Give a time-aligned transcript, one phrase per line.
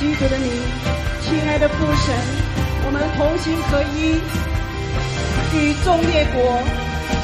[0.00, 0.50] 基督的名，
[1.20, 2.16] 亲爱的父神，
[2.86, 4.16] 我们同心合一，
[5.52, 6.56] 与众列国，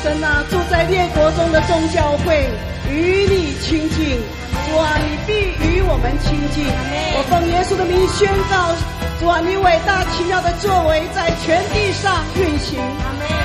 [0.03, 2.45] 神啊，住在列国中的众教会
[2.93, 4.21] 与你亲近，
[4.69, 6.69] 主啊，你必与我们亲近。
[6.69, 8.77] 我奉耶稣的名宣告，
[9.21, 12.79] 主啊，你伟大奇妙的作为在全地上运行。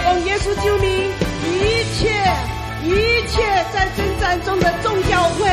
[0.03, 0.91] 奉耶稣救名，
[1.47, 2.11] 一切。
[2.83, 3.39] 一切
[3.71, 5.45] 在征战中的众教会，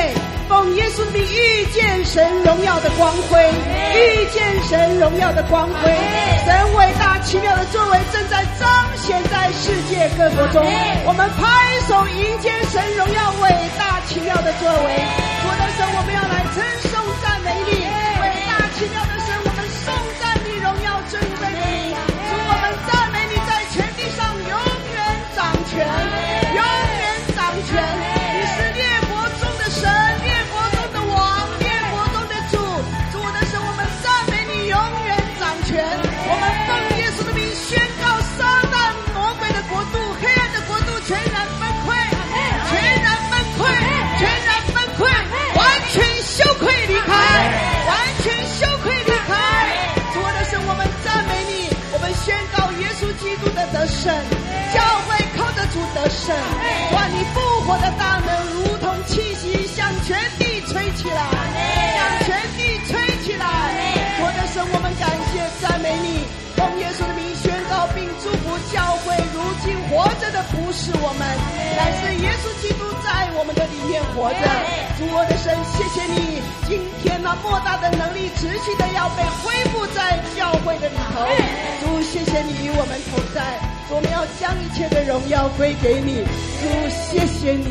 [0.58, 3.48] 奉耶稣的名遇见神荣耀的光辉，
[3.94, 5.94] 遇见神荣耀的光辉，
[6.44, 10.60] 神伟大奇妙的作为正在彰显在世界各国中。
[11.06, 13.48] 我们拍手迎接神荣耀伟
[13.78, 14.98] 大奇妙的作为。
[15.46, 16.58] 我的神，我们要来称
[16.90, 16.97] 颂
[54.08, 54.14] 神
[54.72, 56.34] 教会靠得住得胜，
[56.94, 57.06] 哇！
[57.12, 61.28] 你复活的大能如同气息，向全地吹起来，
[61.92, 63.44] 向全地吹起来。
[64.24, 66.24] 我的神，我们感谢赞美你，
[66.56, 69.12] 奉耶稣的名宣告并祝福教会。
[69.36, 71.28] 如今活着的不是我们，
[71.76, 74.40] 乃是耶稣基督在我们的里面活着。
[74.96, 81.28] 主我的神，谢谢你，今天那莫大的能力持续的要被恢复在教会的里头。
[81.84, 83.57] 主，谢谢你与我们同在。
[83.90, 86.22] 我们要将一切的荣耀归给你，
[86.60, 87.66] 主，谢谢你，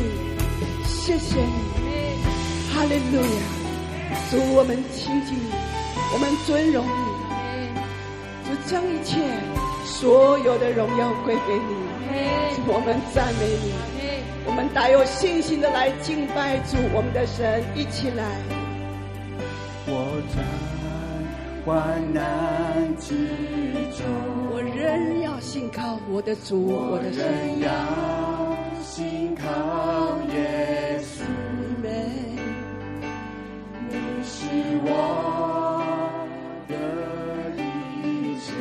[0.84, 1.52] 谢谢你，
[2.74, 3.40] 哈利路亚！
[4.28, 5.52] 主，我们亲近你，
[6.12, 6.90] 我们尊荣你，
[8.50, 9.20] 主，将一切
[9.84, 11.76] 所有的荣耀归给你，
[12.66, 13.72] 我们赞美你，
[14.44, 18.24] 我们带有信心的来敬拜主，我们的神，一起来。
[19.86, 20.42] 我在
[21.68, 23.14] 患难之
[23.92, 24.00] 中。
[24.50, 27.22] 我仍要信靠我的主，我的神。
[27.22, 27.68] 我仍要
[28.82, 29.44] 信靠
[30.32, 31.24] 耶稣，
[33.90, 34.46] 你是
[34.82, 34.88] 我
[36.68, 36.74] 的
[37.98, 38.54] 一切。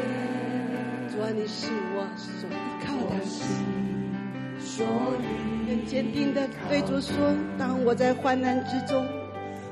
[1.09, 2.51] 主啊，你是我所依
[2.85, 3.39] 靠的心，
[4.59, 4.85] 所
[5.21, 7.15] 以很坚定的对主说：
[7.57, 9.07] 当我在患难之中，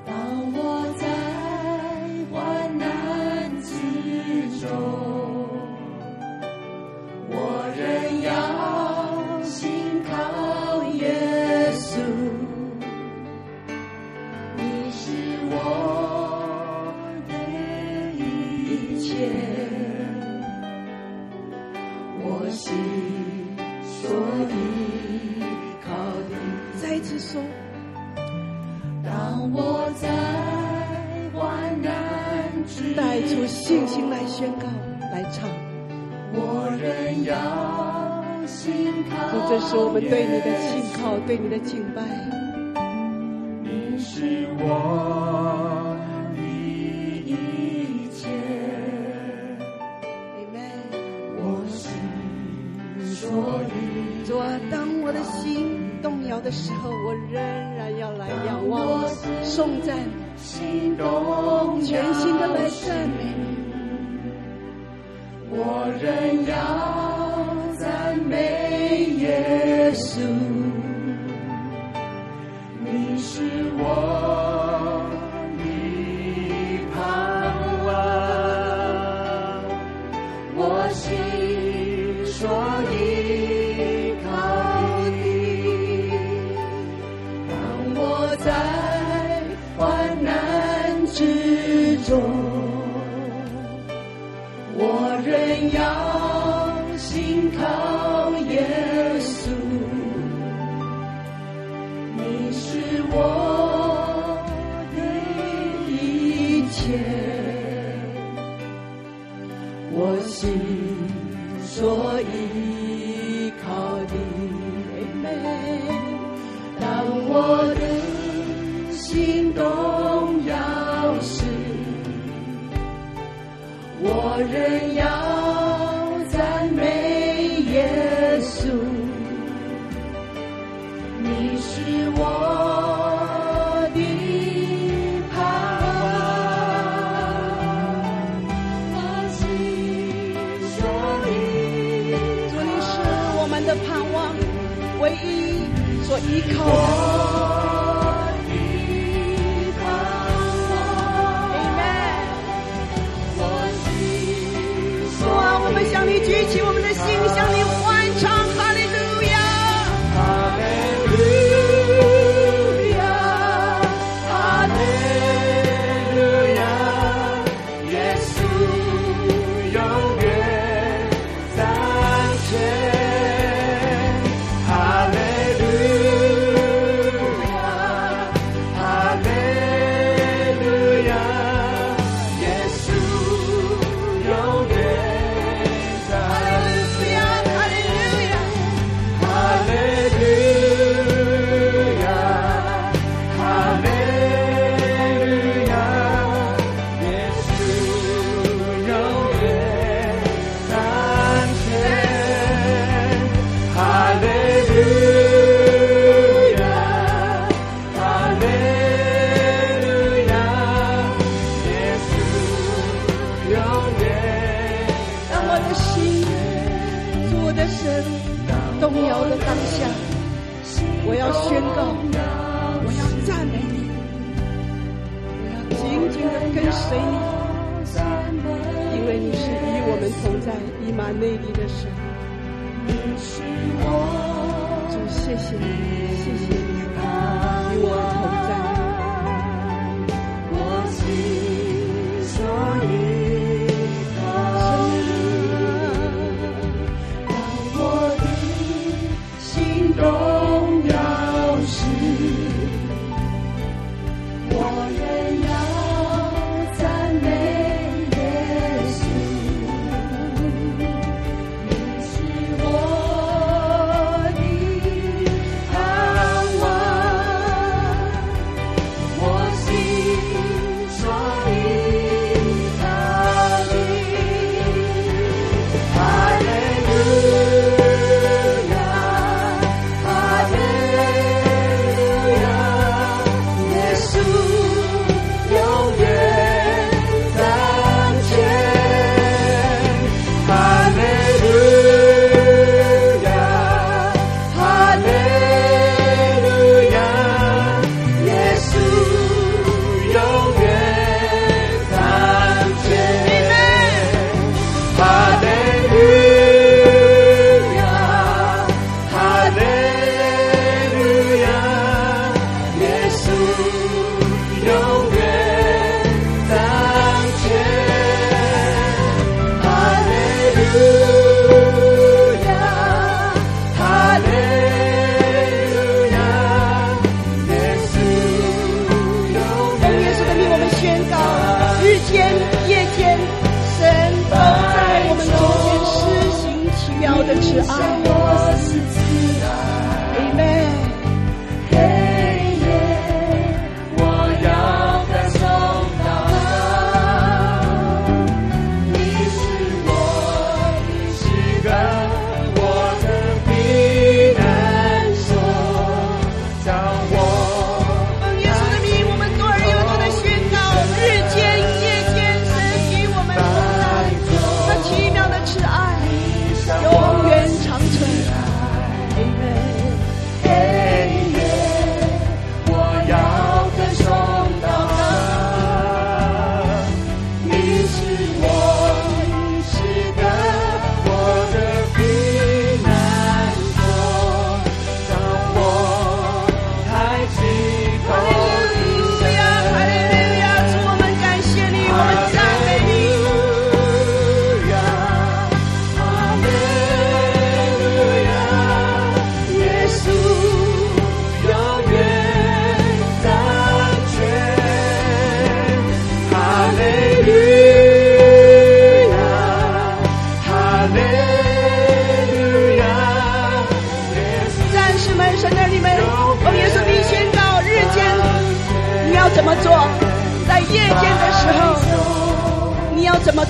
[0.06, 0.16] 当
[0.54, 1.06] 我在
[32.96, 34.68] 带出信心来宣告，
[35.12, 35.50] 来唱。
[36.34, 42.02] 我仍要信靠，主，这是我们对你的信靠，对你的敬拜。
[43.64, 45.98] 你是我
[46.36, 46.42] 的
[47.26, 48.28] 一切。
[50.40, 50.88] Amen。
[51.38, 51.92] 我心
[53.06, 54.26] 所依。
[54.26, 57.42] 主啊，当我的心动摇的时候，我仍
[57.76, 59.08] 然要来仰望、
[59.44, 59.96] 颂赞，
[60.56, 63.44] 心动全心的来赞美你。
[65.50, 66.54] 我仍要
[67.78, 70.45] 赞美耶稣，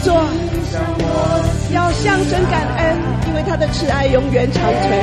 [0.06, 0.14] 说，
[1.74, 2.96] 要向神感恩，
[3.28, 4.94] 因为他的慈爱永远长存。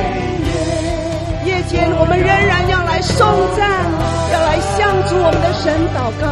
[1.43, 3.83] 夜间我们仍然要来颂赞，
[4.31, 6.23] 要来向主我们的神祷告。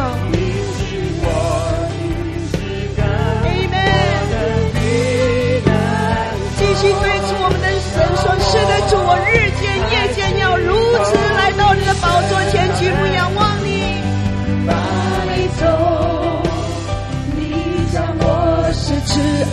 [6.56, 10.72] 继续对主我们的神说，是的主，我日间夜间要如
[11.04, 13.11] 此来到你的宝座前去。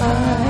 [0.02, 0.49] I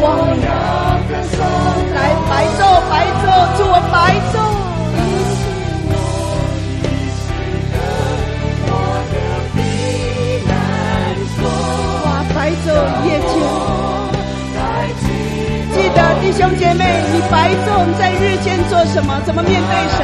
[0.00, 0.40] 来仰望你。
[1.94, 2.60] 来白昼，
[2.90, 3.24] 白昼，
[3.56, 3.94] 主我白
[4.32, 4.34] 昼。
[12.04, 12.66] 哇，白昼
[13.04, 13.32] 夜间。
[15.72, 16.82] 记得弟兄姐妹，
[17.12, 19.20] 你白昼在日间做什么？
[19.24, 19.98] 怎么面对神？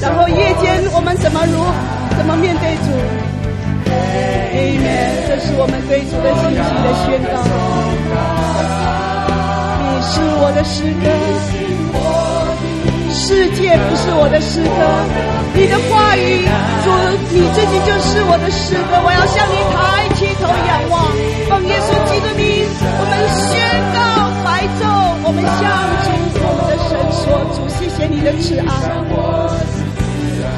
[0.00, 1.64] 然后夜间我们怎么如
[2.16, 2.90] 怎么面对主
[4.66, 7.38] ？Amen，这是我们对主的信息的宣告。
[9.86, 11.06] 你是我的诗歌，
[13.14, 14.82] 世界不是我的诗歌。
[15.54, 16.42] 你的话语，
[16.82, 16.90] 主，
[17.30, 18.98] 你自己就是我的诗歌。
[19.06, 21.14] 我要向你抬起头仰望，
[21.48, 22.66] 奉耶稣基督的名。
[22.82, 23.14] 我们
[23.46, 23.54] 宣
[23.94, 24.82] 告白昼，
[25.22, 25.62] 我们向
[26.34, 28.66] 主我们的神说：主，谢谢你的慈爱，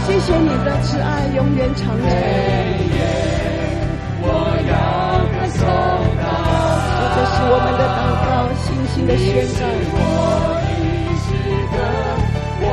[0.07, 2.78] 谢谢你的慈爱永远长存。
[7.51, 8.31] 我们的祷告，
[8.63, 9.65] 信心的宣告。
[12.61, 12.67] 我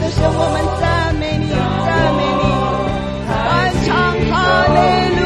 [0.00, 0.82] 的神，我们赞
[1.14, 1.54] 美你，赞
[2.18, 2.42] 美你，
[3.28, 3.38] 欢
[3.86, 3.86] 唱
[4.30, 4.34] 哈
[4.74, 4.76] 利
[5.20, 5.23] 路。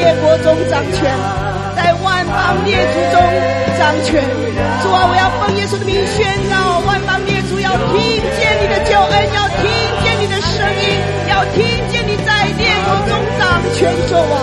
[0.00, 1.12] 列国中掌权，
[1.76, 3.20] 在万邦列祖中
[3.76, 4.24] 掌权。
[4.80, 8.00] 主啊，我要奉耶稣的名宣告，万邦列祖要听
[8.32, 9.68] 见你的救恩，要听
[10.00, 10.96] 见你的声音，
[11.28, 11.60] 要听
[11.92, 14.40] 见你在列国中掌权主啊。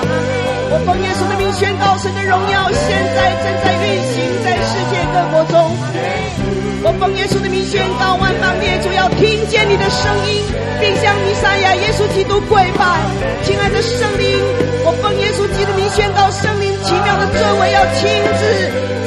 [0.69, 4.13] 我奉耶稣的名宣告，神的荣耀现在正在运行
[4.45, 6.46] 在世界各国中。
[6.83, 10.45] 我奉耶稣的名宣告，万邦列主要听见你的声音，
[10.79, 12.85] 并向弥赛亚耶稣基督跪拜。
[13.43, 14.39] 亲爱的圣灵，
[14.85, 18.41] 我奉耶稣基督的名宣告，圣灵奇妙的作为要亲自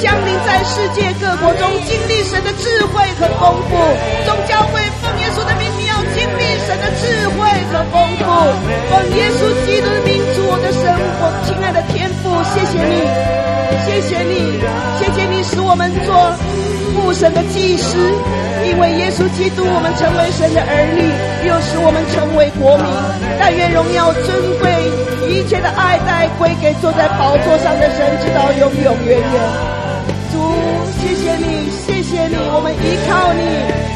[0.03, 3.73] 降临在世界各国中，经历神的智慧和丰富。
[4.27, 7.07] 众教会奉耶稣的名，你要经历神的智
[7.39, 8.27] 慧和丰富。
[8.91, 10.85] 奉耶稣基督的名，主我的生
[11.17, 12.99] 活，亲爱的天父，谢谢你，
[13.87, 14.59] 谢谢你，
[14.99, 16.70] 谢谢你使我们做。
[16.95, 17.97] 父神的祭司，
[18.67, 21.01] 因为耶稣基督，我们成为神的儿女，
[21.49, 22.87] 又使我们成为国民。
[23.39, 24.29] 但愿荣耀、尊
[24.61, 24.69] 贵、
[25.31, 29.35] 一切的爱戴归给坐在宝座上的神，直到永永远远。
[30.31, 30.39] 主，
[31.01, 33.43] 谢谢你，谢谢你，我们依靠你，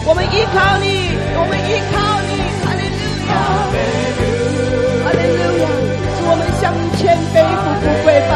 [0.09, 2.33] 我们依靠你，我们依靠你，
[2.65, 3.35] 哈利路亚，
[5.05, 5.65] 哈利路亚。
[6.17, 8.33] 主，我们向你谦卑，不不跪拜，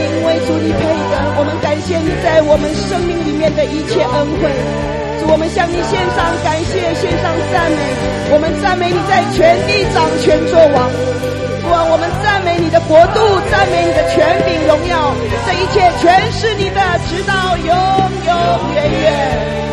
[0.00, 0.80] 因为主你配
[1.12, 3.27] 得，我们感谢你在我们生命里。
[3.56, 4.50] 的一切恩惠。
[5.20, 7.80] 祝我们向你献上感谢献上赞美。
[8.30, 10.90] 我们赞美你在全地掌权做王。
[11.62, 15.14] 祝我们赞美你的国度赞美你的权柄荣耀。
[15.46, 17.66] 这一切全是你的直到永
[18.26, 19.67] 永远远。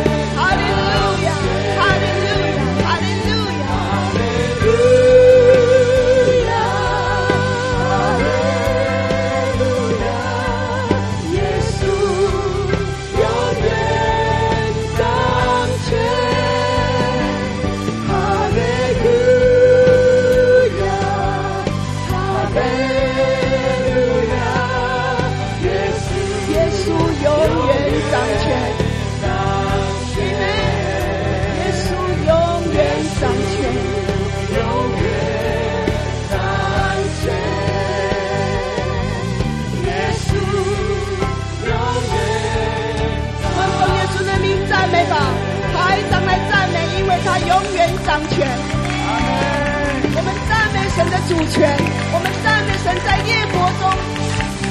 [50.96, 51.76] 神的主权，
[52.10, 53.84] 我们赞美神在夜国中，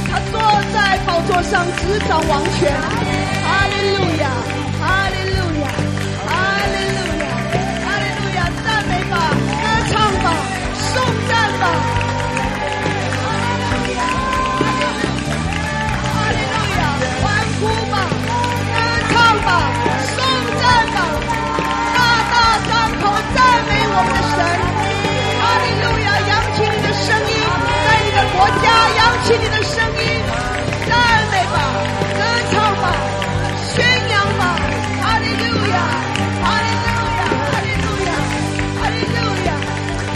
[0.09, 0.41] 他坐
[0.73, 2.73] 在宝座上执掌王权。
[3.45, 4.25] 哈利路亚，
[4.81, 5.69] 哈利路亚，
[6.25, 6.33] 哈
[6.65, 7.29] 利路亚，
[7.85, 8.49] 哈利路亚！
[8.65, 9.13] 赞美吧，
[9.61, 10.33] 歌唱吧，
[10.73, 12.04] 颂赞吧。
[29.25, 30.05] 起你的声音，
[30.85, 30.93] 赞
[31.33, 31.57] 美吧，
[32.13, 32.21] 歌
[32.53, 32.93] 唱吧，
[33.73, 33.81] 宣
[34.13, 34.53] 扬吧，
[35.01, 35.81] 哈利路亚，
[36.45, 38.13] 哈利路亚，哈利路亚，
[38.77, 39.17] 哈利路
[39.49, 39.49] 亚！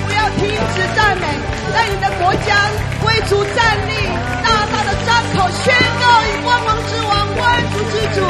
[0.06, 1.26] 不要停止赞美，
[1.74, 2.54] 在你的国家
[3.02, 3.58] 为主站
[3.90, 3.98] 立，
[4.46, 8.22] 大大的张口宣告：以万王之王、万主之主、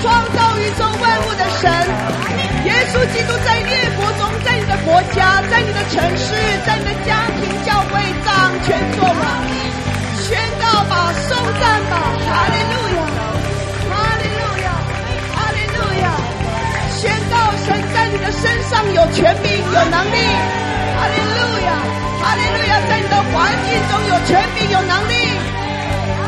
[0.00, 1.68] 创造宇宙万物的神，
[2.64, 4.24] 耶稣基督在列国中。
[4.42, 6.32] 在你的国家，在你的城市，
[6.64, 9.14] 在你的家庭教会掌权作王，
[10.22, 11.94] 宣告吧，颂赞吧，
[12.26, 13.00] 哈利路亚，
[13.88, 14.68] 哈利路亚，
[15.34, 16.04] 哈利路亚，
[16.98, 20.18] 宣告神在你的身上有权柄、有能力，
[20.96, 21.70] 哈利路亚，
[22.20, 25.14] 哈利路亚，在你的环境中有权柄、有能力，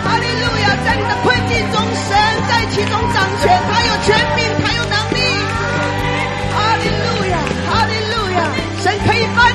[0.04, 2.16] 哈利路亚，在你的困境中，神
[2.48, 5.18] 在其中掌权，他有权柄，他有能力，
[6.54, 7.36] 哈利路亚，
[7.68, 8.40] 哈利路亚。
[8.82, 9.52] 神可以翻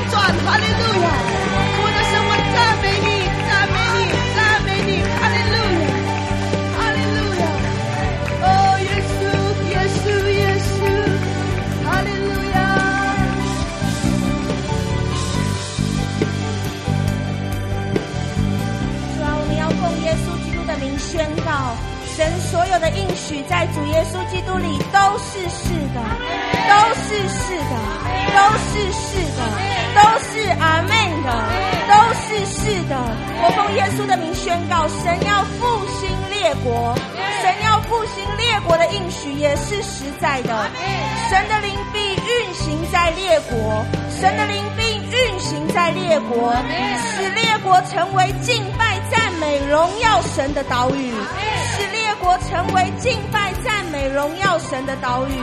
[22.56, 26.00] 所有的应许在主耶稣基督里都是是的，
[26.72, 27.76] 都是是的，
[28.32, 29.44] 都是是的，
[29.94, 31.28] 都是阿门的，
[31.92, 32.96] 都是是的。
[33.44, 36.96] 我奉耶稣的名宣告，神要复兴列国，
[37.42, 40.72] 神要复兴列国的应许也是实在的。
[41.28, 46.56] 神的灵必运行在列国，神的灵必运行在列国，
[47.04, 51.14] 使列国成为敬拜、赞美、荣耀神的岛屿。
[52.26, 55.38] 国成为敬拜、赞美、荣耀神的岛屿。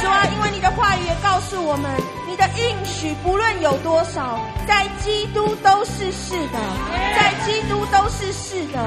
[0.00, 1.90] 主啊，因为你的话语也告诉我们，
[2.28, 6.58] 你的应许不论有多少，在基督都是是的，
[7.16, 8.78] 在基督都是是的。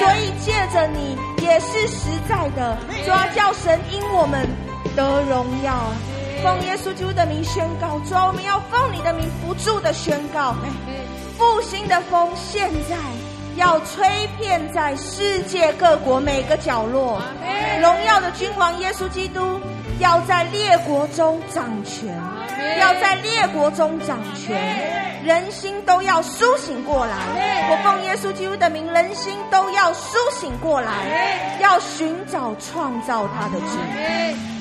[0.00, 2.76] 所以借着你也是实在的。
[3.06, 4.44] 主啊，叫神因我们
[4.96, 5.78] 得荣耀。
[6.42, 10.52] 奉耶稣基督的名宣告，主啊，我们要奉你的名不住的宣告，
[11.38, 12.96] 复兴的风现在。
[13.58, 17.20] 要吹遍在世界各国每个角落，
[17.82, 19.60] 荣耀的君王耶稣基督
[19.98, 22.16] 要在列国中掌权，
[22.80, 24.56] 要在列国中掌权，
[25.24, 27.16] 人心都要苏醒过来。
[27.70, 34.57] 我奉耶稣基督的名，人心都要苏醒过来，要寻找创造他的主。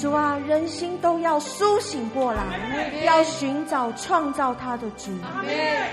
[0.00, 2.42] 主啊，人心都要苏醒过来，
[3.04, 5.10] 要寻找创造他的主，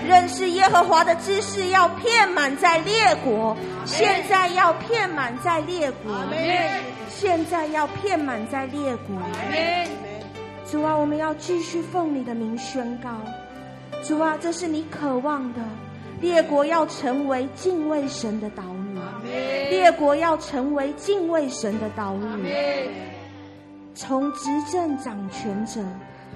[0.06, 6.14] 认识耶和华的知识要遍满在列国，现在要遍满在列国，
[7.08, 9.16] 现在要遍满在列国。
[10.70, 13.08] 主啊，我们要继续奉你的名宣告，
[14.02, 15.60] 主啊，这是你渴望的，
[16.20, 19.30] 列国要成为敬畏神的岛屿，
[19.70, 22.50] 列国要成为敬畏神的岛屿。
[23.94, 25.80] 从执政掌权者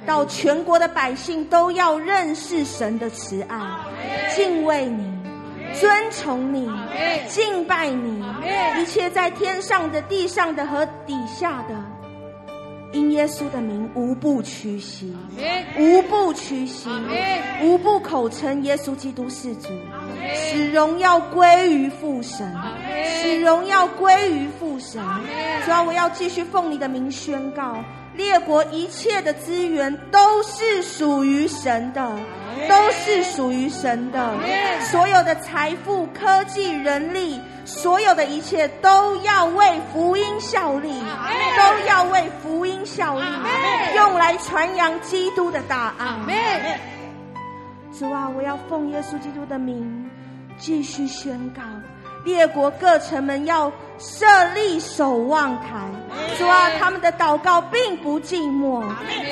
[0.07, 3.59] 到全国的百姓，都要认识神的慈爱，
[4.35, 5.13] 敬畏你，
[5.75, 6.71] 尊崇你，
[7.29, 8.25] 敬拜你，
[8.81, 11.75] 一切在天上的、地上的和底下的，
[12.93, 15.15] 因耶稣的名，无不屈膝，
[15.79, 16.89] 无不屈膝，
[17.63, 19.69] 无不口称耶稣基督是主，
[20.35, 22.51] 使荣耀归于父神。
[23.21, 25.03] 使荣耀归于父神，
[25.65, 27.83] 主要，我要继续奉你的名宣告，
[28.15, 32.11] 列国一切的资源都是属于神的，
[32.67, 34.35] 都是属于神的，
[34.81, 40.91] 所有的财富、科技、人力，所有的一切都要为福音效力，
[41.57, 43.27] 都要为福音效力，
[43.95, 46.81] 用来传扬基督的大爱。
[47.99, 50.09] 主啊，我要奉耶稣基督的名
[50.57, 51.63] 继续宣告。
[52.25, 55.89] 列国各城门要设立守望台，
[56.37, 58.83] 主啊，他们的祷告并不寂寞。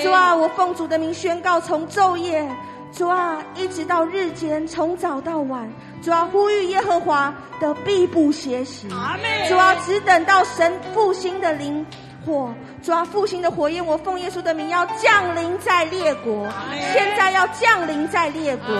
[0.03, 2.49] 主啊，我奉主的名宣告，从昼夜，
[2.97, 5.71] 主啊，一直到日间，从早到晚，
[6.03, 8.89] 主啊，呼吁耶和华的必不歇息。
[8.89, 11.85] 主啊，只等到神复兴的灵
[12.25, 12.51] 火，
[12.83, 16.49] 主啊，复兴的火焰，我奉耶稣的名要降临在列国，
[16.95, 18.75] 现在要降临在列国，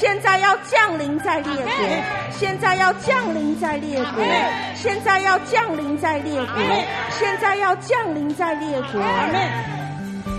[0.00, 1.84] 现在要降临在列国，
[2.32, 4.24] 现在要降临在列国，
[4.74, 6.54] 现在要降临在列国，
[7.10, 9.02] 现在要降临在列国。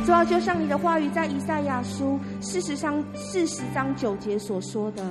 [0.06, 5.04] 主要，就像你的话语在以赛亚书四十章四十章九节所说的，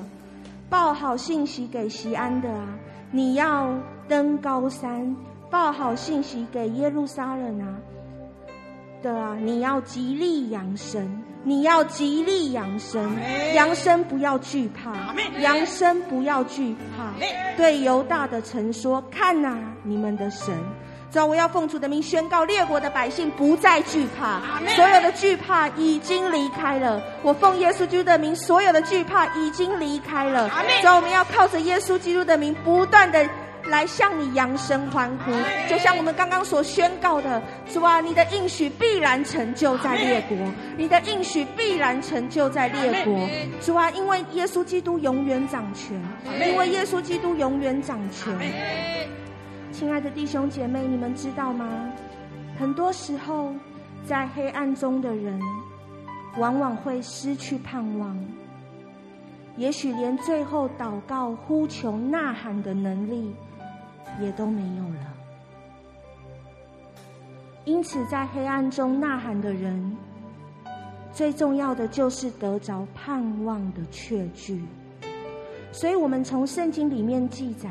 [0.69, 2.69] 报好信息给西安的啊，
[3.11, 3.73] 你要
[4.09, 5.15] 登高山。
[5.51, 7.75] 报好信息给耶路撒冷啊！
[9.03, 13.11] 的啊，你要极力扬声，你要极力扬声，
[13.53, 17.13] 扬声不要惧怕，扬声不要惧怕。
[17.57, 20.55] 对犹大的城说：看呐、啊，你们的神！
[21.13, 24.41] 主啊，我要奉主的名宣告，列国的百姓不再惧怕，
[24.77, 27.03] 所有的惧怕已经离开了。
[27.23, 30.49] 我奉耶稣基督的名，所有的惧怕已经离开了。
[30.81, 33.29] 主啊，我们要靠着耶稣基督的名，不断的。
[33.67, 35.31] 来向你扬声欢呼，
[35.69, 37.41] 就像我们刚刚所宣告的，
[37.71, 40.37] 主啊，你的应许必然成就在列国，
[40.79, 43.29] 你的应许必然成就在列国，
[43.61, 46.03] 主啊，因为耶稣基督永远掌权，
[46.49, 48.35] 因为耶稣基督永远掌权。
[49.81, 51.91] 亲爱的弟兄姐妹，你们知道吗？
[52.59, 53.51] 很多时候，
[54.05, 55.41] 在黑暗中的人，
[56.37, 58.15] 往往会失去盼望。
[59.57, 63.35] 也许连最后祷告、呼求、呐喊的能力
[64.21, 65.15] 也都没有了。
[67.65, 69.97] 因此，在黑暗中呐喊的人，
[71.11, 74.63] 最重要的就是得着盼望的确据。
[75.73, 77.71] 所以，我们从圣经里面记载，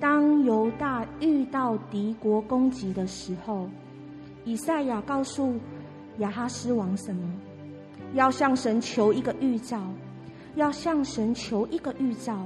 [0.00, 3.68] 当犹大遇到敌国攻击的时候，
[4.44, 5.54] 以赛亚告诉
[6.18, 7.32] 亚哈斯王什么？
[8.14, 9.80] 要向神求一个预兆。
[10.54, 12.36] 要向神求一个预兆，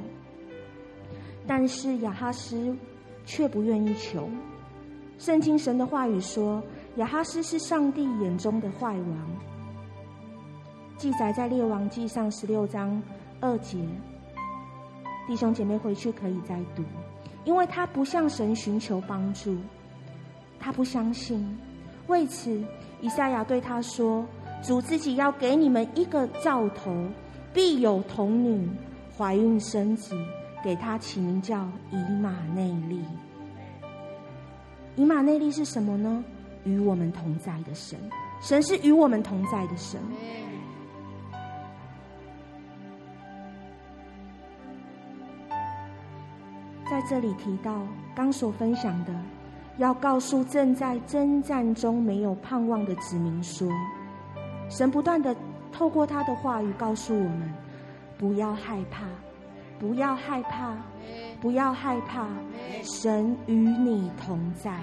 [1.47, 2.77] 但是亚哈斯
[3.25, 4.29] 却不愿意求。
[5.17, 6.63] 圣经神的话语说，
[6.97, 9.31] 亚哈斯是上帝眼中的坏王，
[10.99, 13.03] 记载在列王记上十六章
[13.41, 13.79] 二节。
[15.27, 16.83] 弟兄姐妹回去可以再读，
[17.45, 19.57] 因为他不向神寻求帮助，
[20.59, 21.59] 他不相信。
[22.07, 22.63] 为此，
[23.01, 24.25] 以赛亚对他说
[24.63, 27.07] ：“主自己要给你们一个兆头。”
[27.55, 28.67] 必有童女
[29.15, 30.17] 怀孕生子，
[30.65, 32.99] 给他起名叫以马内利。
[34.97, 36.25] 以马内利是什么呢？
[36.65, 37.99] 与我们同在的神，
[38.41, 40.01] 神是与我们同在的神。
[46.93, 47.81] 在这里提到
[48.15, 49.15] 刚所分享的，
[49.79, 53.67] 要告诉正在征战中没有盼望的子民说，
[54.69, 55.35] 神不断的。
[55.73, 57.51] 透过他的话语告诉我们：
[58.19, 59.07] 不要害怕，
[59.79, 60.77] 不要害怕，
[61.41, 62.27] 不要害怕。
[62.83, 64.79] 神与你同在，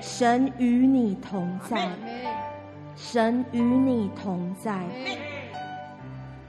[0.00, 1.90] 神与你同在，
[2.96, 4.82] 神与你同在。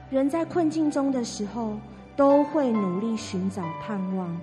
[0.08, 1.74] 人在困境中的时候，
[2.16, 4.34] 都会努力寻找盼望，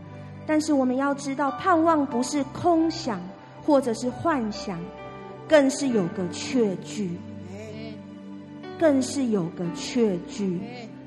[0.46, 3.22] 但是我们要知道，盼望不是空想
[3.66, 4.80] 或者是幻想，
[5.48, 7.18] 更是有个确据。
[8.80, 10.60] 更是有个确据，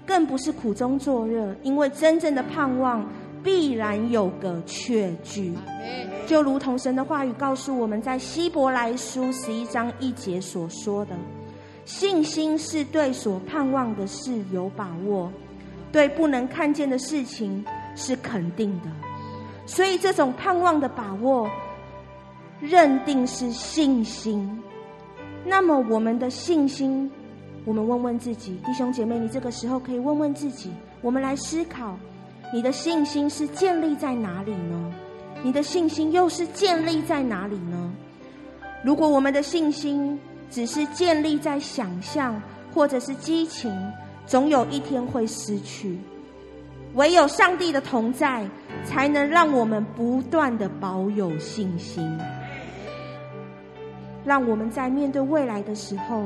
[0.06, 3.06] 更不是苦中作乐，因为真正的盼望
[3.42, 5.52] 必然有个确据，
[6.26, 11.14] 就如同神的话语告诉我们在希伯来书十一章一节所说的：
[11.84, 15.30] 信心是对所盼望的事有把握，
[15.92, 17.62] 对不能看见的事情
[17.94, 19.05] 是肯定的。
[19.66, 21.50] 所以这种盼望的把握，
[22.60, 24.62] 认定是信心。
[25.44, 27.10] 那么我们的信心。
[27.64, 30.70] 我们问问自己，弟兄姐妹，你这个时候可以问问自己。
[31.02, 31.98] 我们来思考，
[32.54, 34.94] 你的信心是建立在哪里呢？
[35.42, 37.92] 你的信心又是建立在哪里呢？
[38.84, 40.16] 如果我们的信心
[40.48, 42.40] 只是建立在想象
[42.72, 43.76] 或者是激情，
[44.26, 45.98] 总有一天会失去。
[46.96, 48.44] 唯有上帝的同在，
[48.84, 52.18] 才能让我们不断的保有信心，
[54.24, 56.24] 让我们在面对未来的时候。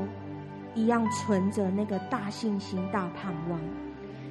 [0.73, 3.59] 一样存着那个大信心、大盼望，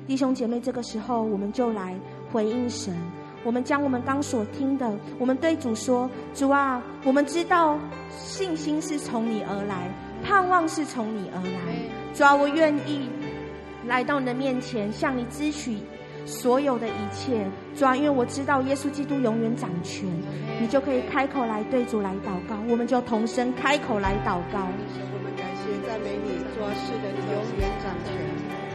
[0.08, 1.94] 弟兄姐妹，这个时候我们就来
[2.32, 2.96] 回应神。
[3.44, 7.78] 我们将我们刚所听的，我们对主说：“主啊，我们知道
[8.10, 9.92] 信心是从你而来，
[10.24, 11.60] 盼望是从你而来。
[12.14, 13.10] 主啊，我愿意
[13.86, 15.78] 来到你的面前，向你支取
[16.26, 17.46] 所有的一切。
[17.76, 20.08] 主啊，因为我知道耶稣基督永远掌权，
[20.60, 22.56] 你就可以开口来对主来祷告。
[22.68, 24.68] 我们就同声开口来祷告。”
[25.12, 28.14] 我们感谢赞美你，主啊，是的，你永远掌权，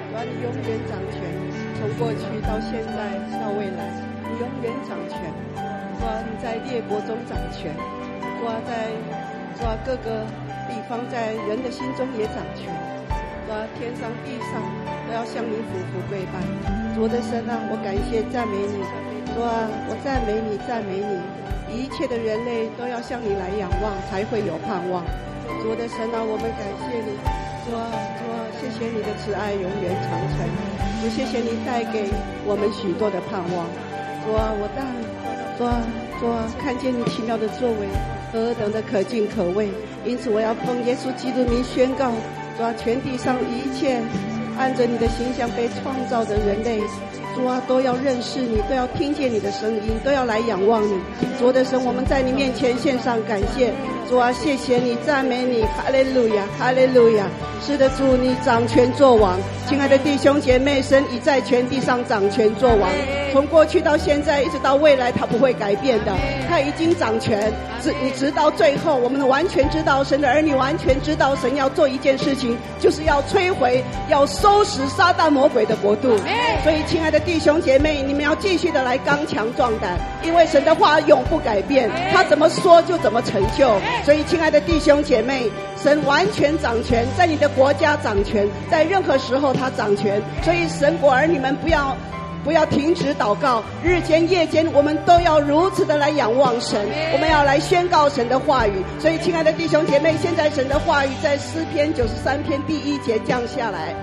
[0.09, 1.21] 主啊，你永远掌权，
[1.77, 3.93] 从过去到现在到未来，
[4.25, 5.33] 你永远掌权。
[6.01, 7.75] 主啊，你在列国中掌权，
[8.41, 8.89] 主啊，在
[9.59, 10.25] 主啊各个
[10.69, 12.73] 地方，在人的心中也掌权。
[13.47, 14.57] 主啊，天上地上
[15.07, 16.41] 都要向你俯伏跪拜。
[16.97, 18.81] 主的神啊，我感谢赞美你。
[19.37, 21.21] 主啊，我赞美你，赞美你。
[21.69, 25.05] 一切的人类都要向你来仰望，才会有盼望。
[25.61, 27.13] 主的神啊，我们感谢你。
[27.69, 30.49] 主啊，主啊，谢谢你的慈爱永远长存。
[31.03, 32.09] 主，谢谢你带给
[32.47, 33.69] 我们许多的盼望。
[34.25, 34.89] 主啊，我当
[35.59, 35.85] 主啊，
[36.21, 37.89] 主啊，看见你奇妙的作为，
[38.33, 39.69] 何等的可敬可畏。
[40.05, 42.13] 因此，我要奉耶稣基督名宣告：
[42.57, 44.01] 主啊，全地上一切
[44.57, 46.81] 按着你的形象被创造的人类。
[47.35, 50.97] 主啊，都要认识你，都要听见你的声音，都要来仰望你。
[51.39, 53.73] 主的神，我们在你面前献上感谢。
[54.09, 57.27] 主啊，谢谢你，赞美你，哈利路亚，哈利路亚。
[57.67, 59.39] 是的，主，你掌权作王。
[59.67, 62.91] 亲爱的弟兄姐妹，神已在全地上掌权作王，
[63.33, 66.13] 从过去到现在，一直到未来，他不会改变的。
[66.47, 67.51] 他已经掌权，
[67.83, 76.15] 直你直到最后，我们完全知道，神的儿女完全知道，神要做一件事情，就是要摧毁，要收拾撒旦魔鬼的国度。
[76.63, 83.75] 所以，亲爱的弟兄姐妹，你们要继续的来刚强壮胆，因为神的话永不改变，他怎么说就怎么成就。
[84.05, 85.51] 所以，亲爱的弟兄姐妹，
[85.83, 90.21] 神完全掌权，在你的国家掌权，在任何时候他掌权。
[90.43, 91.97] 所以，神国儿女们不要
[92.45, 96.81] 不要停止祷告，日间夜间我们都要如此的来仰望神，
[97.13, 98.83] 我们要来宣告神的话语。
[98.99, 103.95] 所以，亲爱的弟兄姐妹，现在神的话语在诗篇九十三篇第一节降下来。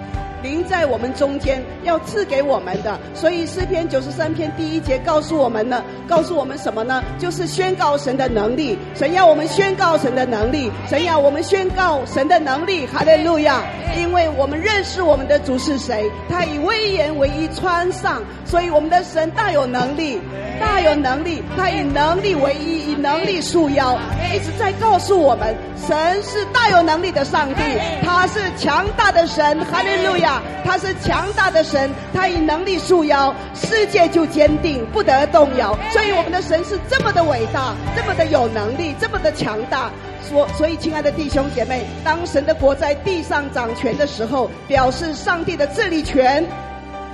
[0.41, 2.99] 临在我们中间，要赐给我们的。
[3.13, 7.03] 所以诗篇九十三篇第一节告诉我们呢，告诉我们什么呢？
[7.19, 8.77] 就是宣告神的能力。
[8.95, 12.85] 神要我们宣告神的能力，神要我们宣告神的能力。
[12.87, 13.63] 哈利路亚！
[13.97, 20.21] 因为我们认识我们的主是谁，他以威严为衣穿上，所以我们的神大有能力，
[20.59, 21.43] 大有能力。
[21.57, 23.97] 他以能力为衣，以能力束腰，
[24.33, 27.61] 一直在告诉我们，神是大有能力的上帝，
[28.05, 29.59] 他是强大的神。
[29.65, 30.30] 哈利路亚！
[30.63, 35.75] 他是强大的神，他以能力束腰，世界就坚定，不得动摇。
[35.91, 39.89] 所以我们的神是这么的伟大，这么的有能力，这么的强大。
[40.21, 46.45] 所所以，亲爱的弟兄姐妹，当神的国在地上掌权的时候，表示上帝的治理权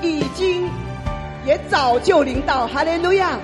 [0.02, 0.70] 已经。
[1.48, 3.40] 也早就领到，哈利路亚，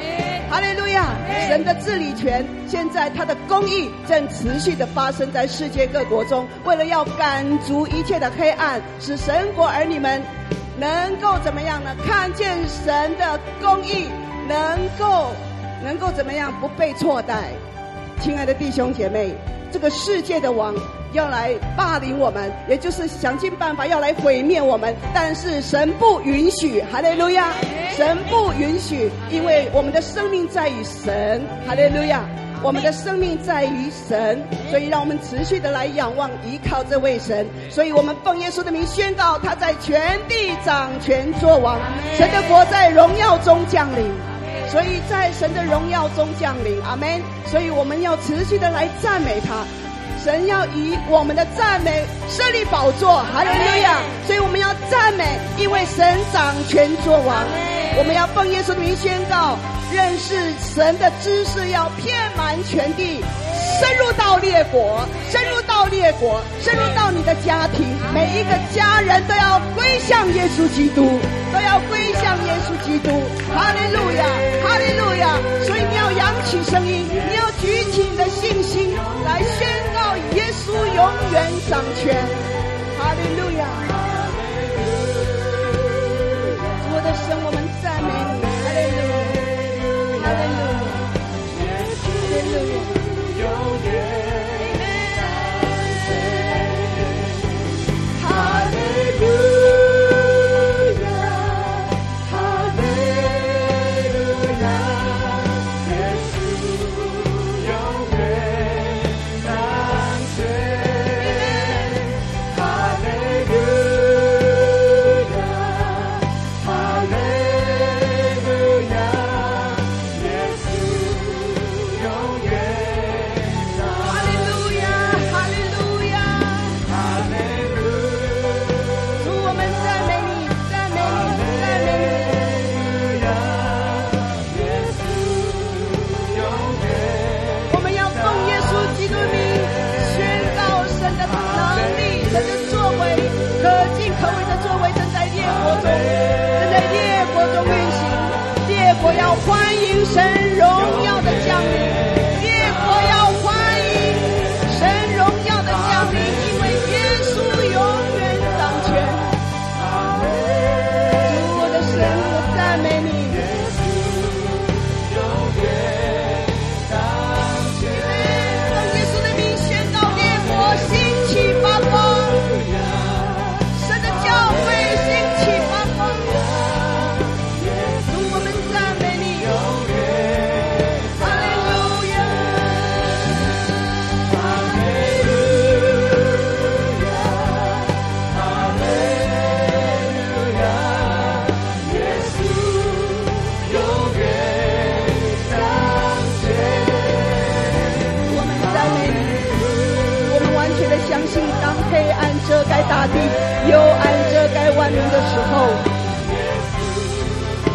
[0.49, 1.15] 哈利路亚！
[1.47, 10.21] 神的治理权，现在他的公义正持续的发生在世界各国中，为了要赶逐一切的黑暗，使神国儿女们
[10.77, 11.95] 能够怎么样呢？
[12.05, 14.09] 看见神的公义，
[14.49, 15.31] 能够
[15.81, 17.51] 能够怎么样不被错待？
[18.19, 19.33] 亲爱的弟兄姐妹，
[19.73, 20.73] 这个世界的王。
[21.13, 27.53] 要来霸凌我们，也就是想尽办法要来毁灭我们，但是神不允许，哈利路亚！
[27.95, 32.23] 神不允许，因为我们的生命在于神，哈利路亚！
[32.63, 37.45] 我们的生命在于神，所以让我们持续的来仰望、依靠这位神。
[37.69, 41.77] 所以我们奉耶稣的名宣告，他在全地掌权作王，
[42.17, 44.09] 神的国在荣耀中降临，
[44.69, 47.21] 所以在神的荣耀中降临，阿门！
[47.45, 49.65] 所以我们要持续的来赞美他。
[50.23, 53.99] 神要以我们的赞美设立宝座，哈利路亚！
[54.25, 57.43] 所以我们要赞美，因为神掌权作王。
[57.97, 59.59] 我们要奉耶稣的名宣告，
[59.91, 60.33] 认识
[60.73, 63.19] 神的知识要遍满全地，
[63.81, 71.19] 深入到列国，深入到列国，深入到你的家庭，每一个家人都要归向耶稣基督，
[71.51, 73.11] 都要归向耶稣基督，
[73.53, 74.23] 哈利路亚，
[74.63, 75.35] 哈利路亚！
[75.67, 77.83] 所以你要扬起声音，你要举
[80.95, 81.35] 永远
[81.69, 82.03] 掌权，
[82.97, 83.61] 哈利路亚！
[86.83, 89.01] 主的神，我们赞美你，哈利路
[90.21, 90.61] 亚，哈利路
[91.59, 93.51] 亚，哈利路
[93.91, 94.22] 亚。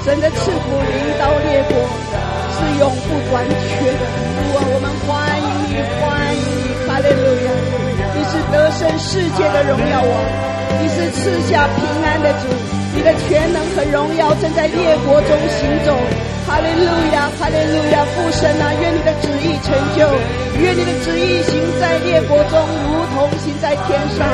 [0.09, 1.77] 神的赐福临到列国，
[2.57, 4.01] 是永不短缺的。
[4.09, 7.53] 主啊，我们欢迎你，欢迎你，哈利路亚！
[8.17, 10.25] 你是得胜世界的荣耀王，
[10.81, 12.49] 你是赐下平安的主，
[12.97, 15.93] 你的全能和荣耀正在列国中行走。
[16.49, 20.09] 哈利路亚，哈利路亚，父神啊，愿你的旨意成就，
[20.59, 22.57] 愿你的旨意行在列国中，
[22.89, 24.25] 如同行在天上。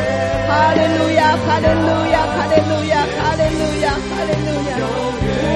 [0.47, 4.79] 哈利路亚，哈利路亚，哈利路亚，哈利路亚，哈利路亚。
[4.79, 4.87] 主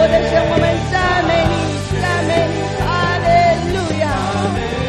[0.01, 1.55] 我的神，我们赞美你，
[2.03, 2.87] 赞美你，哈
[3.23, 3.31] 利
[3.79, 4.11] 路亚。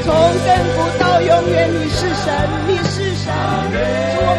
[0.01, 0.09] 从
[0.41, 2.34] 亘古到永远，你是神，
[2.65, 3.30] 你是神。
[3.70, 4.34] 主我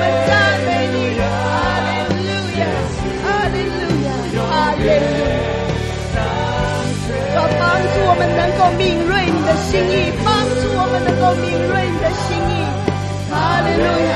[8.20, 10.28] 们能够敏锐你的心意，帮
[10.60, 12.52] 助我们能够敏锐你的心意。
[13.32, 14.12] 哈利路亚！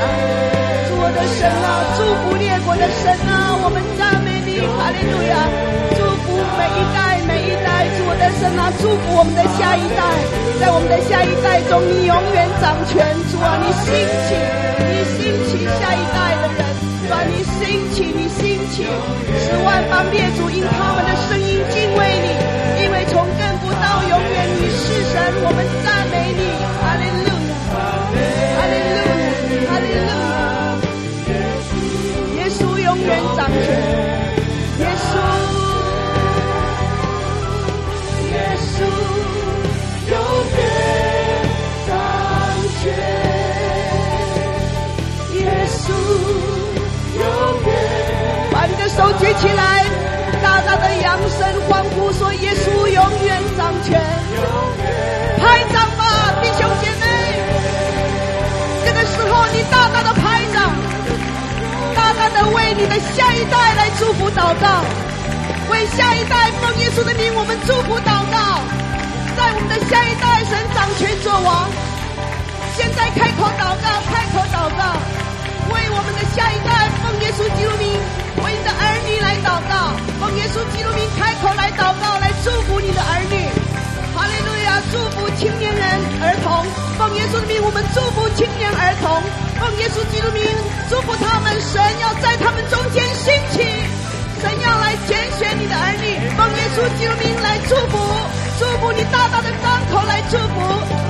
[0.85, 4.61] 主我的神啊，祝福列国的神啊，我们赞美你。
[4.77, 5.49] 哈利路亚！
[5.97, 10.05] 祝福每一代每一代，主我的神啊，祝福我们的下一代，
[10.61, 13.01] 在我们的下一代中，你永远掌权。
[13.33, 13.89] 主啊，你兴
[14.29, 14.37] 起，
[14.85, 16.61] 你兴起下一代的人。
[17.01, 20.84] 主啊，你兴起，你兴起，使万邦列祖因他
[48.51, 49.85] 把你的手举起来。
[50.41, 54.01] 大大的扬声欢呼，说：“耶稣永远掌权，
[55.39, 56.03] 拍掌吧，
[56.41, 57.03] 弟兄姐妹！
[58.85, 59.63] 这个时候，你
[62.87, 64.83] 的下一代来祝福祷告，
[65.69, 68.61] 为下一代奉耶稣的名，我们祝福祷告，
[69.35, 71.69] 在我们的下一代，神掌权作王。
[72.75, 74.99] 现在开口祷告，开口祷告，
[75.73, 77.95] 为我们的下一代奉耶稣基督名。”
[78.43, 83.47] 为你的儿女来祷告，奉耶稣基督名开口来祷告，来祝福你的儿女。
[84.13, 84.81] 哈利路亚！
[84.91, 85.83] 祝福青年人、
[86.21, 86.65] 儿童，
[86.99, 89.44] 奉耶稣的名，我们祝福青年儿童。
[89.59, 90.43] 奉耶稣基督名，
[90.89, 91.55] 祝福他们。
[91.61, 93.63] 神要在他们中间兴起，
[94.41, 96.19] 神要来拣选你的儿女。
[96.35, 97.97] 奉耶稣基督名来祝福，
[98.59, 100.59] 祝福你大大的张口来祝福，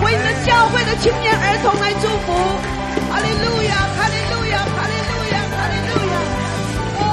[0.06, 2.34] 为你的教会的青年儿童来祝福。
[3.10, 3.74] 哈利路亚！
[3.98, 4.58] 哈利路亚！
[4.76, 5.36] 哈利路亚！
[5.56, 6.16] 哈利路亚！
[7.00, 7.04] 哦，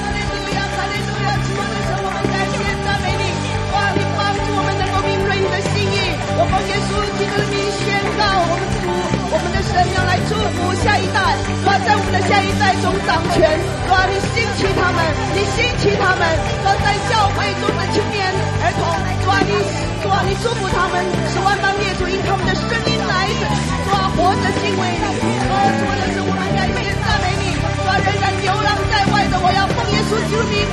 [0.00, 1.50] 哈利路亚，哈利路亚，主
[2.00, 3.24] 我们再建造美丽，
[3.74, 3.76] 哇！
[3.94, 5.96] 你帮助我们的牧民、软硬的心意。
[6.38, 8.62] 我奉耶稣基督的名宣告，我们，
[9.40, 11.16] 我们的神要来祝福下一代，
[11.64, 13.40] 主啊，在我们的下一代中掌权，
[13.88, 15.00] 主啊，你兴起他们，
[15.32, 16.28] 你兴起他们，
[16.60, 18.20] 主啊，在教会中的青年
[18.60, 18.84] 儿童，
[19.24, 19.52] 主啊，你，
[20.04, 21.00] 主啊，你祝福他们，
[21.32, 23.32] 使万邦列祖因他们的声音来，
[23.88, 30.68] 主啊，活着敬畏你，主啊，主的是我们感谢赞美你，主啊，仍然流浪在外的，我要奉耶稣基督名，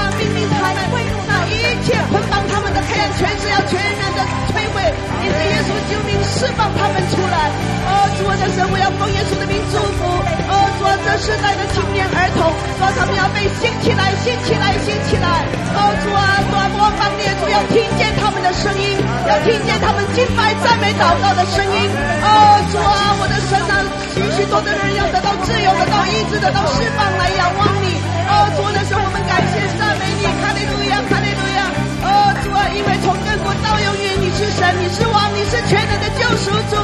[0.00, 0.80] 啊，命令他们，
[1.28, 4.80] 那一切捆绑他们的黑暗权势要全然的摧毁。
[5.20, 7.36] 你是耶稣救命，释放他们出来。
[7.84, 10.00] 哦，主我的神，我要奉耶稣的名祝福。
[10.48, 12.48] 哦，主啊，这世代的青年儿童，
[12.80, 15.44] 说，他们要被兴起来，兴起来，兴起来。
[15.76, 18.96] 哦，主啊，主啊，万邦列祖要听见他们的声音，
[19.28, 21.76] 要听见他们敬拜、赞美、祷告的声音。
[22.24, 22.28] 哦，
[22.72, 23.84] 主啊，我的神啊，
[24.16, 27.89] 许许多多的人要得到自由，得到医治，得到释放，来仰望你。
[28.40, 31.60] 哦，主我的神，我们感谢赞美你，哈利路亚，哈利路亚。
[32.00, 32.08] 哦，
[32.40, 35.04] 主啊，因为从亘古到永远，你是神，你是。
[35.12, 36.74] 王，你是全能的救赎主，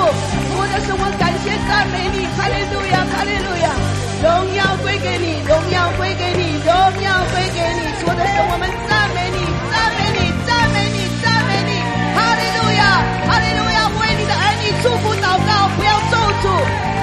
[0.53, 3.73] 我的神，我感谢赞美你，哈利路亚，哈利路亚，
[4.21, 9.41] 荣耀归给你，荣耀归给你，荣耀归给你，我的神，我们赞美你，
[9.73, 11.73] 赞美你，赞美你，赞美你，
[12.13, 13.01] 哈利路亚，
[13.33, 16.53] 哈利路亚，为你的儿女祝福祷告，不要咒诅，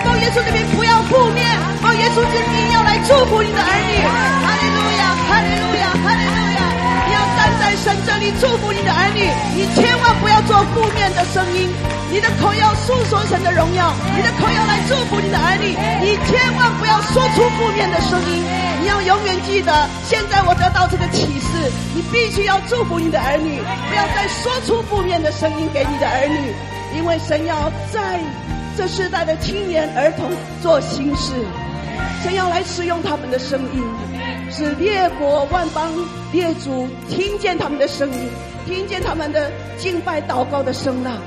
[0.05, 1.41] 奉耶稣的名不要负面，
[1.81, 4.42] 奉耶稣之名要来祝福你的儿女，
[7.83, 9.27] 神这里祝福你的儿女，
[9.59, 11.67] 你千万不要做负面的声音，
[12.09, 18.39] 你的口要诉说神的荣耀，你的口要来祝福你的儿女，你千万不要说出负面的声音，
[18.79, 26.55] 你要永远记得，现在我得到这个启示，你必须要祝福你的儿女，不要再说出负面的声音给你的儿女，
[26.95, 28.17] 因为神要在
[28.77, 30.31] 这世代的青年儿童
[30.61, 31.33] 做新事，
[32.23, 33.83] 神要来使用他们的声音。
[34.55, 35.91] 使列国万邦
[36.31, 38.29] 列祖听见他们的声音，
[38.67, 41.17] 听见他们的敬拜祷告的声浪。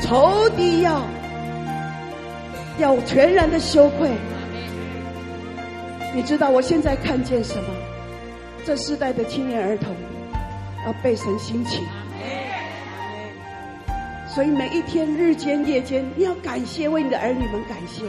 [0.00, 1.02] 仇敌要
[2.78, 4.10] 要全然的羞愧。
[6.14, 7.64] 你知道我现在看见什么？
[8.64, 9.94] 这世代的青年儿童
[10.86, 11.82] 要被神兴起，
[14.26, 18.04] 所以每一天日间夜间，你要感谢，为你的儿女们感谢，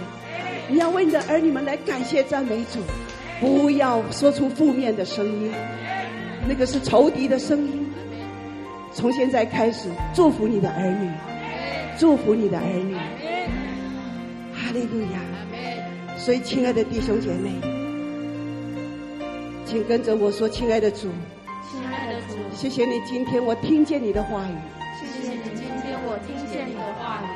[0.69, 2.79] 你要为你的儿女们来感谢赞美主，
[3.43, 5.51] 不要说出负面的声音，
[6.47, 7.85] 那个是仇敌的声音。
[8.93, 11.11] 从现在开始，祝福你的儿女，
[11.99, 12.95] 祝福你的儿女，
[14.53, 15.19] 哈利路亚！
[16.17, 17.51] 所以，亲爱的弟兄姐妹。
[19.65, 21.09] 请跟着我说，亲爱的主，
[21.69, 24.55] 亲爱的主，谢谢你今天我听见你的话语，
[24.97, 27.27] 谢谢你今天我听见你的话语，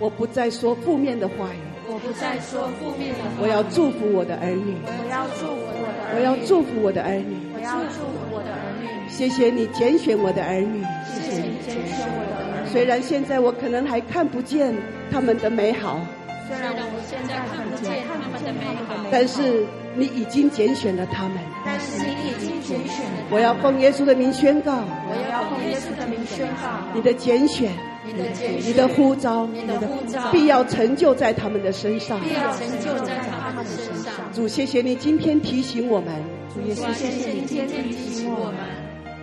[0.00, 14.72] 我不再说负面的话语，我不再说负面的话，我要祝福我的儿女，我要祝福我的儿女，我要祝福我的儿女，我要祝福我的儿女，谢谢你拣选我的儿女，谢谢你拣选我的儿女，虽然现在我可能还看不见
[15.10, 15.98] 他们的美好，
[16.46, 19.66] 虽然我现在看不见他们的美好，但是
[19.96, 21.38] 你已经拣选了他们。
[21.66, 23.18] 但是你已经拣选了。
[23.30, 24.78] 我要奉耶稣的名宣告。
[24.78, 26.70] 我要奉耶稣的名宣告。
[26.94, 27.72] 你的拣选，
[28.12, 28.24] 你的，
[28.66, 32.20] 你的呼召，你的呼召，必要成就在他们的身上。
[32.20, 34.14] 必要成就在他们的身上。
[34.32, 36.14] 主，谢谢你今天提醒我们。
[36.52, 36.60] 主，
[36.92, 38.56] 谢谢你今天提醒我们，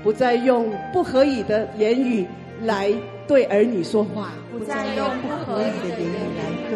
[0.04, 2.26] 不再用不合理的言语
[2.64, 2.92] 来
[3.28, 4.32] 对儿女说话。
[4.52, 6.12] 不再用不合理的言语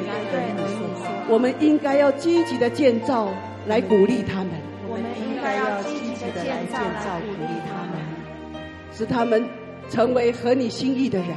[0.05, 1.09] 来对儿女说话。
[1.29, 3.29] 我们应该要积极的建造，
[3.67, 4.49] 来鼓励他们。
[4.87, 7.93] 我们应该要积极的来建造、鼓励他们，
[8.93, 9.43] 使他们
[9.89, 11.29] 成为合你心意的人，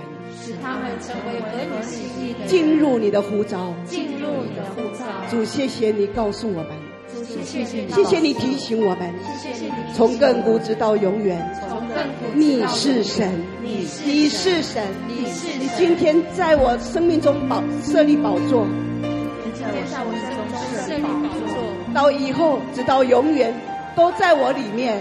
[0.44, 5.06] 使他们成为合你心意的人，进入你的呼召，进入你的呼召。
[5.30, 6.68] 主，谢谢你告诉我们，
[7.10, 9.10] 主，谢谢你，谢谢你提醒我们，
[9.42, 13.32] 谢谢你，从亘古直到永远，从亘古你是神，
[13.62, 18.66] 你你是神，你是你今天在我生命中宝设立宝座，
[19.00, 21.08] 你今天在我生命中设立宝
[21.48, 23.54] 座，到以后直到永远。
[23.96, 25.00] 都在我里面，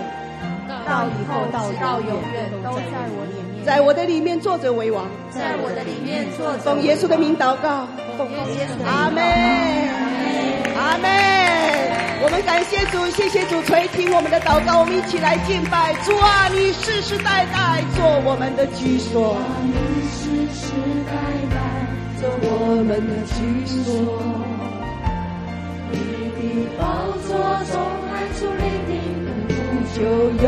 [0.86, 6.60] 到以后到到永远都在我里面，在我的里面坐着为王，在我的里面坐着。
[6.60, 8.38] 奉耶稣的名祷告，奉耶
[8.70, 8.86] 稣的名。
[8.86, 9.20] 阿门，
[10.78, 11.10] 阿门。
[12.24, 16.48] 我们感谢主，谢谢主垂听我们的祷告，我们一起来敬拜主啊！
[16.54, 19.74] 你世世代代做我们的居所，你
[20.08, 20.72] 世世
[21.04, 21.12] 代
[21.52, 21.58] 代
[22.22, 23.84] 做我们的居所，
[25.92, 25.98] 你
[26.38, 27.34] 的宝座
[27.74, 27.82] 中。
[28.36, 28.92] 主你的
[29.30, 29.54] 恩不
[29.94, 30.02] 就
[30.42, 30.48] 有，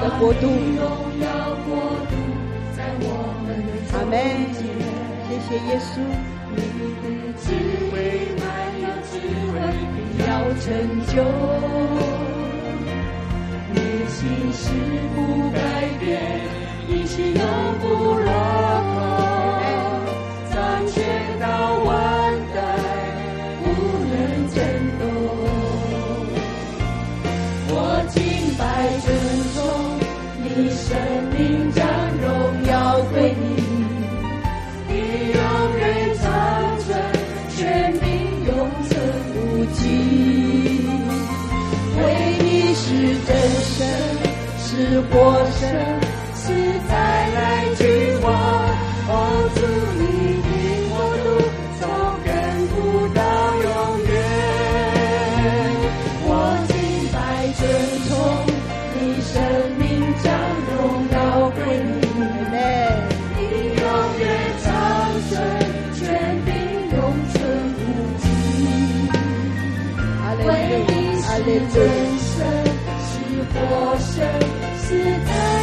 [0.00, 0.50] 的国度，荣
[1.20, 1.26] 耀
[1.64, 1.68] 国
[2.06, 2.12] 度
[2.76, 3.04] 在我
[3.42, 4.14] 们的中间。
[5.28, 5.88] 谢谢耶稣，
[6.54, 6.58] 你
[7.02, 7.04] 的
[7.40, 7.44] 智
[7.90, 7.94] 慧
[8.40, 8.44] 满
[8.82, 9.12] 有智
[9.52, 9.54] 慧。
[10.26, 10.28] 要
[10.60, 10.64] 成
[11.06, 11.14] 就，
[13.72, 13.76] 你
[14.08, 14.18] 心
[14.52, 14.64] 事
[15.14, 15.16] 不
[15.50, 15.56] 改
[16.00, 16.06] 变，
[16.88, 17.42] 一息永
[17.80, 17.84] 不
[18.14, 18.30] 落
[18.94, 18.96] 空，
[20.50, 20.94] 三千
[21.40, 21.44] 道
[21.84, 21.90] 万
[22.54, 22.56] 代
[23.62, 23.64] 无
[24.08, 24.14] 人
[24.54, 24.58] 能
[25.00, 25.02] 懂。
[27.68, 27.74] 我
[28.08, 28.16] 敬
[28.56, 28.62] 拜
[29.02, 29.04] 尊
[29.52, 29.56] 崇
[30.42, 30.86] 你，生
[31.34, 31.36] 命
[31.72, 31.78] 将
[32.22, 32.24] 荣
[32.70, 32.72] 耀
[33.12, 33.44] 归你，
[34.88, 34.92] 你
[35.32, 35.38] 永
[35.78, 35.82] 远
[36.22, 36.24] 长
[36.80, 36.86] 存，
[37.56, 37.58] 权
[37.98, 38.04] 柄
[38.46, 38.48] 永
[38.88, 38.90] 存
[39.34, 39.36] 无
[39.74, 39.76] 尽。
[41.98, 41.98] 为
[42.44, 42.84] 你是
[43.26, 43.28] 真
[43.60, 43.76] 神，
[44.58, 45.14] 是活
[45.58, 45.64] 神。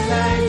[0.09, 0.42] 来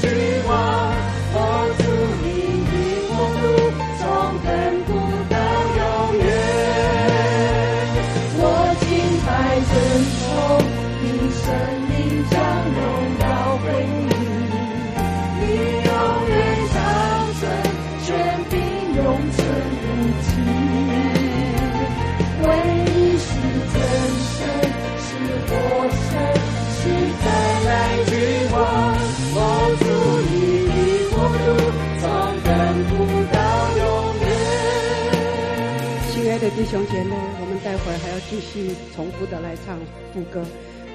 [36.64, 39.78] 弟兄姐妹，我们待会儿还要继续重复的来唱
[40.14, 40.42] 副歌。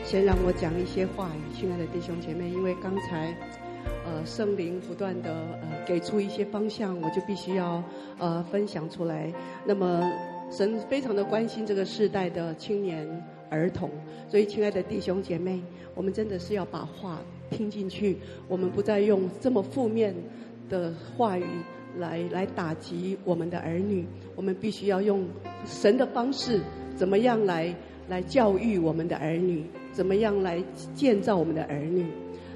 [0.04, 3.38] 先让我讲一些话语，亲爱的弟兄姐妹，因为刚才
[4.04, 7.84] 呃圣灵不断的呃给出一些方向，我就必须要
[8.18, 9.32] 呃分享出来。
[9.64, 10.12] 那么
[10.50, 13.08] 神非常的关心这个世代的青年
[13.52, 13.92] 儿童，
[14.28, 15.62] 所以亲爱的弟兄姐妹，
[15.94, 18.18] 我们真的是要把话听进去，
[18.48, 20.16] 我们不再用这么负面
[20.68, 21.46] 的话语
[21.98, 25.26] 来来打击我们的儿女，我们必须要用
[25.66, 26.60] 神的方式，
[26.96, 27.74] 怎么样来
[28.08, 30.64] 来教育我们的儿女，怎么样来
[30.94, 32.06] 建造我们的儿女。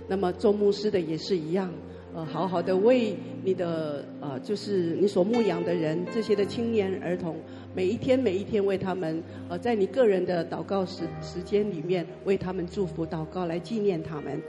[0.08, 1.72] 那么做牧师的也是一样，
[2.14, 7.38] 呃，好好的为你的呃，就是你所牧养的人，这些的青年儿童，
[7.74, 14.42] 每一天每一天为他们，呃，在你个人的祷告时时间里面为他们祝福祷告，来纪念他们。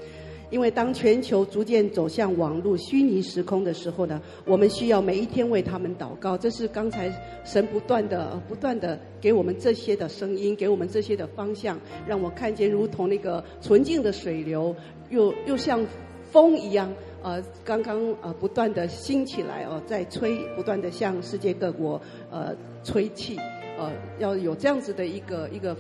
[0.51, 6.39] 因为当全球逐渐走向网络虚拟时空的时候呢，我们需要每一天为他们祷告。
[6.39, 7.11] 这是刚才
[7.45, 14.75] 神不断的、不断的给我们这些的声音，给我们这些的方向，让我看见如同那个纯净的水流，
[15.11, 15.85] 又又像
[16.31, 16.93] 风一样，
[17.23, 23.37] 呃，刚刚呃不断的兴起来哦，在吹，不断的向世界各国呃吹气，
[23.79, 25.77] 呃，要有这样子的一个一个。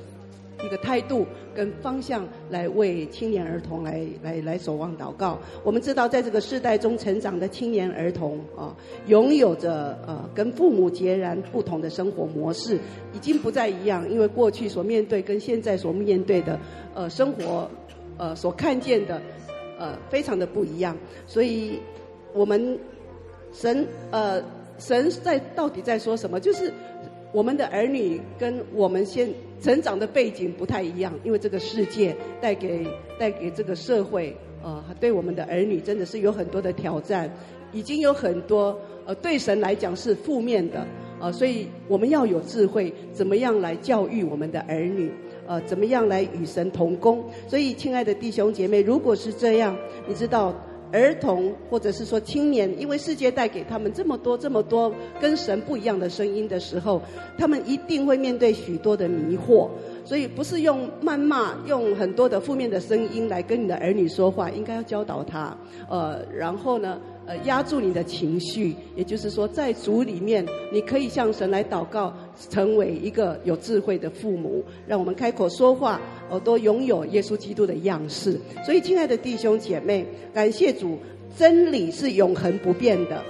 [0.62, 5.38] 一个态度跟方向来为青年儿童来来来守望祷告。
[5.62, 8.74] 我们知道，在这个世代中成长的青年儿童啊，
[9.06, 12.78] 拥有着呃跟父母截然不同的生活模式，
[13.12, 14.08] 已经不再一样。
[14.08, 16.58] 因为过去所面对跟现在所面对的
[16.94, 17.70] 呃生活
[18.16, 19.20] 呃所看见的
[19.78, 20.96] 呃非常的不一样。
[21.26, 21.78] 所以，
[22.32, 22.78] 我们
[23.52, 24.42] 神呃
[24.78, 26.40] 神在到底在说什么？
[26.40, 26.72] 就是。
[27.34, 29.28] 我们的儿女跟我们现
[29.60, 32.86] 成长的背景不太一样，因为这个世界带给
[33.18, 37.28] 带给这个社会，呃，对我们的儿女真的是有很多的挑战，
[37.72, 40.86] 已经有很多呃对神来讲是负面的，
[41.20, 45.10] 呃，所以我们要有智慧，怎么样来教育我们的儿女，
[45.44, 47.24] 呃，怎么样来与神同工。
[47.48, 49.76] 所以，亲爱的弟兄姐妹，如果是这样，
[50.06, 50.54] 你知道。
[50.94, 57.02] 儿童或者是说青年，因为世界带给他们这么多、这么多跟神不一样的声音的时候，
[57.36, 59.68] 他们一定会面对许多的迷惑。
[60.04, 65.56] 所以不是用谩骂、用很多的负面的声音来跟你的儿女说话，应该要教导他。
[65.88, 72.12] 呃，然后呢，呃，压住你的情绪，也就是说，在主里面，你可以向神来祷告，
[72.50, 74.62] 成为一个有智慧的父母。
[74.86, 76.00] 让我们开口说话，
[76.30, 78.38] 耳朵拥有耶稣基督的样式。
[78.64, 80.98] 所以，亲爱的弟兄姐妹，感谢主，
[81.36, 83.22] 真理是永恒不变的。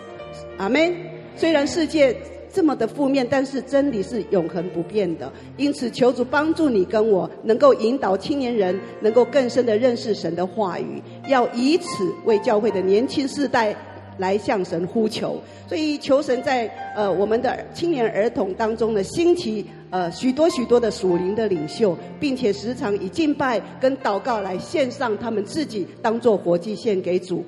[0.57, 0.95] 阿门。
[1.36, 2.16] 虽然世界。
[2.55, 5.30] 这么的负面，但是真理是永恒不变的。
[5.57, 13.74] 因此，求主帮助你跟我，能够引导青年人，能够更深的认识神的话语，要以此为教会的年轻世代
[14.18, 15.36] 来向神呼求。
[15.66, 27.44] 所以，求神在呃我们的青年儿童当中呢，兴起呃许多许多的属灵的领袖，并且时常以敬拜跟祷告来献上他们自己，当做活祭献给主。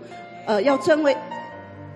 [0.47, 1.17] 呃，要成为。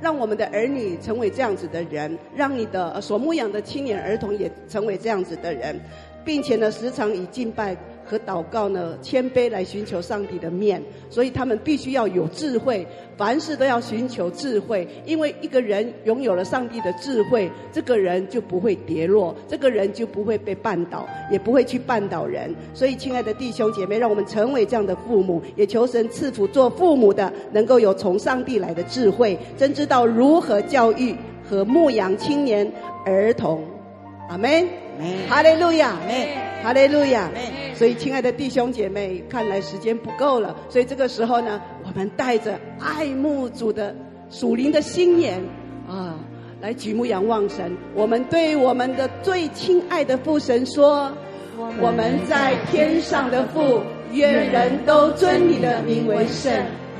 [0.00, 5.78] 让我们的儿女成为这样子的人，让你的所牧养的青年儿童也成为这样子的人，
[6.24, 7.76] 并且呢，时常以敬拜。
[8.10, 12.84] 和祷告呢，谦卑来寻求上帝的面，所以他们必须要有智慧，
[13.16, 14.88] 凡事都要寻求智慧。
[15.06, 22.52] 因为一个人拥有了上帝的智慧，这个人就不会跌落，这个人就不会被绊倒，也不会去绊倒人。
[22.74, 31.14] 所以，亲爱的弟兄姐妹，让我们成为这样的父母，也求神赐福做父母的，能够有从上帝来的智慧，真知道如何教育
[31.48, 32.68] 和牧养青年
[33.06, 33.62] 儿童。
[34.28, 34.66] 阿门。
[35.28, 35.96] 哈利路亚。
[36.62, 37.30] 哈利路亚。
[37.80, 40.54] 所以，亲爱的弟兄姐妹，看来时间不够了。
[40.68, 43.96] 所以这个时候呢，我们带着爱慕主的
[44.28, 45.42] 属灵的心眼
[45.88, 46.14] 啊，
[46.60, 47.74] 来举目仰望神。
[47.94, 51.10] 我们对我们的最亲爱的父神说
[51.80, 53.80] ：“我们在天上的父，
[54.12, 56.52] 愿人都尊你的名为圣，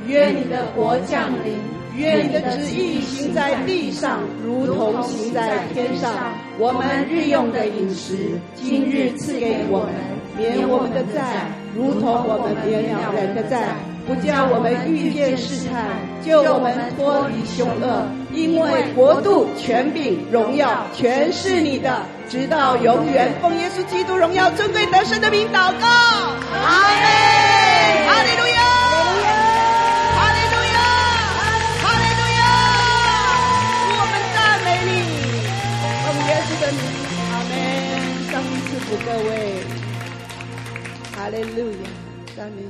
[0.07, 1.53] 愿你的国降临，
[1.95, 6.11] 愿你的旨意行在地上，如同行在天上。
[6.57, 9.93] 我们日用的饮食，今日赐给我们。”
[10.37, 13.75] 免我们的债，如同我们免了人的债，
[14.07, 15.85] 不叫我们遇见试探，
[16.23, 18.07] 救我们脱离凶恶。
[18.33, 23.31] 因为国度、权柄、荣耀，全是你的，直到永远。
[23.41, 27.03] 奉耶稣基督荣耀尊贵得胜的名祷告，阿门。
[28.07, 28.59] 哈利路亚，
[30.15, 30.79] 哈利路亚。
[31.83, 32.41] 哈利路亚。
[33.99, 34.89] 我们赞美你，
[36.03, 36.79] 奉耶稣的名。
[37.31, 37.51] 阿门。
[38.31, 39.29] 上帝祝福各位
[41.39, 41.89] 亚，
[42.35, 42.69] 哈利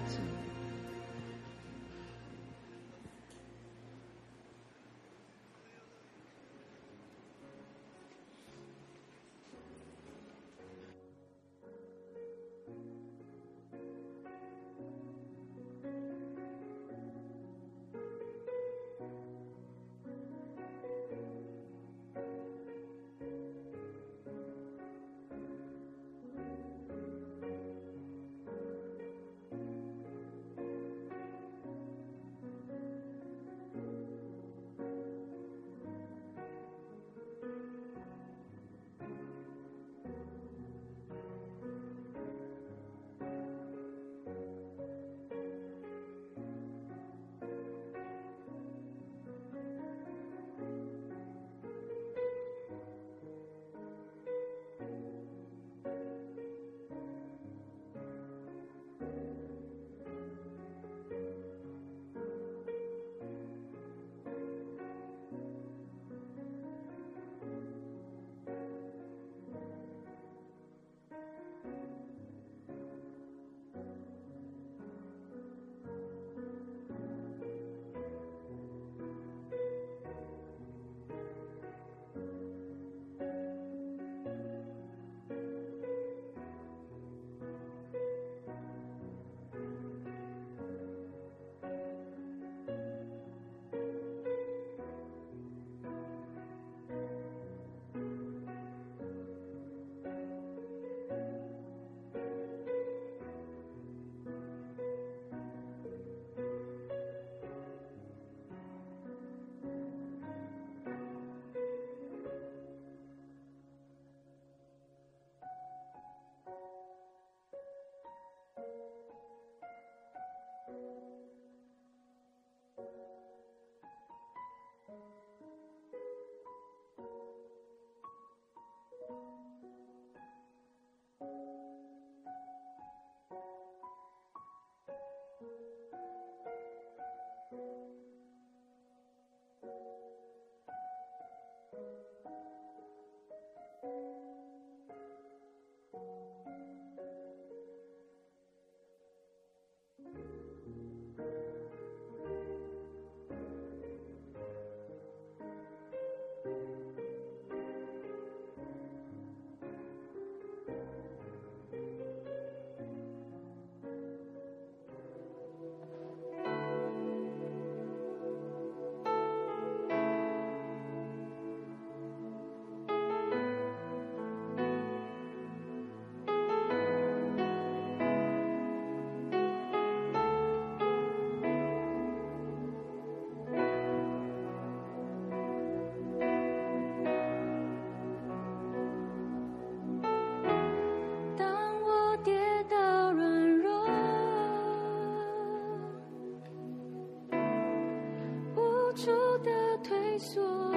[200.21, 200.71] 说，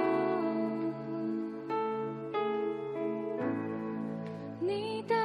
[4.58, 5.23] 你，的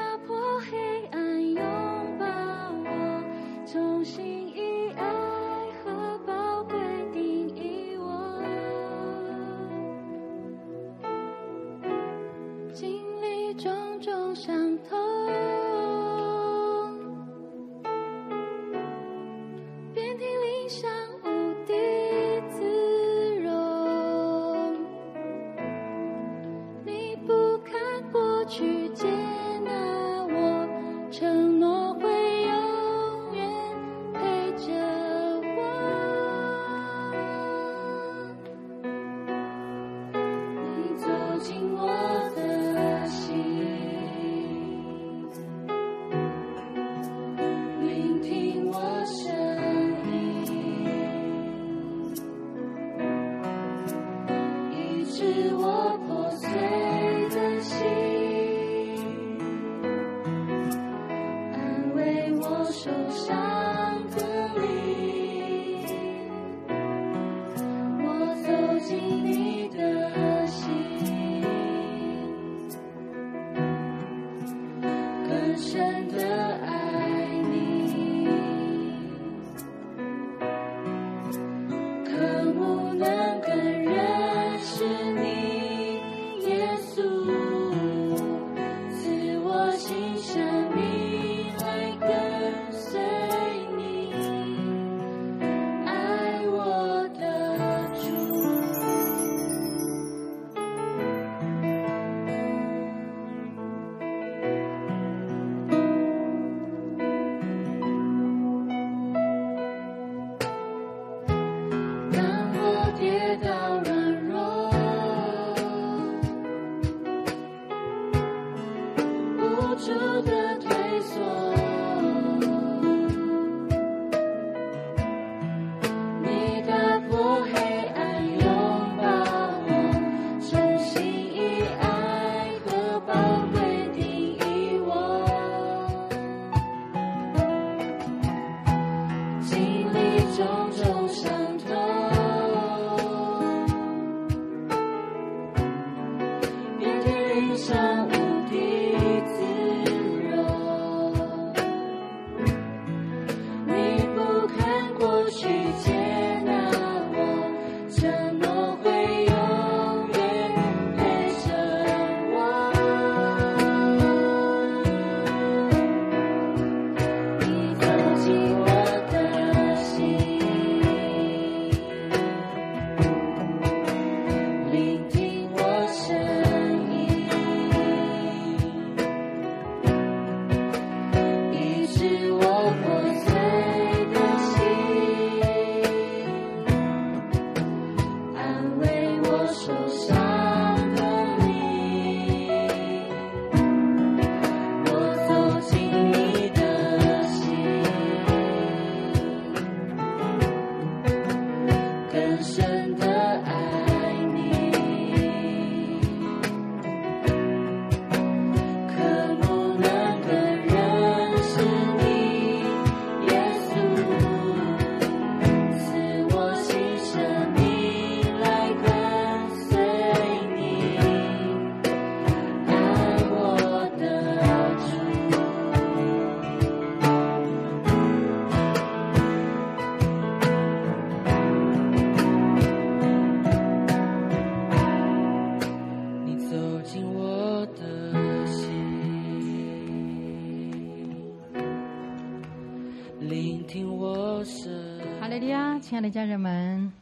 [245.99, 246.93] 爱的家人们，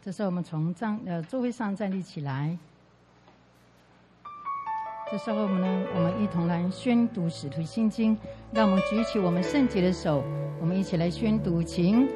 [0.00, 2.56] 这时候我们从站呃座位上站立起来。
[5.10, 8.16] 这时候我们呢，我们一同来宣读《使徒信经》，
[8.52, 10.22] 让我们举起我们圣洁的手，
[10.60, 12.08] 我们一起来宣读，请。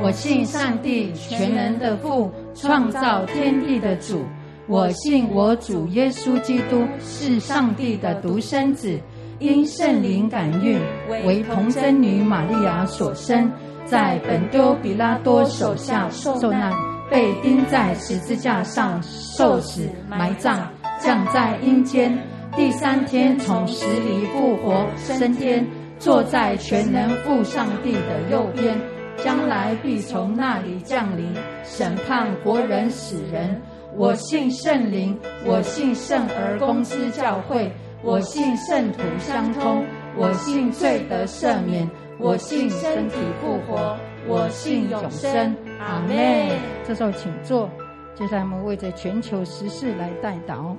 [0.00, 4.24] 我信上帝全能的父，创造天地的主。
[4.66, 8.98] 我信我主耶稣基督是上帝的独生子，
[9.40, 10.80] 因圣灵感孕，
[11.10, 13.52] 为童贞女玛利亚所生。
[13.92, 16.72] 在本丢比拉多手下受难，
[17.10, 20.60] 被钉在十字架上受死，埋葬，
[20.98, 22.18] 降在阴间。
[22.56, 25.66] 第三天从死里复活，升天，
[25.98, 28.80] 坐在全能父上帝的右边，
[29.18, 31.30] 将来必从那里降临，
[31.62, 33.60] 审判活人死人。
[33.94, 35.14] 我信圣灵，
[35.44, 37.70] 我信圣而公之教会，
[38.02, 39.84] 我信圣土相通，
[40.16, 41.86] 我信罪得赦免，
[42.24, 43.96] 我信身体复活，
[44.28, 45.56] 我信永生。
[45.80, 46.56] 阿门。
[46.86, 47.68] 这时候请坐。
[48.14, 50.76] 接下来我们为着全球时事来代祷。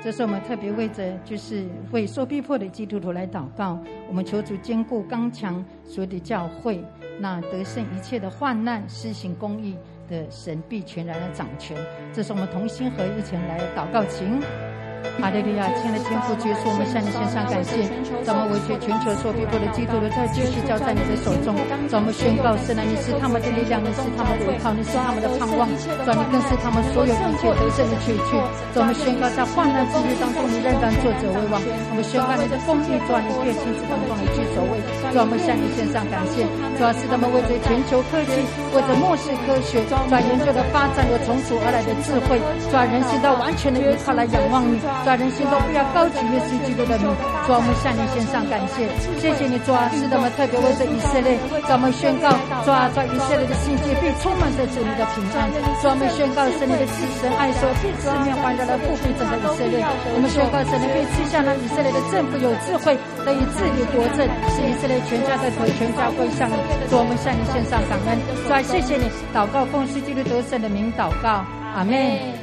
[0.00, 3.76] 这是我们特别为着，就是为受逼迫的基督徒来祷告。
[4.08, 6.84] 我们求主坚固刚强所有的教会，
[7.18, 9.76] 那得胜一切的患难，施行公义
[10.08, 11.76] 的神必全然的掌权。
[12.12, 14.40] 这是我们同心合一前来祷告，请。
[15.20, 15.66] 哈利路亚！
[15.78, 17.86] 亲爱的天父，结束我们向你献上感谢。
[18.22, 21.54] 让我们为全球所逼迫的基督徒，再继续交在你的手中。
[21.90, 25.66] 让我们宣告：神啊，你是他们的力量，你是他们的依靠，你是他们的盼望。
[26.06, 28.30] 让你更是他们所有一切得胜的确据。
[28.74, 31.58] 让我们宣告，在患难之日当中，你仍然坐着为王。
[31.90, 34.78] 我们宣告你的公义，主啊，你必亲自当中来居首位。
[35.10, 36.46] 让我们向你献上感谢。
[36.78, 38.38] 主要是他们为着全球科技，
[38.70, 42.38] 为着末世科学，主要研究的发展有从主而来的智慧，
[42.70, 44.78] 主要人心到完全的依靠来仰望你。
[45.04, 47.08] 主人心都不要高举耶稣基督的名，
[47.46, 48.86] 主，我们向你献上感谢，
[49.18, 51.34] 谢谢你，主啊，是的，我们特别为着以色列，
[51.66, 52.30] 主，我们宣告，
[52.62, 55.50] 主啊，在以色列的心界必充满着主你的平安，
[55.82, 59.82] 主，我们宣告神你的慈神爱说必四面环绕的复辟整个以色列，
[60.14, 62.94] 我们宣告神你必赐下了以色列的政府有智慧，
[63.26, 64.22] 得以治理国政，
[64.54, 66.54] 使以色列全家的头全家归向你，
[66.86, 68.14] 主，我们向你献上感恩，
[68.46, 71.42] 主啊，谢谢你，祷告奉主基督得胜的名祷告。
[71.74, 71.94] 阿门。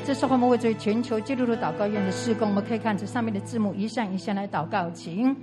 [0.05, 5.35] 这时候我们为这全球基督徒祷告院的施工，我们可以看这上面的字幕，一项一项来祷告，请。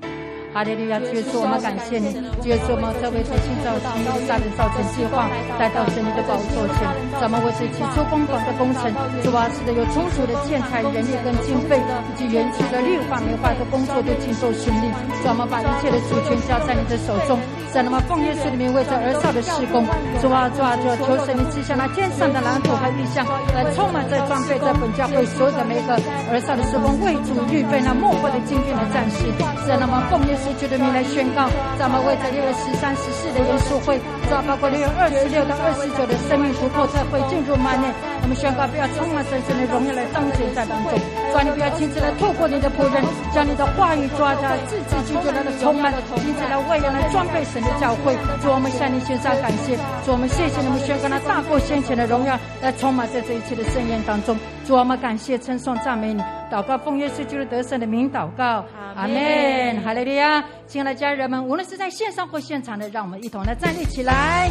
[0.57, 0.99] 哈利路亚！
[0.99, 2.17] 主耶稣，我们感谢你。
[2.41, 5.29] 主耶稣，我们特别在新造新的大的造成计划，
[5.61, 6.89] 带到神你的宝座前。
[7.21, 8.89] 咱们为这起初公馆的工程，
[9.21, 14.89] 主啊，是的，有充足的建材、人力跟经费，以及园区的绿化、美化的工作都尽做顺利。
[15.21, 17.37] 咱们把一切的主权交在你的手中。
[17.77, 19.85] 在那么奉耶稣的名为这儿少的施工，
[20.17, 23.21] 主啊，主啊，主啊，求神你赐下那天上的蓝图和意象，
[23.53, 25.93] 来充满在装备在本教会所有的每个
[26.33, 29.29] 儿少的施工，为主预备那末后的精兵的战士。
[29.69, 30.46] 在那么奉耶稣。
[30.55, 31.49] 主的名来宣告，
[31.79, 33.99] 咱们为着六月十三、十四的耶稣会，
[34.29, 37.93] 抓包括六月二十六到二十九的生命突破特会进入满年。
[38.23, 40.93] 我们宣告，不要充满神圣的荣耀来当选在当中，
[41.33, 48.15] 抓你不要亲自来透过你的仆人，将你的话语抓在字字句句来的充满，亲自来喂养来装备神的教会。
[48.43, 54.37] 主，我们向你献上感谢，主，我们谢谢你们宣告那大过先前的荣耀来充满在这一切的盛宴当中。
[54.67, 60.43] 主，我们感谢称颂赞美你，祷告奉耶稣基督得胜的名祷告，阿门，哈利路亚。
[60.67, 64.51] 亲爱的家人们，无论是在线上或现场的，让我们一同来站立起来，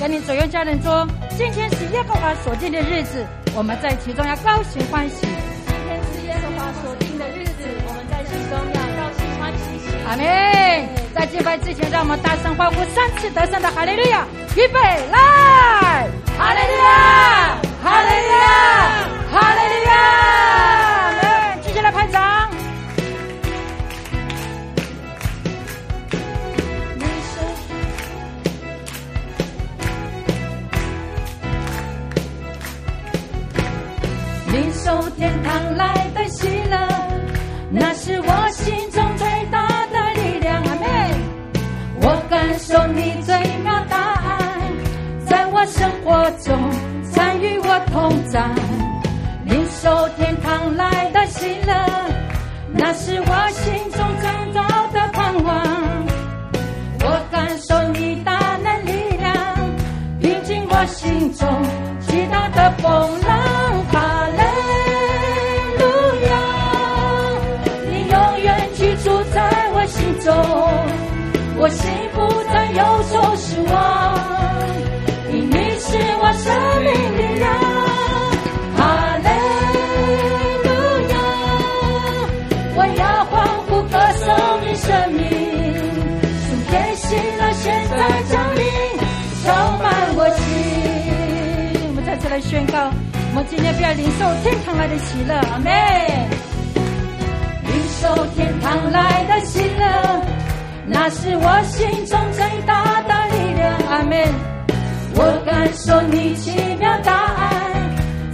[0.00, 3.26] 跟你左右家人说：今天是耶和华所定的日子，
[3.56, 5.26] 我们在其中要高兴欢喜。
[6.82, 9.64] 所定的日子，我们在其中要高兴欢喜。
[10.08, 10.24] 阿门。
[11.14, 14.24] 在敬拜之前，让我们大声欢呼三次得胜的哈利路亚，
[14.56, 14.80] 预备
[15.10, 16.08] 来，
[16.38, 17.58] 哈利路亚。
[17.82, 18.44] 哈利路亚，
[19.32, 19.92] 哈利路亚，
[21.20, 22.48] 来，继续来拍掌。
[34.52, 36.76] 领受天堂来的喜乐，
[37.70, 40.62] 那是我心中最大的力量。
[40.62, 40.86] 阿妹。
[42.02, 44.60] 我感受你最妙答案，
[45.26, 46.70] 在我生活中
[47.10, 47.40] 参。
[47.40, 48.44] 与我同在，
[49.46, 51.72] 领受天堂来的喜乐，
[52.74, 54.60] 那是我心中最大
[54.92, 55.48] 的盼望。
[57.02, 59.56] 我感受你大能力量，
[60.20, 61.48] 平静我心中
[62.06, 62.92] 巨大的风
[63.26, 64.19] 浪。
[92.30, 92.92] 来宣告，
[93.34, 96.28] 我今天不要领受天堂来的喜乐，阿妹。
[97.64, 100.22] 领受天堂来的喜乐，
[100.86, 104.28] 那是我心中最大的力量，阿妹。
[105.16, 107.50] 我感受你奇妙答案，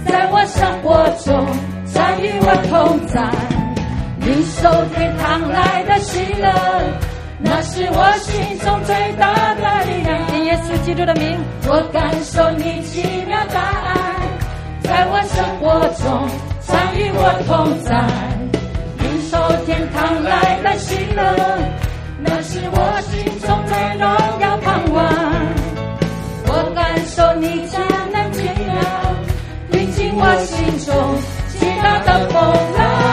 [0.05, 1.47] 在我生活中
[1.87, 3.27] 参与我同在。
[4.21, 6.53] 领受天堂来的喜乐，
[7.39, 10.17] 那是我心中最大的力量。
[10.45, 11.37] 耶稣基督的名，
[11.67, 14.15] 我感受你奇妙答案，
[14.81, 16.05] 在我生活中
[16.65, 17.91] 常与我同在，
[19.03, 21.21] 领受天堂来的喜乐，
[22.19, 24.03] 那是我心中最荣
[24.41, 24.97] 耀盼望。
[26.49, 27.77] 我感受你迦
[28.11, 28.75] 南清凉，
[29.71, 30.55] 临近我心
[30.85, 30.87] 中
[31.59, 32.35] 极大的风
[32.77, 33.06] 浪。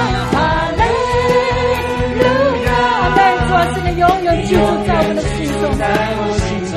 [4.35, 5.82] 是你永远居住在
[6.16, 6.74] 我的心中。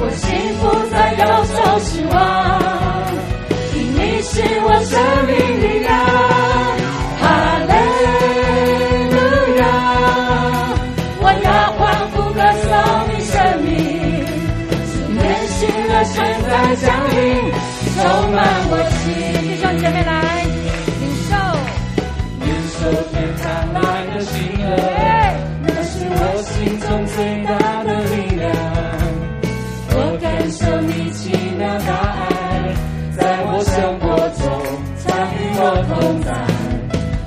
[0.00, 0.24] 我心
[0.58, 2.16] 不再忧愁失望，
[3.74, 4.32] 因你是
[4.64, 4.92] 我生
[5.26, 5.30] 命
[5.60, 5.90] 力量。
[16.04, 17.16] 现在降临，
[17.94, 18.02] 充
[18.32, 19.00] 满我心。
[19.40, 20.10] 弟兄姐妹来
[27.06, 27.50] 最大
[27.84, 28.42] 的力量。
[29.94, 31.20] 我感受你奇
[31.58, 32.26] 妙大爱，
[33.16, 34.04] 在我生活
[34.40, 34.42] 中
[35.02, 35.92] 常与我同
[36.22, 36.28] 在。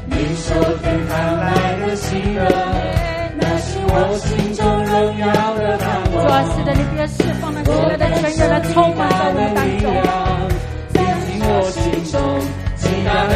[0.09, 0.47] 领受
[0.81, 1.45] 天堂来
[1.81, 2.39] 的喜乐，
[3.37, 5.23] 那是我心中荣耀
[5.55, 6.17] 的盼望。
[6.25, 9.85] 主啊，是的，你别释放那喜乐的泉源来充满在我们当中，
[11.47, 11.81] 我心
[12.11, 12.13] 中
[12.77, 13.35] 极大的。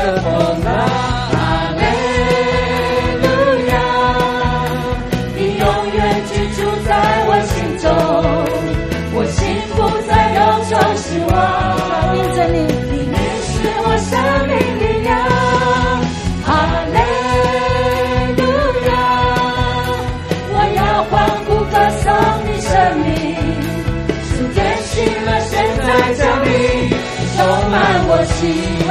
[28.87, 28.88] 满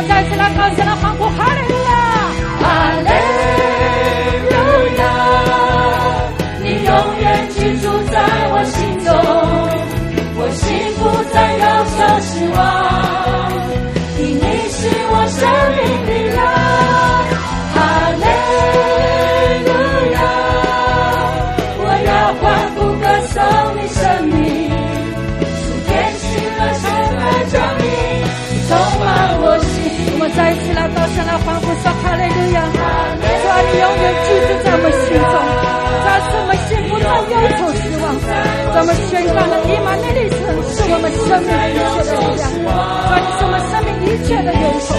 [38.81, 40.39] 我们宣告了以马内利神
[40.71, 44.95] 是我们生命一切的力量，主啊，你是我们生命一切的源头。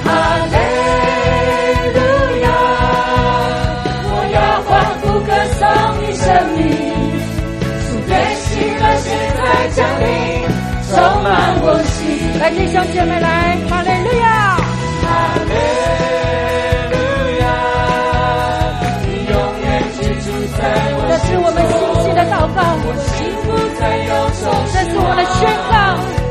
[0.00, 0.08] 哈
[0.48, 0.56] 利
[1.92, 2.00] 路
[2.40, 2.48] 亚，
[4.08, 4.72] 我要欢
[5.04, 5.28] 呼歌
[5.60, 5.60] 颂
[6.00, 6.24] 你生
[6.56, 6.64] 命，
[7.84, 8.10] 主变
[8.40, 8.48] 心
[8.80, 9.06] 了，现
[9.36, 9.44] 在
[9.76, 10.08] 降临，
[10.88, 11.28] 充满
[11.60, 12.00] 我心。
[12.40, 13.60] 来，弟兄姐妹来，
[22.52, 24.42] 我心不再忧愁。
[24.72, 26.23] 这是我的宣告，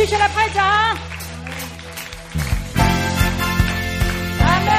[0.00, 0.64] 来，继续来拍掌。
[4.40, 4.72] 阿门，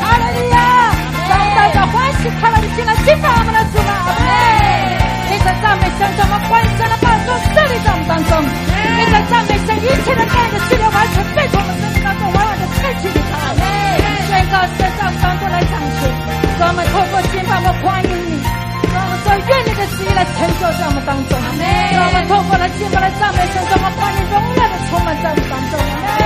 [0.00, 0.56] 哈利路亚。
[1.28, 4.08] 带着欢喜快乐的进来敬拜我们的主啊！
[5.28, 8.40] 你在赞美神，我们关神的宝座设立在我们当中。
[8.40, 13.36] 你在赞美神，一切的爱的系列完全被从我们生命当中完完的拆去离开。
[14.28, 16.08] 宣告神在我们当中来掌权，
[16.56, 18.40] 让我们透过敬拜，我们欢迎你，
[18.96, 21.34] 让我们说愿你的旨意来成就在我们当中。
[21.92, 26.17] 让我们透过来敬拜来赞美神，让我们欢迎荣耀的充满在我们当中。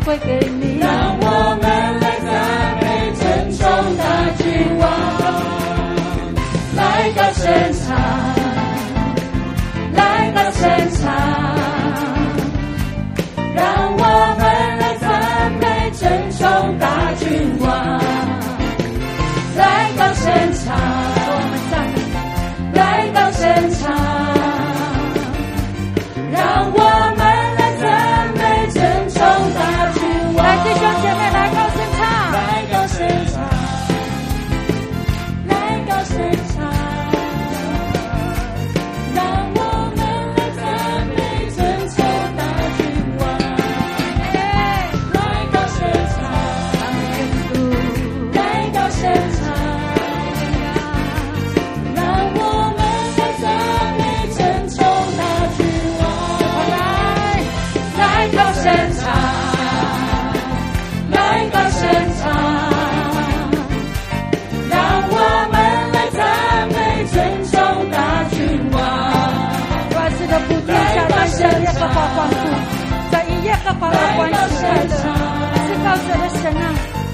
[0.00, 0.69] 敬拜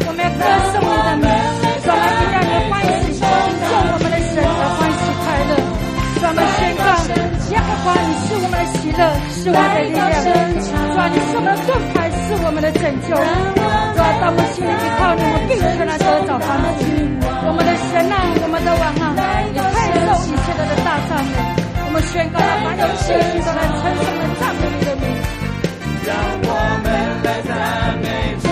[0.06, 1.26] 我们要歌颂你的名，
[1.82, 1.92] 主啊，
[2.22, 5.52] 应让你的欢喜，救我们的神的欢喜快乐。
[6.16, 6.86] 主啊，我们宣告，
[7.50, 9.02] 耶和华，你是我们的喜乐，
[9.34, 10.06] 是我们的力量。
[10.62, 13.10] 主啊，你是我们的盾牌，是我们的拯救。
[13.10, 16.78] 主啊，当我们心里依靠你，我们必然得找方向。
[17.46, 19.18] 我们的神啊，我们的王啊，
[19.50, 21.34] 你配受一切的大赞美。
[21.86, 25.10] 我们宣告，凡有信心的来，称颂的赞美你的名。
[27.26, 28.45] 让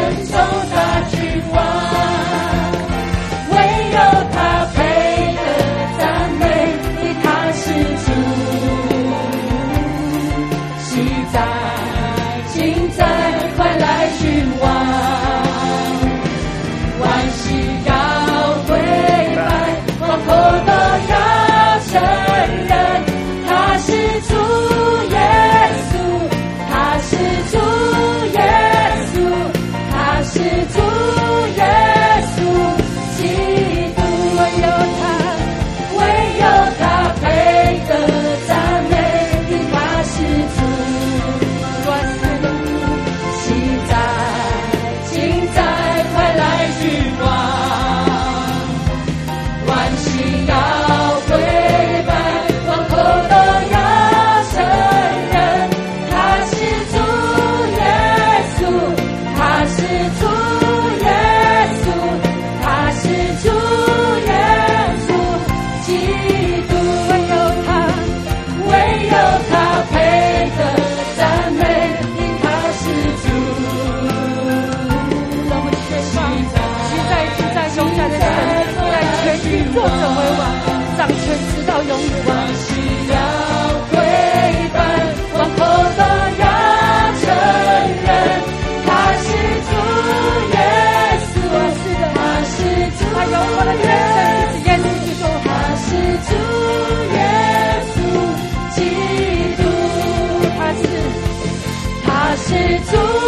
[102.95, 103.24] 是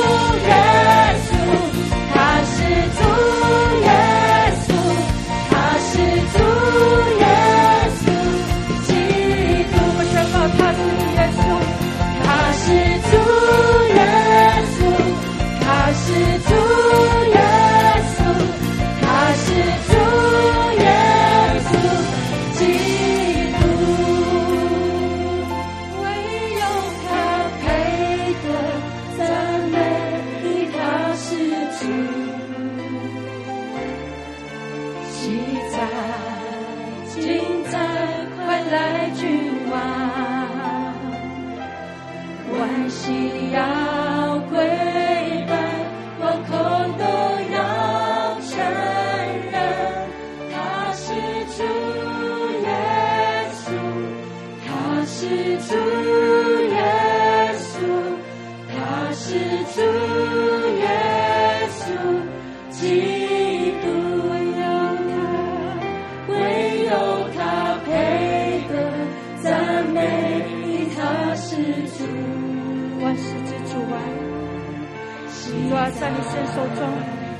[76.53, 76.81] 手中，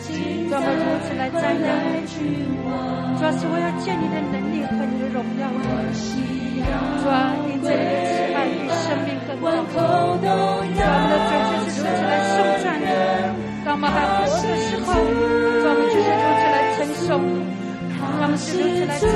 [0.01, 0.09] 主
[0.53, 1.67] 啊，我们如此来赞扬。
[2.07, 2.17] 主
[3.25, 5.49] 啊，是我要见你的能力和你的荣耀。
[7.03, 9.47] 主啊，因着你的慈爱比生命更高。
[9.67, 12.87] 主啊，我们的嘴就是如此来颂赞你。
[13.65, 17.43] 当我们还活着的时候，主啊，我们就是如此来称颂你。
[17.91, 19.11] 主啊，我们是如此来赞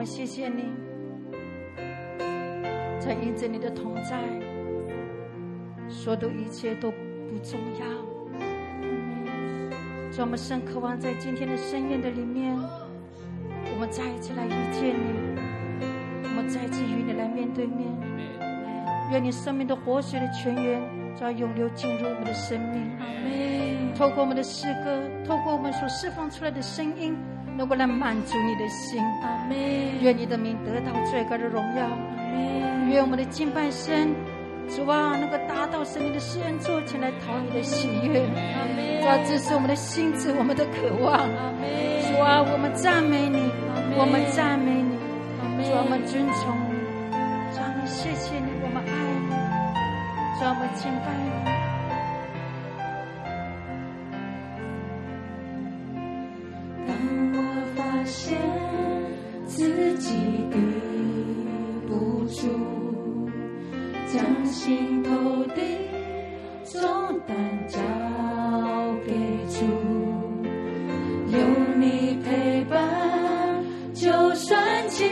[0.00, 0.64] 们谢谢你，
[2.98, 4.18] 在因着你的同在，
[5.90, 7.84] 所有一切都不重要。
[10.18, 12.56] 我们深渴望在今天的盛宴的里面。
[12.56, 15.38] 我们再一次来遇见你，
[16.22, 17.86] 我们再一次与你来面对面。
[19.12, 20.80] 愿你生命的活水的泉源，
[21.20, 23.94] 要涌流进入我们的生命。
[23.94, 27.14] 透过我们的诗歌，透过我们所释放出来的声音，
[27.56, 29.02] 能够来满足你的心。
[30.00, 31.88] 愿你的名得到最高的荣耀。
[32.88, 34.14] 愿我们的敬拜声，
[34.68, 38.26] 主啊，能够达到神你的施恩座前来讨你的喜悦。
[39.00, 41.28] 主啊，这是我们的心智，我们的渴望。
[42.02, 43.50] 主啊，我们赞美你。
[43.98, 44.96] 我们赞美你，
[45.64, 46.78] 主，我们尊崇你，
[47.52, 48.90] 主，我们谢谢你，我们爱
[49.26, 49.34] 你，
[50.38, 51.39] 主，我们敬拜你。
[64.62, 65.10] 心头
[65.54, 65.62] 的
[66.64, 66.82] 重
[67.26, 67.34] 担
[67.66, 67.80] 交
[69.06, 69.10] 给
[69.48, 69.64] 主，
[71.32, 71.38] 有
[71.78, 73.64] 你陪伴，
[73.94, 75.08] 就算荆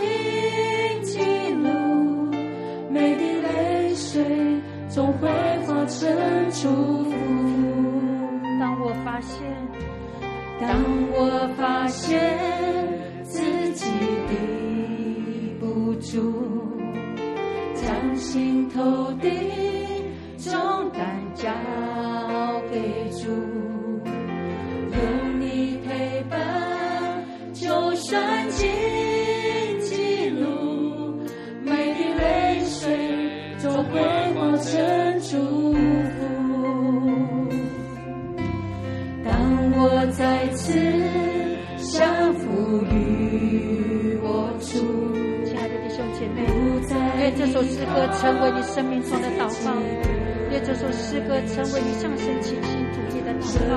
[1.02, 1.18] 棘
[1.54, 2.30] 路，
[2.90, 4.22] 每滴泪水
[4.90, 5.26] 总会
[5.66, 6.06] 化成
[6.50, 6.68] 祝
[7.04, 7.10] 福。
[8.60, 9.40] 当我发现，
[10.60, 10.68] 当
[11.10, 12.20] 我发现
[13.24, 13.40] 自
[13.72, 13.86] 己
[14.28, 16.67] 抵不住。
[18.18, 19.28] 心头的
[20.38, 21.48] 重担交
[22.68, 23.57] 给主。
[47.52, 49.72] 首诗歌成为你生命中的祷告，
[50.50, 53.70] 愿这首诗歌成为你向神倾心吐意的祷告。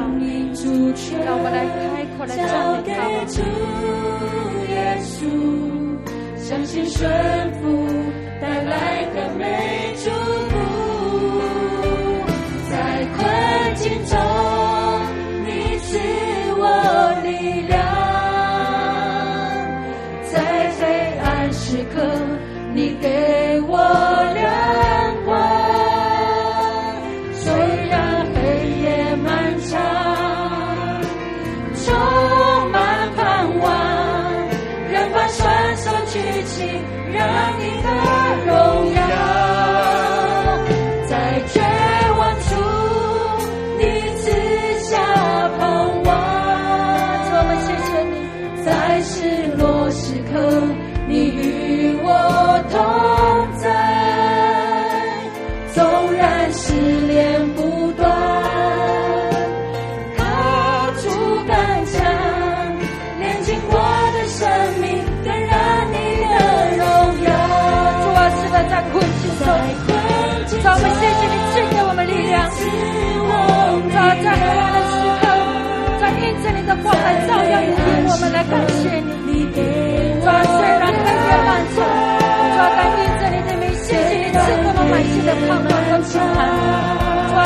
[1.25, 2.39] 让我们来开口来向
[2.83, 2.85] 你。
[3.31, 3.37] 主
[4.71, 5.19] 耶稣，
[6.37, 6.99] 相信顺
[7.53, 7.61] 服
[8.41, 9.41] 带来的美
[9.97, 10.09] 祝
[10.49, 10.53] 福，
[12.69, 12.73] 在
[13.15, 13.19] 困
[13.75, 14.13] 境中
[15.45, 15.49] 你
[15.79, 15.89] 赐
[16.57, 16.63] 我
[17.23, 17.73] 力量，
[20.31, 20.33] 在
[20.79, 20.81] 黑
[21.19, 21.63] 暗时
[21.95, 21.95] 刻。
[22.73, 23.77] 你给我
[24.33, 24.90] 留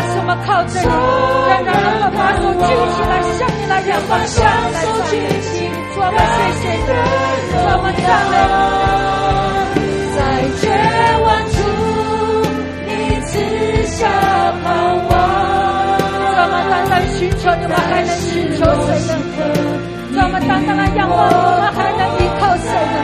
[0.01, 0.81] 什么靠枕？
[0.83, 0.91] 让
[1.63, 4.11] 我们把手举起来，向你来仰望。
[4.19, 6.87] 让我们谢谢神，
[7.65, 8.33] 让我赞美。
[10.15, 10.17] 在
[10.59, 10.63] 绝
[11.23, 11.27] 望，
[12.87, 12.89] 你
[13.25, 13.31] 赐
[13.87, 13.97] 下
[14.63, 14.65] 盼
[15.07, 15.11] 望。
[16.35, 18.27] 让我们单单寻求，我还能寻
[18.57, 19.41] 求谁呢？
[20.15, 22.97] 让我们单单来仰望，我们还能依靠谁呢？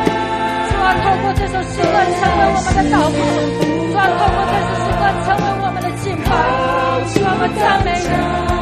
[0.73, 5.50] 我们透过这首诗歌成为我们的祷告，我透过这首诗歌成为。
[5.81, 8.60] 的多么的美呢？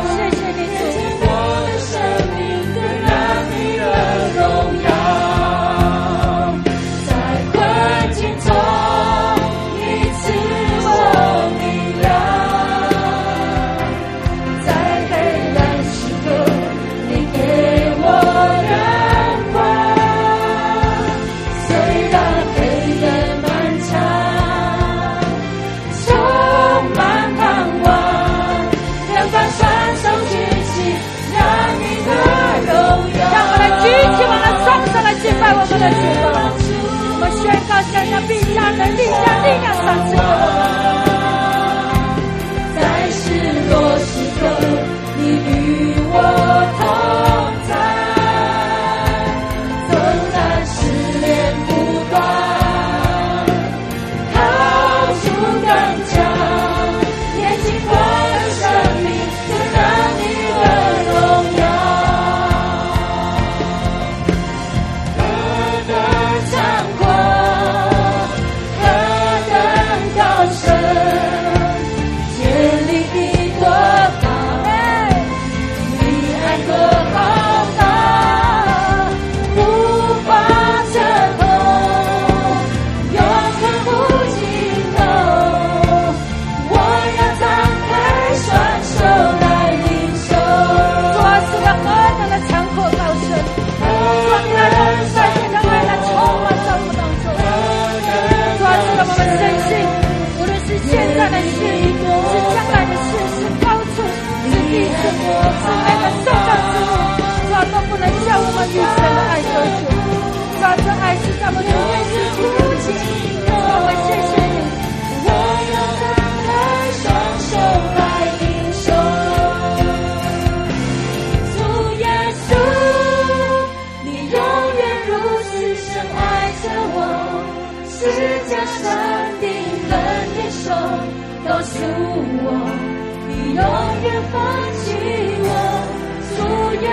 [39.29, 40.78] 把力量传递给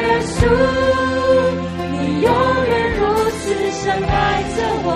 [0.07, 0.47] 耶稣，
[1.91, 2.31] 你永
[2.69, 3.01] 远如
[3.31, 3.43] 此
[3.73, 4.15] 深爱
[4.57, 4.89] 着我，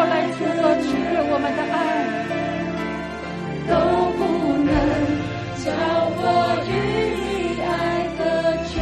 [0.00, 1.76] 过来阻隔取悦我们的爱，
[3.68, 3.76] 都
[4.16, 4.24] 不
[4.64, 4.72] 能
[5.60, 5.68] 叫
[6.16, 6.24] 我
[6.64, 6.72] 与
[7.20, 8.24] 你爱隔
[8.72, 8.80] 绝。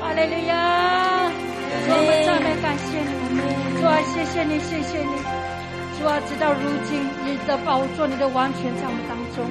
[0.00, 1.28] 哈利路亚！
[1.28, 3.04] 我们赞美感谢
[3.36, 3.36] 你，
[3.76, 5.12] 主啊，谢谢你，谢谢你，
[6.00, 9.44] 主啊，直到如今，你的宝座，你的王权在我们当中。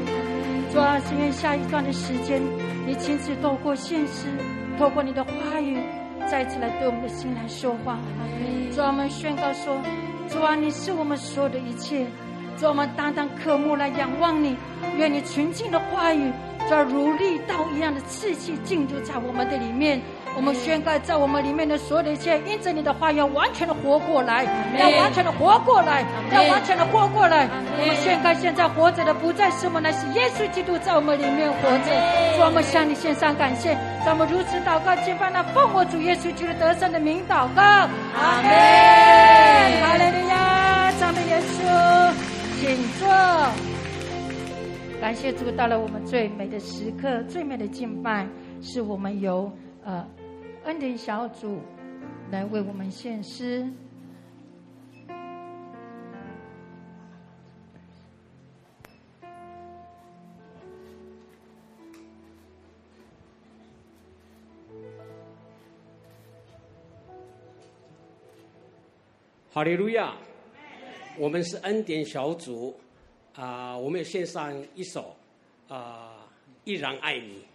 [0.74, 2.42] 主啊，希望下一段的时间，
[2.88, 4.26] 你亲自透过现实，
[4.80, 5.78] 透过你的话语。
[6.32, 7.99] 再次来对我们的心来说话，
[8.74, 9.78] 主啊，我们宣告说，
[10.30, 12.08] 主啊，你是我们所有的一切，
[12.58, 14.56] 主啊，我们单单渴慕来仰望你，
[14.98, 16.32] 愿你纯净的话语，
[16.70, 20.02] 主，如利刀一样的刺激进入在我们的里面。
[20.34, 24.44] 我们宣告，在我们里面的所有的一切，因着你的话，要完全的活过来，
[24.80, 26.03] 要完全的活过来，
[26.34, 27.48] 要完全的活过来。
[27.78, 31.91] 我们宣告，现在活着的不再是我们，乃是耶稣基督在我们里面活着。
[32.38, 37.62] 主，我们向你献上感谢，让我们如此祷告，敬拜那奉我主耶稣基督得胜的名祷告。
[37.62, 38.49] 阿门。
[39.84, 42.14] 哈利路亚，赞美耶稣，
[42.60, 43.08] 请坐。
[45.02, 48.26] 感谢主，到了我们最美的时刻，最美的敬拜，
[48.62, 49.52] 是我们由
[49.84, 50.06] 呃。
[50.64, 51.60] 恩典小组
[52.32, 53.68] 来为我们献诗。
[69.54, 70.16] 哈利路亚！
[71.18, 72.74] 我们是恩典小组
[73.36, 75.14] 啊，我们也献上一首
[75.68, 76.26] 啊，
[76.64, 77.51] 依然爱你。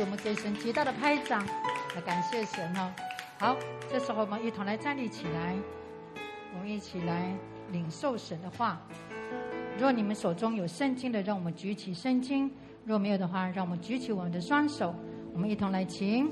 [0.00, 1.44] 我们给神极大的拍掌，
[1.94, 2.88] 来感谢神哦。
[3.38, 3.56] 好，
[3.90, 5.56] 这时候我们一同来站立起来，
[6.54, 7.34] 我们一起来
[7.72, 8.80] 领受神的话。
[9.76, 12.48] 若你们手中有圣经的，让我们举起圣经；
[12.84, 14.94] 若没有的话，让我们举起我们的双手。
[15.34, 16.30] 我们一同来请，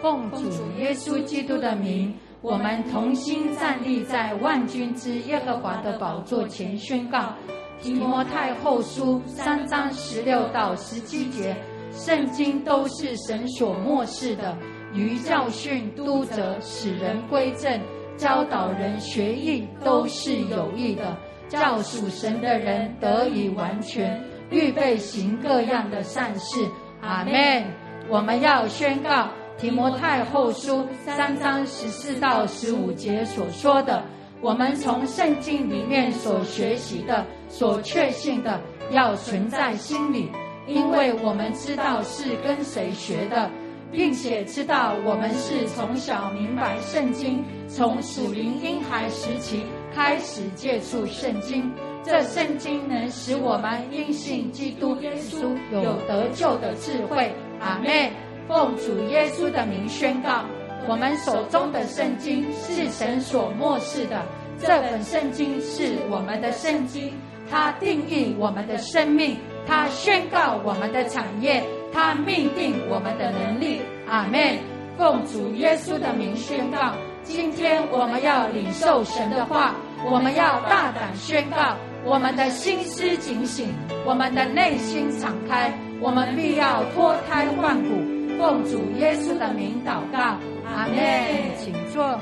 [0.00, 7.34] 奉主耶稣基督的名，我们同心站立在万军之耶和华的宝座前，宣告。
[7.80, 11.56] 提摩太后书三章十六到十七节，
[11.98, 14.56] 圣经都是神所默示的，
[14.94, 17.80] 于教训、督责、使人归正、
[18.16, 21.16] 教导人学义，都是有益的，
[21.48, 26.64] 叫属神的人得以完全，预备行各样的善事。
[27.00, 27.64] 阿门。
[28.08, 34.04] 我们要宣告提摩太后书三章十四到十五节所说的。
[34.40, 38.60] 我们从圣经里面所学习的、所确信的，
[38.92, 40.30] 要存在心里，
[40.68, 43.50] 因为我们知道是跟谁学的，
[43.90, 49.64] 并且知道我们是从小明白圣经，从属灵婴孩时期
[49.94, 51.72] 开始接触圣经。
[52.04, 57.32] 这圣经能使我们因信基督耶稣有得救的智慧。
[57.60, 58.10] 阿门。
[58.46, 60.44] 奉主耶稣的名宣告。
[60.88, 64.24] 我们手中的圣经是神所默示的，
[64.58, 67.12] 这本圣经是我们的圣经，
[67.50, 69.36] 它定义我们的生命，
[69.66, 71.62] 他宣告我们的产业，
[71.92, 73.80] 他命定我们的能力。
[74.08, 74.58] 阿门。
[74.96, 79.76] 奉主耶稣的名宣告，今天我们要领受神的话，
[80.10, 83.68] 我们要大胆宣告，我们的心思警醒，
[84.04, 87.90] 我们的内心敞开，我们必要脱胎换骨。
[88.36, 90.18] 奉主耶稣的名祷告，
[90.66, 91.56] 阿门。
[91.56, 92.20] 请坐。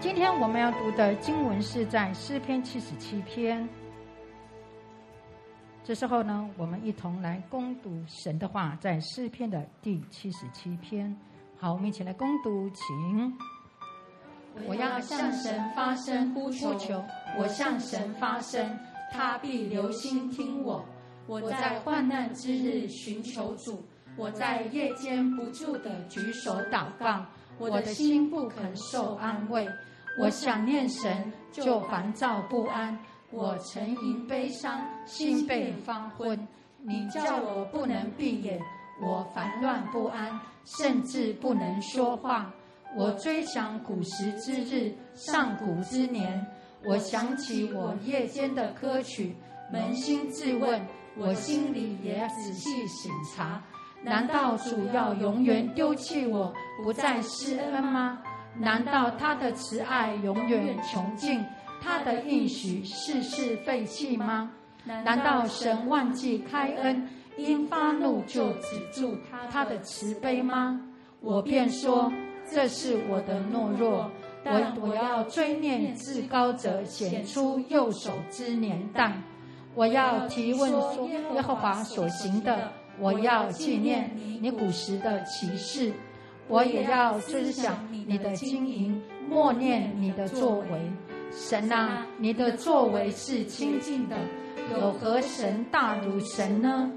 [0.00, 3.68] 今天我们要读的经文是在诗篇七十七篇。
[5.90, 11.12] 这时候呢，我们一同来攻读神的话，在诗篇的第七十七篇。
[11.58, 13.36] 好，我们一起来攻读，请。
[14.68, 17.04] 我要向神发声呼求，
[17.36, 18.78] 我向神发声，
[19.10, 20.86] 他必留心听我。
[21.26, 23.82] 我在患难之日寻求主，
[24.16, 27.26] 我在夜间不住的举手祷告，
[27.58, 29.66] 我的心不肯受安慰。
[30.20, 32.96] 我想念神，就烦躁不安，
[33.32, 36.48] 我沉吟悲伤，心被方昏。
[36.82, 38.60] 你叫我不能闭眼。
[39.02, 42.52] 我烦乱不安，甚至不能说话。
[42.96, 46.44] 我追想古时之日，上古之年。
[46.84, 49.34] 我想起我夜间的歌曲，
[49.72, 50.84] 扪心自问，
[51.16, 53.62] 我心里也仔细省察。
[54.02, 56.52] 难道主要永远丢弃我，
[56.82, 58.18] 不再施恩吗？
[58.58, 61.44] 难道他的慈爱永远穷尽，
[61.80, 64.52] 他的应许世事废弃吗？
[64.84, 67.08] 难道神忘记开恩？
[67.36, 69.16] 因发怒就止住
[69.50, 70.80] 他的慈悲吗？
[71.20, 72.12] 我便说，
[72.50, 74.10] 这是我的懦弱。
[74.44, 79.12] 我我要追念至高者显出右手之年代。
[79.74, 82.72] 我要提问说耶和华所行的。
[82.98, 85.92] 我要纪念你古时的奇事。
[86.48, 90.90] 我也要思想你的经营，默念你的作为。
[91.30, 94.16] 神啊，你的作为是清净的，
[94.72, 96.90] 有何神大如神呢？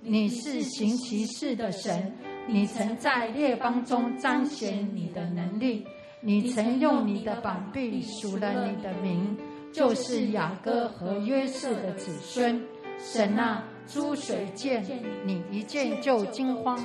[0.00, 2.12] 你是行奇事的神，
[2.46, 5.86] 你曾在列邦中彰显你的能力，
[6.20, 9.36] 你曾用你的膀臂数了你的名，
[9.72, 12.60] 就是雅各和约瑟的子孙。
[12.98, 14.84] 神啊，诸水见
[15.24, 16.78] 你一见就惊慌，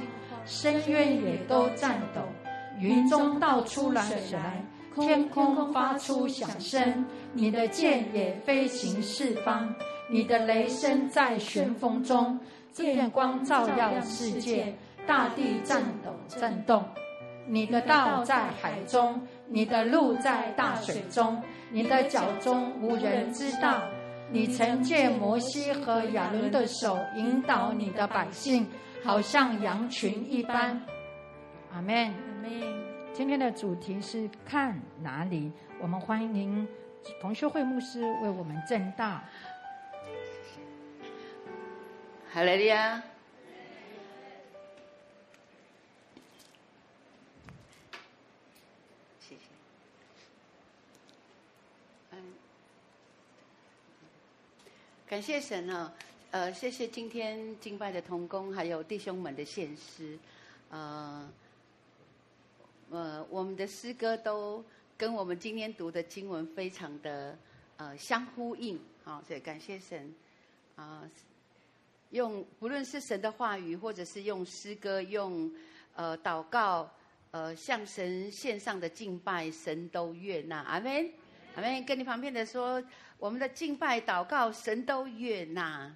[0.46, 2.22] 深渊也都颤抖，
[2.80, 4.64] 云中倒出来水来，
[4.96, 9.74] 天空发出响声，你的剑也飞行四方，
[10.10, 12.40] 你的雷声在旋风中。
[12.76, 14.74] 电光照耀世界，
[15.06, 16.84] 大地颤抖震动。
[17.46, 21.40] 你的道在海中，你的路在大水中，
[21.72, 23.82] 你的脚踪无人知道。
[24.32, 28.68] 你曾借摩西和亚伦的手引导你的百姓，
[29.04, 30.82] 好像羊群一般。
[31.72, 32.83] 阿门阿门。
[33.16, 35.52] 今天的主题是看哪里？
[35.80, 36.68] 我们欢迎
[37.22, 39.22] 彭秀慧牧师为我们证道。
[42.32, 43.04] 哈利路亚，
[49.20, 49.42] 谢谢。
[52.14, 52.18] 嗯，
[55.06, 55.94] 感谢神啊，
[56.32, 60.18] 呃，谢谢今天敬拜的同工，还有弟兄们的献诗，
[60.72, 61.30] 呃，
[62.94, 64.64] 呃，我们的诗歌都
[64.96, 67.36] 跟我们今天读的经文非常的
[67.78, 70.14] 呃相呼应，好，所以感谢神
[70.76, 71.02] 啊。
[72.12, 75.52] 用不论是神的话语，或者是用诗歌，用
[75.96, 76.88] 呃祷告，
[77.32, 80.60] 呃向神献上的敬拜，神都悦纳。
[80.60, 81.10] 阿门，
[81.56, 81.84] 阿门。
[81.86, 82.80] 跟你旁边的说，
[83.18, 85.92] 我们的敬拜祷告，神都悦纳。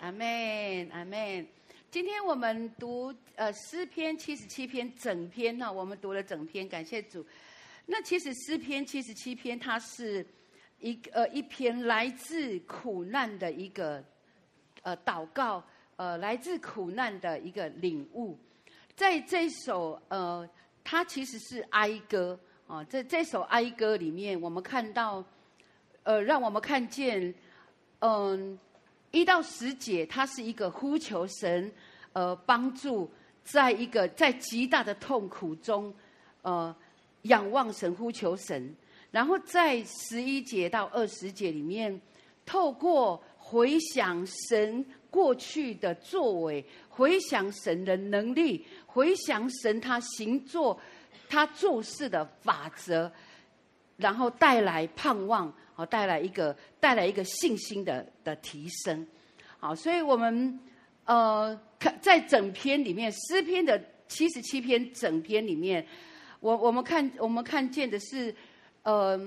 [0.00, 1.55] 阿门，阿门。
[1.90, 7.24] 今天我们读呃诗篇七十七篇整篇呢，我们读了整篇，感谢主。
[7.86, 10.26] 那其实诗篇七十七篇，它是。
[10.78, 14.04] 一呃一篇来自苦难的一个
[14.82, 15.64] 呃祷告，
[15.96, 18.38] 呃来自苦难的一个领悟，
[18.94, 20.46] 在这首呃
[20.84, 25.24] 它其实是哀歌啊，在这首哀歌里面，我们看到
[26.02, 27.34] 呃让我们看见
[28.00, 28.58] 嗯
[29.10, 31.70] 一到十节，它是一个呼求神
[32.12, 33.10] 呃帮助，
[33.44, 35.94] 在一个在极大的痛苦中
[36.42, 36.74] 呃
[37.22, 38.74] 仰望神呼求神。
[39.10, 41.98] 然后在十一节到二十节里面，
[42.44, 50.78] 透过回想神过去的作为，回想神的能力，回想神他行作、
[51.30, 53.10] 他做事的法则，
[53.96, 59.06] 然后带来盼望，好带来一个带来一个信心的的提升，
[59.58, 60.58] 好，所以我们
[61.04, 63.78] 呃看在整篇里面诗篇的
[64.08, 65.86] 七十七篇整篇里面，
[66.40, 68.34] 我我们看我们看见的是，
[68.84, 69.20] 呃，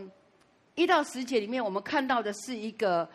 [0.74, 3.08] 一到十节里面，我们看到的是一个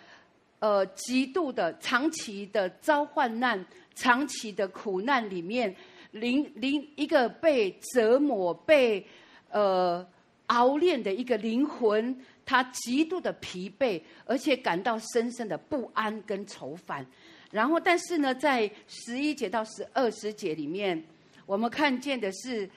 [0.61, 3.67] 呃极度的长期的遭患难、
[3.97, 5.75] 长期的苦难里面，
[6.13, 9.05] 灵灵一个被折磨、被
[9.51, 10.07] 呃
[10.47, 17.07] 熬炼的一个灵魂，他极度的疲惫，而且感到深深的不安跟愁烦。
[17.51, 21.03] 然后，但是呢，在十一节到十二十节里面，
[21.47, 22.69] 我们看见的是，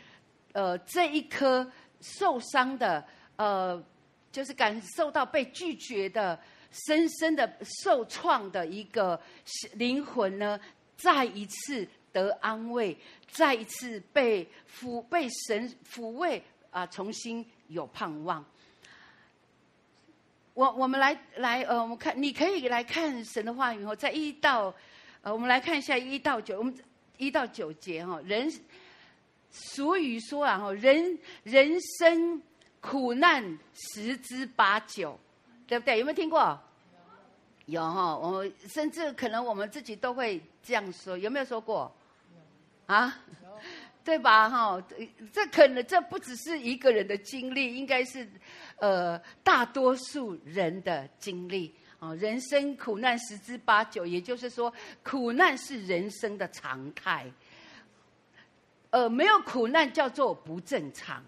[0.51, 1.69] 呃，这一颗
[1.99, 3.03] 受伤的，
[3.37, 3.83] 呃，
[4.31, 6.39] 就是感受到被拒绝的、
[6.71, 9.19] 深深的受创的一个
[9.73, 10.59] 灵魂呢，
[10.95, 12.95] 再一次得安慰，
[13.27, 14.47] 再一次被
[14.79, 18.45] 抚被神抚慰啊，重新有盼望。
[20.57, 24.73] 我我们来来呃，我们看，你可以来看神的话语后，在一到
[25.21, 26.75] 呃，我们来看一下一到九，我们
[27.17, 28.51] 一到九节哈，人
[29.51, 32.41] 俗语说啊哈，人人生
[32.81, 35.19] 苦难十之八九，
[35.67, 35.99] 对不对？
[35.99, 36.59] 有没有听过？
[37.67, 41.95] 有哈，我们甚至可能我们自己都会这样说，有没有说过？
[42.87, 43.15] 啊？
[44.03, 44.49] 对吧？
[44.49, 44.81] 哈，
[45.33, 48.25] 这可能这不只是一个人的经历，应该是，
[48.77, 52.13] 呃，大多数人的经历啊。
[52.15, 54.73] 人生苦难十之八九，也就是说，
[55.03, 57.25] 苦难是人生的常态。
[58.89, 61.23] 呃，没有苦难叫做不正常，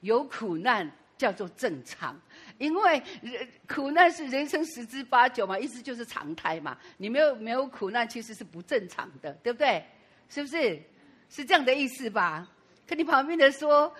[0.00, 2.20] 有苦难叫做正常。
[2.58, 6.76] 因为人苦难是人生十之八九嘛，意思就是常态嘛。
[6.96, 9.84] 你没有没有苦难，其实是不正常的，对不对？
[10.28, 10.82] 是不是？
[11.28, 12.48] 是这样的意思吧？
[12.86, 13.92] 跟你旁边的说，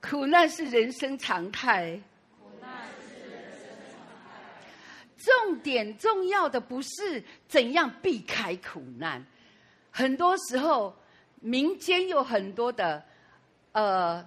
[0.00, 2.00] 苦难是人生常态。
[2.40, 2.70] 苦难
[3.00, 5.07] 是人生常态。
[5.18, 9.22] 重点重要的不是怎样避开苦难，
[9.90, 10.96] 很多时候
[11.40, 13.04] 民间有很多的，
[13.72, 14.26] 呃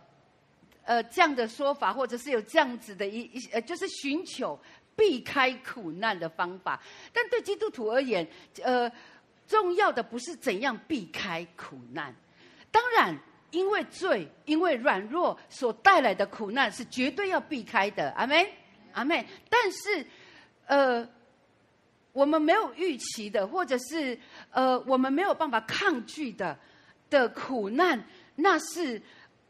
[0.83, 4.59] 呃这样的说法，或者是有这样子的一一呃，就是寻求
[4.95, 6.81] 避开苦难的方法。
[7.13, 8.27] 但对基督徒而言，
[8.61, 8.91] 呃，
[9.47, 12.13] 重要的不是怎样避开苦难。
[12.69, 13.17] 当然，
[13.51, 18.11] 因为罪，因为软弱所带来的苦难是绝对要避开的。
[18.11, 18.45] 阿门，
[18.93, 19.25] 阿门。
[19.49, 20.05] 但是，
[20.71, 21.05] 呃，
[22.13, 24.17] 我们没有预期的，或者是
[24.51, 26.57] 呃，我们没有办法抗拒的
[27.09, 28.01] 的苦难，
[28.35, 29.01] 那是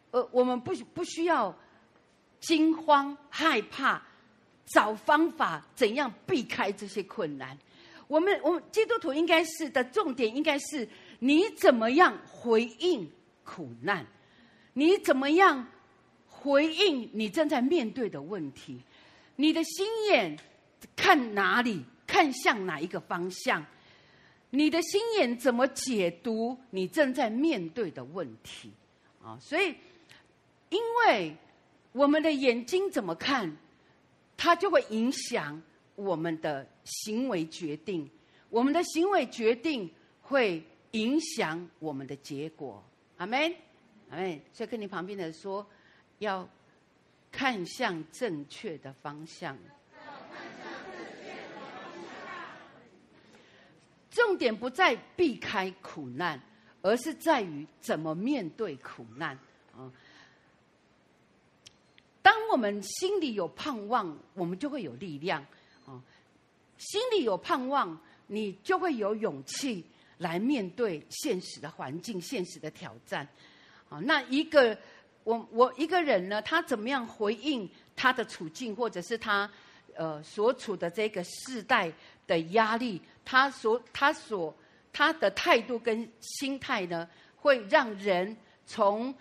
[0.10, 1.56] 呃，我们不不需要
[2.40, 4.02] 惊慌害怕，
[4.66, 7.56] 找方法怎样避开这些困难。
[8.08, 10.90] 我们我们基督徒应该是的重点应该是。
[11.20, 13.08] 你怎么样回应
[13.44, 14.04] 苦难？
[14.74, 15.68] 你怎么样
[16.26, 18.82] 回应你正在面对的问题？
[19.36, 20.36] 你的心眼
[20.96, 21.84] 看哪里？
[22.08, 23.66] 看向哪一个方向？
[24.50, 28.72] 你的心眼怎么解读你正在面对的问题？
[29.24, 29.76] 啊，所以，
[30.70, 31.36] 因为
[31.92, 33.56] 我们的眼睛怎么看，
[34.36, 35.62] 它就会影响
[35.96, 38.10] 我们的行为决定。
[38.50, 39.90] 我们的行为决定
[40.22, 40.64] 会。
[40.94, 42.84] 影响我们的结果，
[43.16, 43.56] 阿门，
[44.10, 44.42] 阿门。
[44.52, 45.66] 所以跟你旁边的说，
[46.20, 46.46] 要
[47.32, 49.58] 看向正确的方向。
[54.12, 56.40] 重点不在避开苦难，
[56.84, 59.36] 而是在于怎么面对苦难
[59.76, 59.92] 啊。
[62.22, 65.44] 当我们心里有盼望，我们就会有力量
[65.88, 66.00] 啊。
[66.78, 69.84] 心里有盼望，你就会有勇气。
[70.18, 73.28] 来面对现实的环境、现实的挑战，
[73.90, 74.78] 啊，那一个
[75.24, 79.50] 我我一个人呢，他怎么样回应他的处境，或者是他
[79.96, 81.92] 呃所处的这个世代
[82.32, 84.56] 的压力，他所他所
[84.94, 87.06] 他的态度跟心态呢，
[87.36, 89.14] 会让人从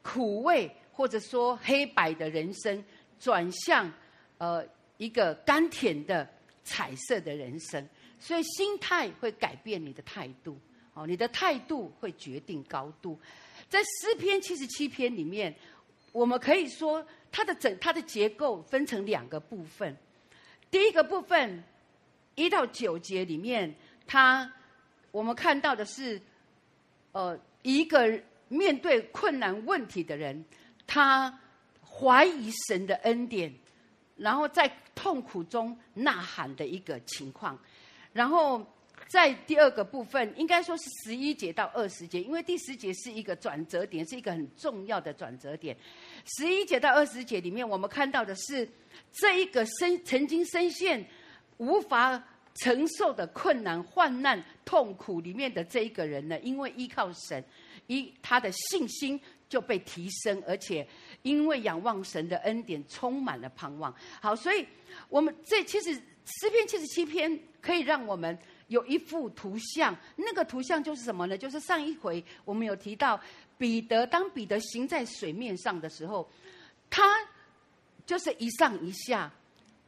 [0.00, 2.84] 苦味或者说黑白的人生，
[3.18, 3.92] 转向
[4.38, 4.64] 呃
[4.96, 6.28] 一个甘甜的
[6.62, 7.88] 彩色的人生。
[8.20, 10.56] 所以心态会改变你的态度，
[10.94, 13.18] 哦，你的态度会决定高度。
[13.68, 15.52] 在诗篇七十七篇里面，
[16.12, 19.96] 我们可以说它的整它的结构分成两个部分。
[20.70, 21.64] 第一个部分
[22.34, 23.74] 一到九节里面，
[24.06, 24.50] 他
[25.10, 26.20] 我们看到的是，
[27.12, 30.44] 呃，一个面对困难问题的人，
[30.86, 31.38] 他
[31.86, 33.52] 怀疑神的恩典，
[34.16, 37.58] 然后在痛苦中呐喊的一个情况。
[38.12, 38.64] 然后
[39.08, 45.76] 在第二个部分，应该说是十一节到二十节，因为第十节是一个转折点，是一个很重要的转折点。
[46.24, 48.68] 十一节到二十节里面，我们看到的是
[49.12, 51.04] 这一个深曾经深陷
[51.62, 52.20] 无法
[52.54, 57.42] 承受的困难、患难、痛苦里面的这一个人呢，因为依靠神，
[57.86, 59.18] 一他的信心
[59.48, 60.86] 就被提升，而且
[61.22, 63.94] 因为仰望神的恩典，充满了盼望。
[64.20, 64.66] 好，所以
[65.08, 68.36] 我们这其实诗篇七十七篇可以让我们
[68.66, 71.38] 有一幅图像，那个图像就是什么呢？
[71.38, 73.18] 就是上一回我们有提到
[73.56, 76.28] 彼得，当彼得行在水面上的时候，
[76.90, 77.02] 他
[78.04, 79.32] 就是一上一下，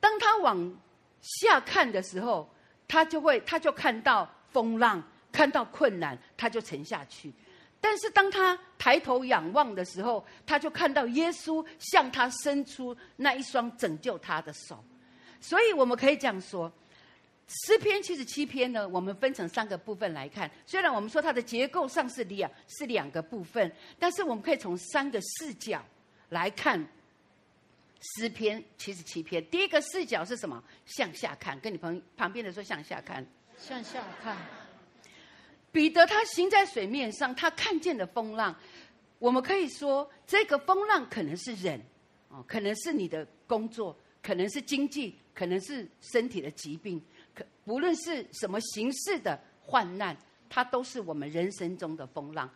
[0.01, 0.79] 当他往
[1.25, 2.49] 下看的时候。
[2.87, 5.03] 他就会，他就看到风浪，
[5.33, 7.33] 看到困难，他就沉下去。
[7.81, 14.85] 但是当他抬头仰望的时候，他就看到耶稣向他伸出那一双拯救他的手。
[15.41, 16.71] 所以我们可以这样说，
[17.49, 20.49] 诗篇七十七篇呢，我们分成三个部分来看。
[20.67, 25.83] 虽然我们说它的结构上是两是两个部分，但是我们可以从三个视角
[26.29, 26.87] 来看。
[28.05, 30.63] 诗篇七十七篇，第一个视角是什么？
[30.85, 33.27] 向下看，跟你旁旁边的说向下看，
[33.57, 34.37] 向下看。
[35.73, 38.55] 彼得他行在水面上，他看见的风浪。
[39.19, 41.81] 我们可以说，这个风浪可能是人，
[42.29, 47.03] 哦，可能是你的工作，可能是经济，可能是身体的疾病，
[47.35, 50.15] 可不论是什么形式的患难，
[50.51, 52.51] 它都是我们人生中的风浪。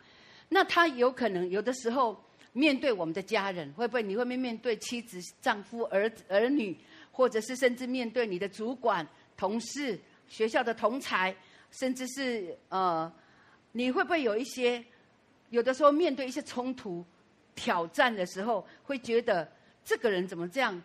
[0.47, 2.23] 那他有可能有的时候。
[2.53, 6.75] 面对我们的家人，会不会你会面面对妻子、丈夫、儿儿女，
[7.11, 9.07] 或者是甚至面对你的主管、
[9.37, 9.97] 同事、
[10.27, 11.35] 学校的同才，
[11.71, 13.11] 甚至是呃，
[13.73, 14.83] 你会不会有一些
[15.51, 17.05] 有的时候面对一些冲突、
[17.53, 19.49] 挑战的时候，会觉得
[19.85, 20.81] 这个人怎么这样？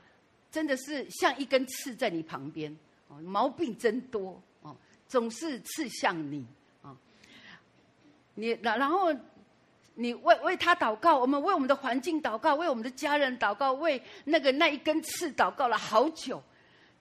[0.50, 2.76] 真的是像一根刺在你旁边
[3.08, 4.76] 哦，毛病真多哦，
[5.08, 6.46] 总是刺向你
[6.82, 6.96] 啊。
[8.34, 9.14] 你然然后。
[9.96, 16.42] 你为为他祷告，我们为我们的环境祷告，为我们的家人祷告，为那个那一根刺祷告了好久，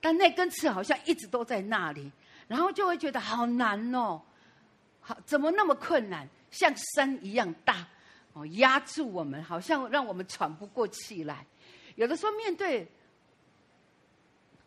[0.00, 2.08] 但那根刺好像一直都在那里，
[2.46, 4.22] 然后就会觉得好难哦，
[5.00, 7.84] 好，怎么那么困难，像山一样大
[8.32, 11.44] 哦，压住我们，好像让我们喘不过气来。
[11.96, 12.86] 有的时候面对，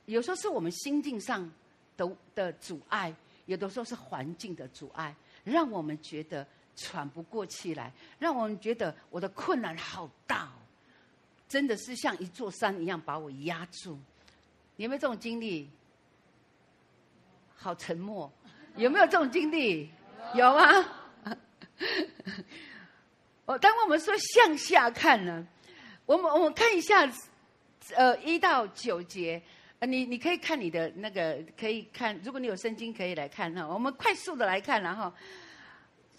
[0.04, 1.49] 有时候是我们心境上
[1.95, 6.45] 的的阻碍，有的时候是环境的阻碍，让我们觉得。
[6.78, 10.48] 喘不过气来，让我们觉得我的困难好大，
[11.49, 13.98] 真的是像一座山一样把我压住。
[14.76, 15.68] 你有没有这种经历？
[17.56, 18.32] 好沉默，
[18.76, 19.90] 有没有这种经历？
[20.36, 20.86] 有吗？
[23.45, 25.48] 哦，当我们说向下看呢，
[26.06, 27.12] 我们我们看一下，
[27.95, 29.41] 呃，一到九节，
[29.80, 35.12] 呃，你你可以看你的那个，可以看，如果你有圣经可以来看哈，我们快速的来看，然后。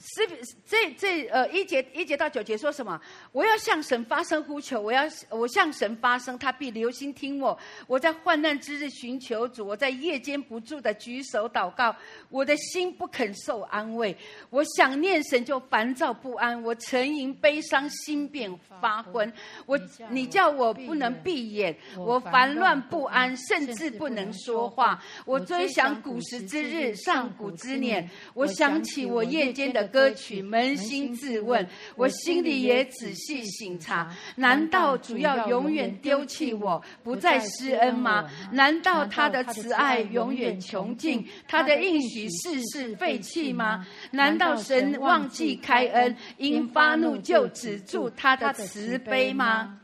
[0.00, 0.22] 是
[0.64, 3.00] 这这呃一节一节到九节说什么？
[3.32, 7.58] 我要向神发声呼求，我要我向神发声，他必留心听我。
[7.88, 11.94] 我在患难之日寻求主，我在夜间不住的举手祷告。
[12.28, 14.16] 我的心不肯受安慰，
[14.50, 19.32] 我想念神就烦躁不安，我沉吟悲伤，心便发昏。
[19.66, 19.76] 我
[20.10, 25.02] 你叫我不能闭眼，我烦乱不安，甚至不能说话。
[25.24, 29.88] 我追想古时之日，上古之年，我想起我夜间的。
[29.89, 31.66] 歌曲，扪心自问，
[31.97, 34.15] 我心里也仔细醒察。
[34.36, 38.31] 难道主要永远丢弃我，不再施恩吗？
[38.52, 43.86] 难道他的慈爱永远穷尽，他的应许世世废弃吗？
[44.10, 49.78] 难道神忘记开恩，因发怒就止住他的慈悲吗？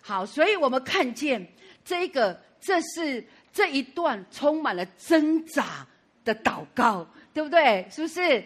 [0.00, 1.46] 好，所以我们看见
[1.84, 5.86] 这个，这是这一段充满了挣扎
[6.24, 7.86] 的祷告，对不对？
[7.90, 8.44] 是不是？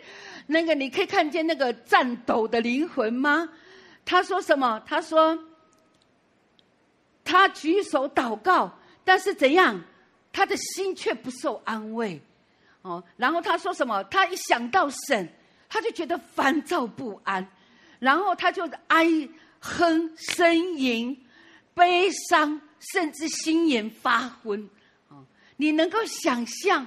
[0.51, 3.49] 那个你可以看见那个颤抖的灵魂吗？
[4.05, 4.83] 他说什么？
[4.87, 5.39] 他说
[7.23, 9.79] 他举手祷告，但是怎样？
[10.33, 12.21] 他的心却不受安慰。
[12.81, 14.03] 哦，然后他说什么？
[14.05, 15.29] 他一想到神，
[15.69, 17.47] 他就觉得烦躁不安，
[17.99, 19.07] 然后他就哀
[19.61, 21.27] 哼、呻吟、
[21.75, 24.67] 悲伤，甚至心眼发昏。
[25.09, 25.27] 哦，
[25.59, 26.87] 你能够想象？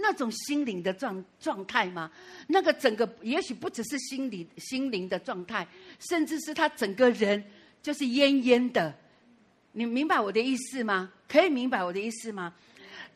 [0.00, 2.10] 那种心灵的状状态吗？
[2.46, 5.66] 那个整个也许不只是心理心灵的状态，
[5.98, 7.42] 甚至是他整个人
[7.82, 8.94] 就是焉焉的。
[9.72, 11.12] 你明白我的意思吗？
[11.28, 12.52] 可以明白我的意思吗？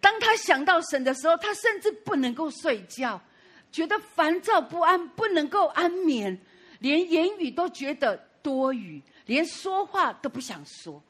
[0.00, 3.20] 当他想到神的时候，他甚至不能够睡觉，
[3.70, 6.38] 觉得烦躁不安，不能够安眠，
[6.80, 11.02] 连言语都觉得多余，连说话都不想说。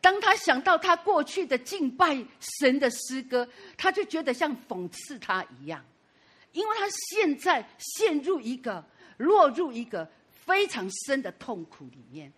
[0.00, 3.46] 当他想到他过去的敬拜神的诗歌，
[3.76, 5.84] 他就觉得像讽刺他一样，
[6.52, 8.84] 因为他现在陷入一个
[9.18, 12.32] 落入一个非常深的痛苦里面。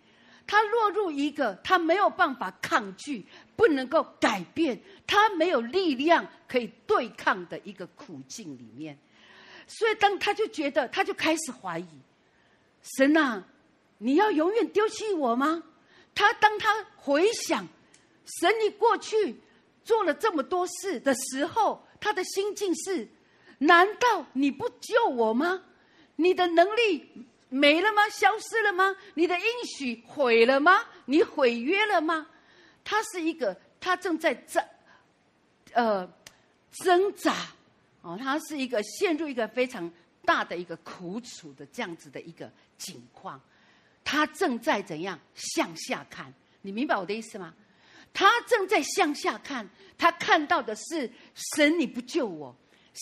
[0.45, 3.25] 他落入一个他没有办法抗拒、
[3.55, 4.77] 不能够改变、
[5.07, 8.97] 他没有力量可以对抗的一个苦境里面。
[9.65, 11.87] 所以，当他就觉得，他就开始怀疑：
[12.97, 13.41] 神啊，
[13.99, 15.63] 你要永远丢弃我吗？
[16.15, 17.67] 他当他回想
[18.25, 19.35] 神，你过去
[19.83, 23.07] 做了这么多事的时候，他的心境是：
[23.59, 25.63] 难道你不救我吗？
[26.15, 28.07] 你的能力没了吗？
[28.09, 28.95] 消失了吗？
[29.15, 30.85] 你的应许毁了吗？
[31.05, 32.27] 你毁约了吗？
[32.83, 34.63] 他是一个，他正在挣，
[35.73, 36.11] 呃，
[36.71, 37.35] 挣扎。
[38.01, 39.89] 哦，他是一个陷入一个非常
[40.25, 43.41] 大的一个苦楚的这样子的一个境况，
[44.03, 46.33] 他正在怎样向下看？
[46.61, 47.53] 你明白我的意思吗？
[48.13, 49.67] 他正在向下看，
[49.97, 51.09] 他看到的是
[51.55, 52.55] 神，你不救我，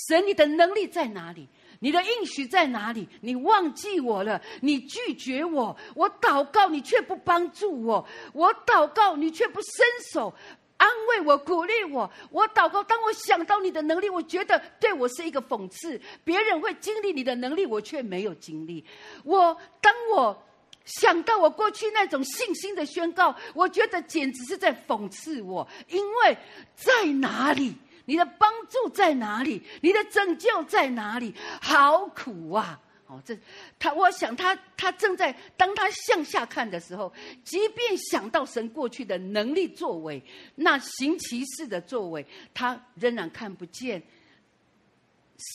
[0.07, 1.47] 神，你的能力在哪里？
[1.79, 3.09] 你的应许在哪里？
[3.21, 10.33] 你忘记我了，你拒绝我，我祷告你却不帮助我，我祷告你却不伸手。
[10.77, 12.09] 安慰我，鼓励我。
[12.31, 15.99] 我祷告，当我想到你的能力，我觉得对我是一个讽刺。
[16.23, 18.83] 别人会经历你的能力，我却没有经历。
[19.23, 20.43] 我当我
[20.85, 25.67] 想到我过去那种信心的宣告，我觉得简直是在讽刺我。
[25.87, 26.37] 因为
[26.75, 27.75] 在哪里？
[28.05, 29.61] 你的帮助在哪里？
[29.81, 31.33] 你的拯救在哪里？
[31.61, 32.79] 好苦啊！
[33.05, 33.37] 哦，这
[33.77, 37.13] 他，我想他，他正在当他向下看的时候，
[37.43, 40.23] 即便想到神过去的能力作为，
[40.55, 44.01] 那行其事的作为，他仍然看不见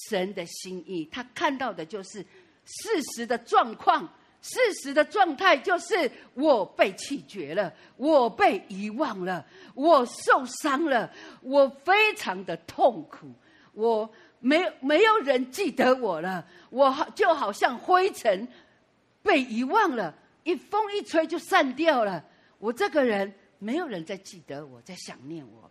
[0.09, 1.09] 神的心意。
[1.11, 2.21] 他看到的就是
[2.65, 4.07] 事实的状况，
[4.49, 9.45] 事实的状态就是我被弃绝了，我被遗忘了，
[9.75, 13.33] 我受伤了，我非常的痛苦，
[13.73, 14.09] 我。
[14.39, 18.47] 没有没有人记得我了，我就好像灰尘
[19.23, 20.15] 被遗忘了，
[20.45, 22.23] 一风一吹就散掉了。
[22.59, 25.69] 我这个人没有人在记得我，在想念我。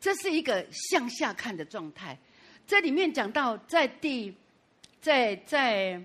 [0.00, 2.18] 这是一个向下看的状态。
[2.66, 4.36] 这里面讲到在第
[5.00, 6.02] 在在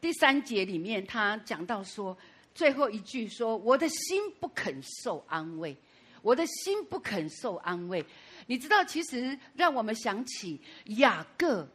[0.00, 2.16] 第三节里面，他讲到说
[2.54, 5.76] 最后一句说：“我的心不肯受安慰，
[6.22, 8.04] 我的心不肯受安慰。”
[8.46, 11.68] 你知道，其实让我们想起雅各，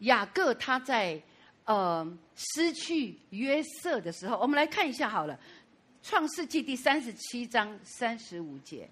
[0.00, 1.22] 雅各他在
[1.64, 5.34] 呃失去约瑟的时候，我们来看一下好了，
[6.02, 8.86] 《创世纪》第三十七章三十五节，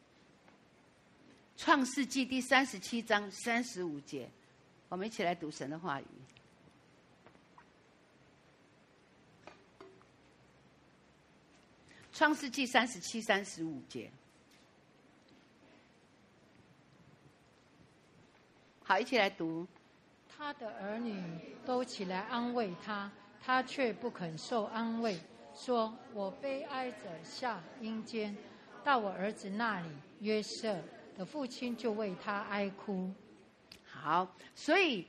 [1.63, 4.31] 《创世纪》第三十七章三十五节，
[4.89, 6.05] 我们一起来读神的话语，
[12.17, 14.11] 《创世纪》三十七三十五节。
[18.83, 19.67] 好，一起来读。
[20.27, 21.23] 他的儿女
[21.67, 25.21] 都起来安慰他，他却不肯受安慰，
[25.55, 28.35] 说：“我悲哀者下阴间，
[28.83, 29.91] 到我儿子那里。”
[30.21, 30.83] 约瑟
[31.19, 33.13] 的父亲就为他哀哭。
[33.85, 35.07] 好，所以，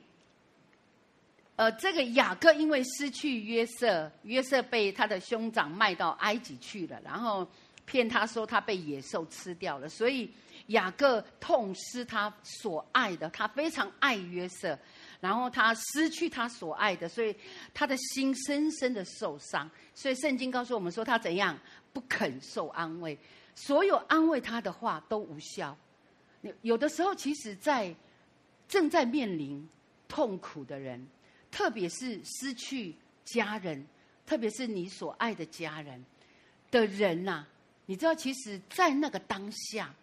[1.58, 7.44] 呃，这个雅各因为失去约瑟，约瑟被他的兄长卖到埃及去了，然后
[7.84, 10.30] 骗他说他被野兽吃掉了，所以。
[10.68, 14.78] 雅各痛失他所爱的，他非常爱约瑟，
[15.18, 17.34] 然后他失去他所爱的，所以
[17.72, 19.70] 他的心深深的受伤。
[19.94, 21.58] 所以圣经告诉我们说，他怎样
[21.94, 23.18] 不肯受安慰，
[23.54, 25.74] 所有安慰他的话都无效。
[26.60, 27.94] 有的时候，其实，在
[28.68, 29.66] 正在面临
[30.06, 31.06] 痛苦的人，
[31.50, 32.94] 特别是失去
[33.24, 33.86] 家人，
[34.26, 36.04] 特别是你所爱的家人
[36.70, 37.48] 的人呐、啊，
[37.86, 39.94] 你知道，其实，在那个当下。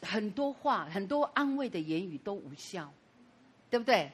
[0.00, 2.90] 很多话，很多安慰的言语都无效，
[3.68, 4.10] 对不对？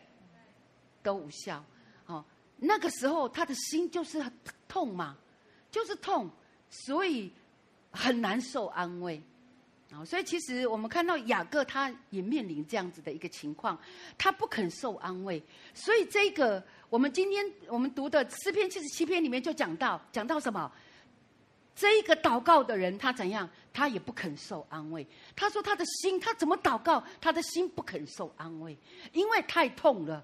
[1.00, 1.64] 都无效。
[2.06, 2.24] 哦，
[2.56, 4.20] 那个时候他的心就是
[4.66, 5.16] 痛嘛，
[5.70, 6.28] 就是痛，
[6.68, 7.32] 所以
[7.92, 9.22] 很难受安慰。
[9.92, 13.78] 啊，所以其实我们看到雅各他也面临这样子的一个情况，
[14.16, 15.42] 他不肯受安慰。
[15.74, 20.70] 所以这个我们今天我们读的诗篇七十七篇里面就讲到，讲到什么？
[21.74, 23.48] 这一个祷告的人，他怎样？
[23.72, 25.06] 他也不肯受安慰。
[25.34, 27.02] 他说：“他的心，他怎么祷告？
[27.20, 28.76] 他的心不肯受安慰，
[29.12, 30.22] 因为太痛了。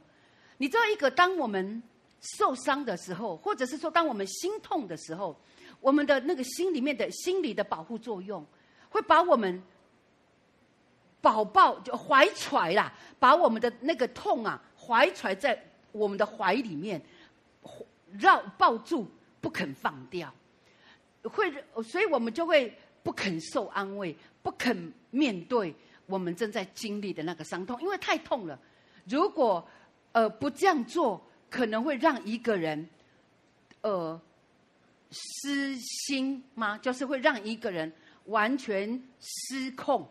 [0.59, 1.83] 你知道，一个当我们
[2.21, 5.35] 受伤的时候，或者是说当我们心痛的时候，
[5.81, 8.45] 我们的那个心里面的心理的保护作用，
[8.97, 9.63] 会把我们
[11.21, 15.63] 宝抱就怀揣啦，把我们的那个痛啊怀揣在
[15.93, 16.99] 我们的怀里面，
[18.13, 19.07] 绕抱住，
[19.43, 20.33] 不肯放掉。”
[21.29, 21.53] 会，
[21.83, 25.75] 所以我们就会不肯受安慰，不肯面对
[26.07, 28.59] 我们正在经历的那个伤痛，因为太痛了。
[29.05, 29.69] 如果
[30.13, 31.21] 呃不这样做，
[31.51, 32.89] 可能会让一个人
[33.83, 34.19] 呃
[35.11, 36.79] 失心吗？
[36.79, 37.93] 就是会让一个人
[38.27, 38.89] 完全
[39.21, 40.07] 失控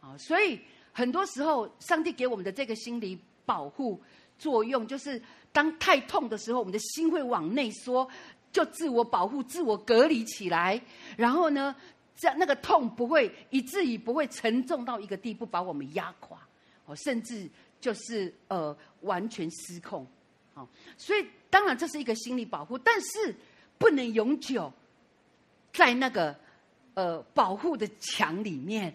[0.00, 0.16] 啊！
[0.18, 0.60] 所以
[0.92, 4.00] 很多时候，上帝给我们的这个心理保护
[4.38, 5.20] 作用，就是
[5.52, 8.08] 当太痛的时候，我们的心会往内缩，
[8.52, 10.80] 就自我保护、自我隔离起来。
[11.16, 11.74] 然后呢，
[12.16, 16.38] 这样那个痛不会以至于不会沉重到一个地步，把我们压垮
[16.86, 17.48] 哦，甚至
[17.80, 20.06] 就是呃完全失控。
[20.54, 23.34] 好，所以当然这是一个心理保护，但是。
[23.80, 24.72] 不能永久
[25.72, 26.36] 在那个
[26.98, 28.92] 呃保护的墙里面，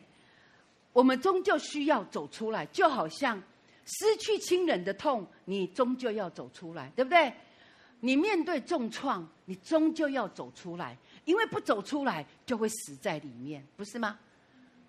[0.92, 2.66] 我们终究需要走出来。
[2.66, 3.42] 就好像
[3.86, 7.32] 失去亲人的痛，你终究要走出来，对不对？
[8.02, 14.20] 你面对重创，你终究要走出来，因为不走出来就会死在里面，不是吗？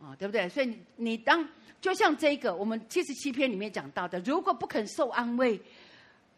[0.03, 0.49] 啊、对不对？
[0.49, 1.49] 所以你，你当
[1.81, 5.61] 就像这个，我们七十七篇里面讲到的，如果不肯受安慰，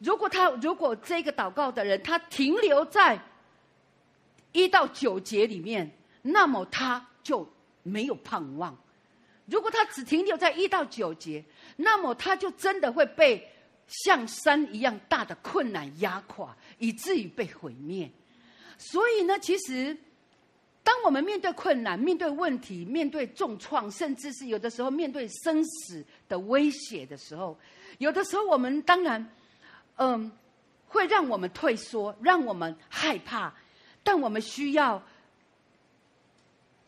[0.00, 3.18] 如果他如果这个祷告的人他停留在。
[4.52, 5.90] 一到九节里面，
[6.26, 7.48] 那么他就
[7.82, 8.76] 没有盼望。
[9.46, 11.44] 如果他只停留在一到九节，
[11.76, 13.48] 那么他就真的会被
[13.86, 18.10] 像山一样大的困难压垮，以至于被毁灭。
[18.76, 19.96] 所以呢，其实
[20.82, 27.56] 当我们面对困难、面对问题、面对重创，甚至是有的时候面对生死的威胁的时候，
[27.98, 29.30] 有的时候我们当然，
[29.96, 30.30] 嗯，
[30.88, 33.54] 会让我们退缩，让我们害怕。
[34.02, 35.02] 但我们需要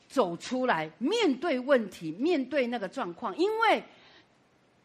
[0.09, 3.37] 走出来，面对问题，面对那个状况。
[3.37, 3.85] 因为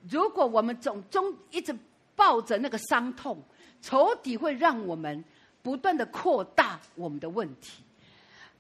[0.10, 1.74] 如果我们总总一直
[2.16, 3.42] 抱着那个伤痛，
[3.82, 5.24] 仇敌会让我们
[5.62, 7.84] 不断的扩大我们的问题。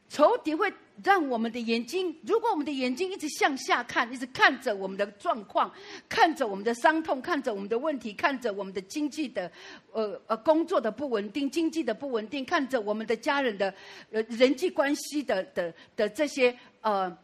[0.07, 0.72] 仇敌会
[1.02, 5.72] 让我们的眼睛，如果我们的眼睛一直向下看，一直看着我们的状况，
[6.07, 9.52] 看着我们的伤痛，看着我们的问题，看着我们的经济的，
[9.91, 13.74] 呃呃工作的不稳定，经济的不稳定，看着我们的家人的，
[14.11, 17.18] 呃人际关系的的的这些呃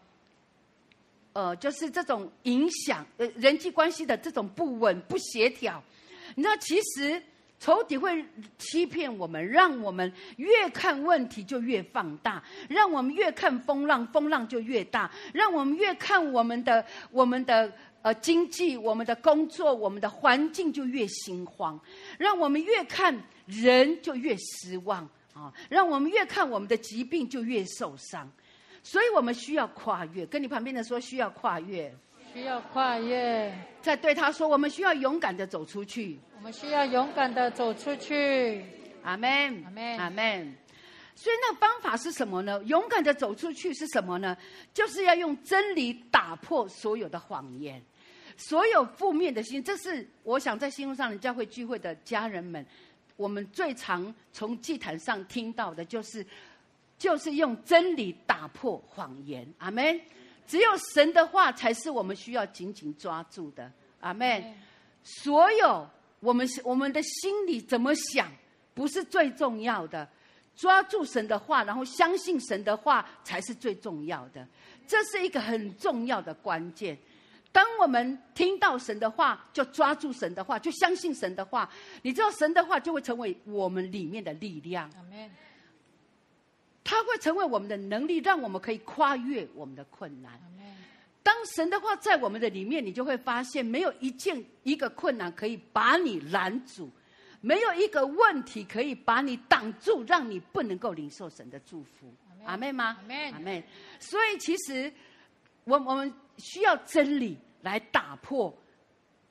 [1.33, 5.83] 呃，就是这种影响，呃人际关系的这种不稳不协调，
[6.35, 7.21] 你知道其实。
[7.59, 8.23] 仇敌会
[8.57, 17.71] 欺骗我们，让我们越看问题就越放大，让我们越看风浪，风浪就越大，让我们越看我们的我们的
[18.01, 21.77] 呃经济、我们的工作、我们的环境就越心慌，
[22.17, 23.13] 让我们越看
[23.45, 28.31] 人就越失望啊，让我们越看我们的疾病就越受伤，
[28.81, 30.25] 所以我们需要跨越。
[30.25, 31.93] 跟你旁边的说，需要跨越，
[32.33, 33.53] 需要跨越。
[33.81, 36.19] 再对他说，我们需要勇敢的走出去。
[36.37, 38.63] 我们需要勇敢的走出去，
[39.03, 40.55] 阿门，阿门，阿门。
[41.15, 42.61] 所以那个方法是什么呢？
[42.65, 44.37] 勇敢的走出去是什么呢？
[44.73, 47.81] 就是要用真理打破所有的谎言，
[48.37, 49.61] 所有负面的心。
[49.61, 52.65] 这是我想在新路上人教会聚会的家人们，
[53.17, 56.25] 我们最常从祭坛上听到的就是，
[56.97, 59.45] 就是用真理打破谎言。
[59.57, 59.99] 阿门。
[60.49, 63.71] 只有神的话才是我们需要紧紧抓住的。
[64.01, 64.43] 阿门。
[65.03, 65.87] 所有。
[66.21, 68.29] 我们我们的心里怎么想，
[68.73, 70.05] 不是最重要的。
[70.53, 74.45] 抓住神的话，然后相信神的话，才是最重要的。
[74.85, 76.97] 这是一个很重要的关键。
[77.53, 81.69] 当我们听到神的话，就抓住神的话，就相信神的话。
[82.01, 84.91] 你知道，神的话就会成为我们里面的力量。
[86.83, 90.39] 它会成为我们的能力，让我们可以跨越我们的困难。
[91.21, 96.89] 当神的话在我们的里面，你就会发现，没有一件一个困难可以把你拦阻，
[97.41, 102.11] 没有一个问题可以把你挡住，让你不能够领受神的祝福。
[102.45, 102.97] 阿妹吗？
[103.01, 103.31] 阿妹。
[103.31, 103.63] 阿门。
[103.99, 104.91] 所以，其实
[105.65, 108.57] 我我们需要真理来打破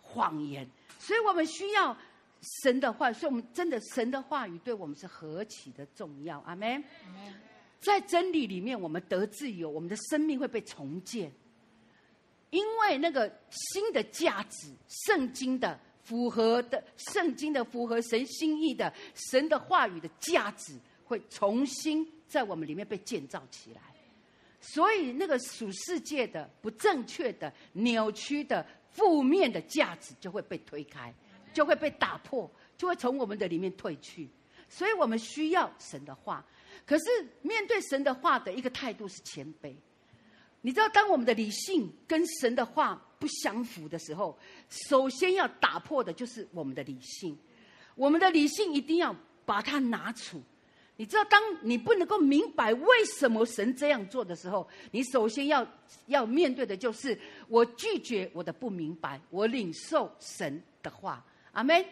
[0.01, 0.69] 谎言，
[0.99, 1.97] 所以我们需要
[2.63, 3.13] 神的话。
[3.13, 6.39] 所以我们真的神的话语对我们是何其的重要。
[6.41, 6.83] 阿门。
[7.81, 11.33] 在真理里面，我们得自由，我们的生命会被重建。
[12.51, 23.83] 因为那个新的价值，圣经的符合的，圣经的符合神心意的，神的话语的价值，会重新在我们里面被建造起来。
[24.61, 31.15] 所以，那个属世界的不正确的、扭曲的、负面的价值就会被推开，
[31.59, 34.29] 就会被打破，就会从我们的里面退去。
[34.69, 36.45] 所以我们需要神的话，
[36.87, 37.05] 可是
[37.43, 39.75] 面对神的话的一个态度是谦卑。
[40.61, 47.37] 你知道，当我们的理性跟神的话不相符的时候，首先要打破的就是我们的理性。
[47.97, 49.13] 我们的理性一定要
[49.45, 50.41] 把它拿出。
[50.97, 55.67] 你知道，当你不能够明白为什么神这样做的时候，你首先要
[56.07, 61.25] 要面对的就是我拒绝我的不明白，我领受神的话。
[61.53, 61.87] 阿妹。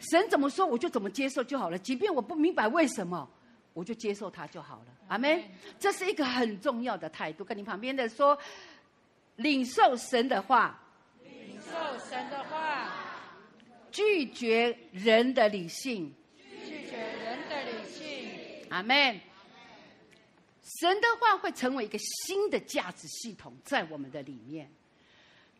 [0.00, 1.78] 神怎么说，我就怎么接受就好了。
[1.78, 3.28] 即便我不明白为什么，
[3.72, 4.86] 我就接受他就好了。
[5.08, 5.50] 阿妹。
[5.78, 7.44] 这是一个很重要的态度。
[7.44, 8.38] 跟你旁边的说，
[9.36, 10.80] 领受神的话，
[11.24, 11.72] 领受
[12.08, 12.92] 神的话，
[13.90, 18.30] 拒绝人的理性，拒绝人的理性。
[18.70, 19.20] 阿妹。
[20.80, 24.70] 神的话会成为一个新的价值系统在我们的里面。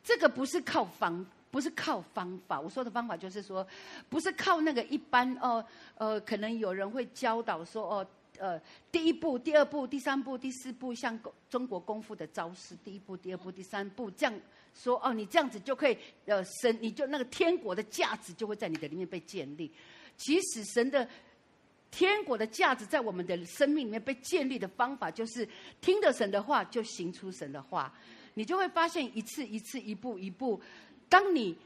[0.05, 2.61] 这个不是靠方，不是靠方法。
[2.61, 3.67] 我说的方法就是说，
[4.09, 5.65] 不是靠那个一般哦，
[5.97, 8.07] 呃，可能有人会教导说哦，
[8.39, 8.61] 呃，
[8.93, 11.19] 第一步、第二步、第三步、第四步，像
[11.49, 14.41] 中国功夫的招式，第一步、第二步、第三步，这样
[14.75, 15.97] 说哦，你这样子就可以
[16.27, 19.73] 呃，神你就那个天国的价值就会在你的里面被建立。
[20.17, 21.09] 其实神的
[21.91, 25.49] 天国的价值在我们的生命里面被建立的方法，就是
[25.81, 27.93] 听着神的话，就行出神的话。
[28.35, 30.61] 你就会发现一次一次、一步一步，
[31.09, 31.57] 当你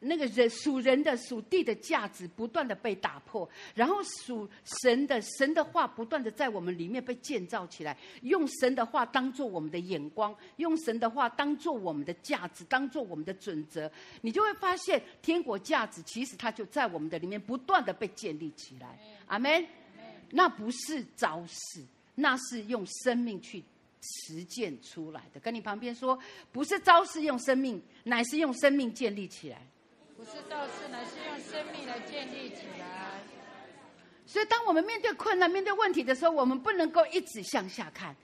[0.00, 4.48] 那个人属人的属地的价值不断的被打破，然后属
[4.82, 13.88] 神的神的话不断的在我们里面被建造起来，用神的话当做我们的眼光，用神的话当做我们的价值，当做我们的准则，
[14.22, 18.98] 你就会发现天国价值其实它就在我们的里面不断的被建立起来。
[19.26, 19.64] 阿门。
[20.34, 23.62] 那不是招式，那是用生命去。
[24.02, 26.18] 实践出来的，跟你旁边说，
[26.50, 29.66] 不是招式用生命，乃是用生命建立起来。
[30.16, 33.20] 不是招式，乃是用生命来建立起来。
[34.26, 38.14] 所以，当我们面对困难、面对问题的时候，我们不能够一直向下看。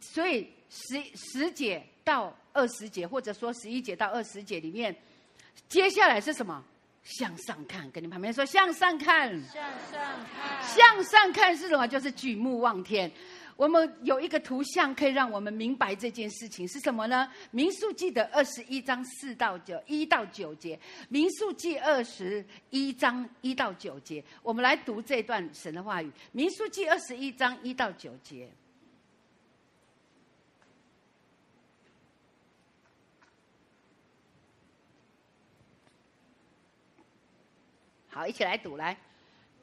[0.00, 4.94] 所以十十节到二十节，或者说十一节到二十节里面，
[5.68, 6.62] 接下来是什么？
[7.02, 7.90] 向上看。
[7.90, 9.30] 跟你旁边说，向上看。
[9.44, 10.62] 向上看。
[10.68, 11.86] 向上看是什么？
[11.86, 13.10] 就是举目望天。
[13.56, 17.26] 我们有一个图像可以让我们明白这件事情是什么呢？
[17.50, 20.78] 民数记的二十一章四到九一到九节，
[21.08, 26.12] 民数记二十一章一到九节，我们来读这段神的话语。
[26.32, 28.46] 民数记二十一章一到九节，
[38.08, 38.94] 好，一起来读来。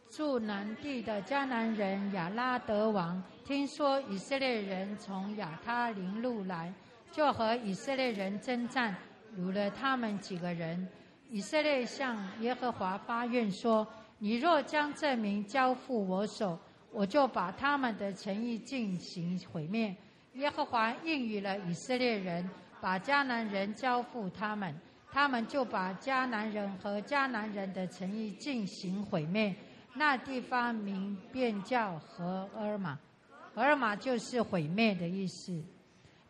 [0.09, 6.73] 住南地的迦南人亚拉得王听说以色列人从亚他林路来，
[7.11, 8.95] 就和以色列人争战，
[9.37, 10.87] 掳了他们几个人。
[11.29, 13.85] 以色列向耶和华发愿说
[14.17, 16.57] ：“你若将这民交付我手，
[16.91, 19.93] 我就把他们的诚意进行毁灭。”
[20.35, 22.49] 耶和华应允了以色列人，
[22.79, 24.73] 把迦南人交付他们，
[25.11, 29.53] 他们就把迦南人和迦南人的诚意进行毁灭。
[29.95, 32.97] 那地方名便叫何珥玛，
[33.53, 35.61] 何珥玛就是毁灭的意思。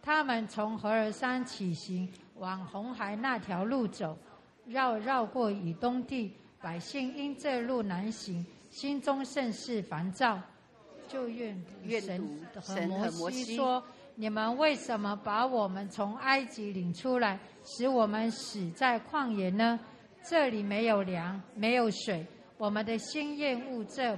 [0.02, 4.18] 他们从荷尔山起行，往红海那条路走，
[4.66, 6.34] 绕绕过以东地。
[6.62, 10.40] 百姓因这路难行，心中甚是烦躁，
[11.08, 11.62] 就怨
[12.62, 13.84] 神和摩西说：
[14.16, 19.80] 你们为什么把我们从埃及领出来，使我们死在旷野呢？
[20.26, 22.26] 这里没有粮，没有水。
[22.58, 24.18] 我们的心厌恶这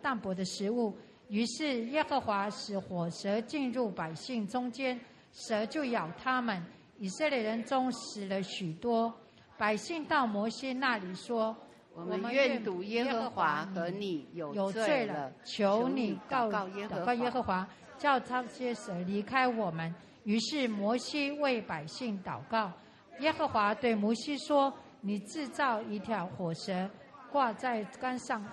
[0.00, 0.96] 淡薄的食物，
[1.30, 4.98] 于是耶和华使火蛇进入百姓中间，
[5.32, 6.60] 蛇就咬他们。
[6.98, 9.14] 以色列人中死了许多。
[9.56, 11.56] 百姓到摩西那里说
[11.94, 19.94] ：“我们愿赌耶和华和你有罪了，求你告告耶和华，叫这些蛇离开我们。”
[20.24, 22.72] 于是摩西为百姓祷告。
[23.20, 26.90] 耶和华对摩西说：“你制造一条火蛇。”
[27.30, 28.44] 挂在杆上，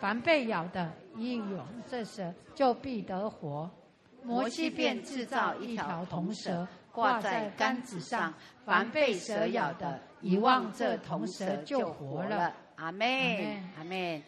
[0.00, 3.70] 凡被咬的，一咬这蛇，就必得活。
[4.22, 8.32] 摩西便制造一条铜蛇，挂在杆子上，
[8.64, 12.54] 凡被蛇咬的，一望这铜蛇就活了。
[12.76, 14.22] 阿妹，阿妹。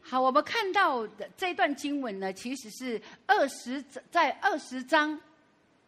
[0.00, 5.18] 好，我们看到的这段经文呢，其实是二十在二十章，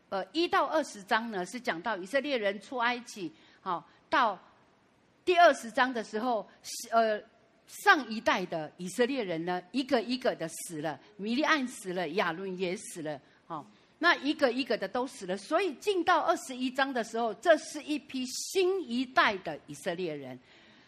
[0.09, 4.39] 呃，一到二十章呢，是讲到以色列人出埃及，好到。
[5.23, 6.49] 第二十章的时候，
[6.91, 7.21] 呃，
[7.71, 13.65] 上一代的以色列人呢，一个一个的死了，米利暗死了，亚伦也死了，哦，
[14.01, 15.37] 那一个一个的都死了。
[15.37, 20.37] 所以进到二十一章的时候，这是一批新一代的以色列人，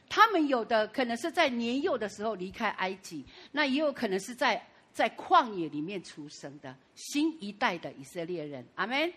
[0.08, 4.60] 他们有的可能是在年幼的时候离开埃及，那也有可能是在
[4.92, 8.66] 在旷野里面出生的新一代的以色列人。
[8.74, 9.12] 阿门，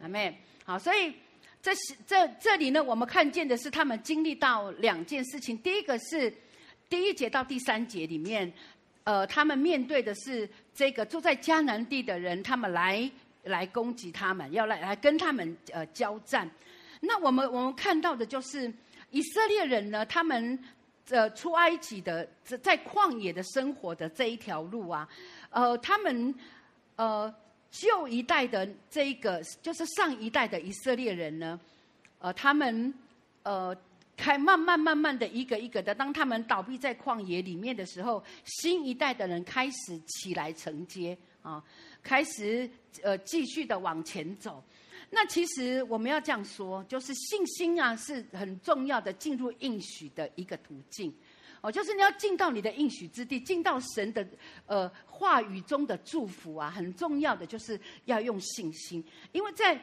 [0.00, 0.34] 阿门。
[0.64, 1.14] 好，所以。
[1.62, 5.58] 这是这这里呢，我们看见的是他们经历到两件事情。
[5.58, 6.32] 第一个是
[6.88, 8.52] 第一节到第三节里面，
[9.02, 13.10] 呃，他们面对的是这个住在迦南地的人，他们来
[13.42, 16.48] 来攻击他们，要来来跟他们呃交战。
[17.00, 18.72] 那我们我们看到的就是
[19.10, 20.56] 以色列人呢，他们
[21.08, 25.08] 呃出埃及的在在旷野的生活的这一条路啊，
[25.50, 26.32] 呃，他们
[26.94, 27.34] 呃
[27.72, 31.58] 旧一代的这一个就是上一代的以色列人呢，
[32.20, 32.94] 呃，他们
[33.42, 33.76] 呃。
[34.16, 41.62] 开慢慢慢慢的一个一个的，当他们倒闭在旷野里面的时候，新一代的人开始起来承接啊，
[42.02, 42.68] 开始
[43.02, 44.64] 呃继续的往前走。
[45.10, 51.14] 那其实我们要这样说，就是信心啊是很重要的进入应许的一个途径
[51.60, 54.26] 哦，就是你要进到你的应许之地，进到神的
[54.64, 59.78] 呃话语中的祝福啊，很重要的就是要用信心，因为在。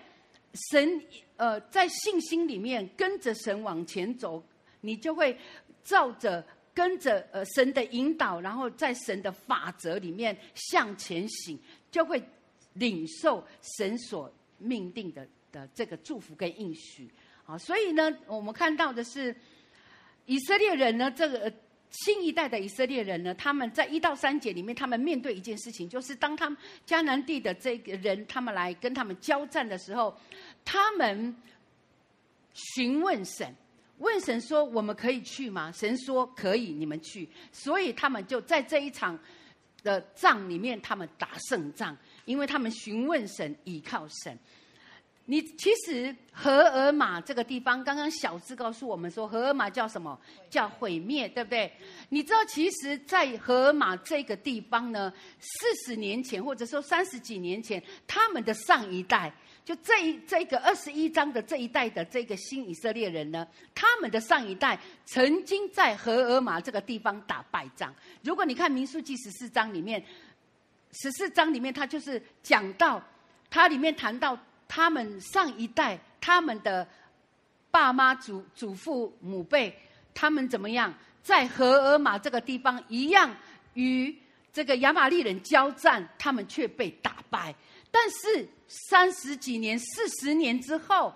[0.69, 1.01] 神，
[1.38, 4.43] 呃，在信心里面跟着神往前走，
[4.82, 5.38] 你就会
[5.83, 11.59] 照着跟着呃神的引导，然后在神的法则里面向前行，
[11.91, 12.23] 就会
[12.73, 13.45] 领受
[13.77, 17.09] 神所命定的的这个祝福跟应许。
[17.45, 19.35] 啊，所以呢，我们看到的是
[20.25, 21.53] 以色列人呢，这个。
[21.93, 26.57] 新一代的以色列人呢，他们在一到三节里面，他们面对一件事情，就是当他们
[26.88, 30.15] 迦南地的这个人，他们来跟他们交战的时候，
[30.65, 31.35] 他们
[32.53, 33.55] 询问神，
[33.99, 39.17] 问神说：“我们可以去吗？”神说：“可以，你们去。”所以他们就在这一场
[39.83, 44.38] 的仗里面，他们打胜仗，因为他们询问神，倚靠神。
[45.26, 50.19] 你其实何尔玛这个地方，刚刚小智告诉我们说，何尔玛叫什么？
[50.50, 51.72] 叫毁灭，对不对？
[52.10, 67.95] 你知道，其实，在何尔玛这个地方呢，四十年前或者说三十几年前，他们的上一代，就这一这个二十一章的这一代的这个新以色列人呢，他们的上一代曾经在何尔玛这个地方打败仗。
[68.24, 70.03] 如果你看民数记十四章里面，
[70.92, 73.02] 十四章里面，他就是讲到，
[73.50, 74.38] 它里面谈到。
[74.76, 76.88] 他们上一代，他们的
[77.69, 79.72] 爸妈、祖祖父母辈，
[80.16, 80.92] 他们怎么样？
[81.22, 83.35] 在何尔玛这个地方一样，
[83.76, 84.18] 与
[84.52, 87.53] 这个亚玛力人交战，他们却被打败。
[87.92, 91.14] 但是三十几年、四十年之后，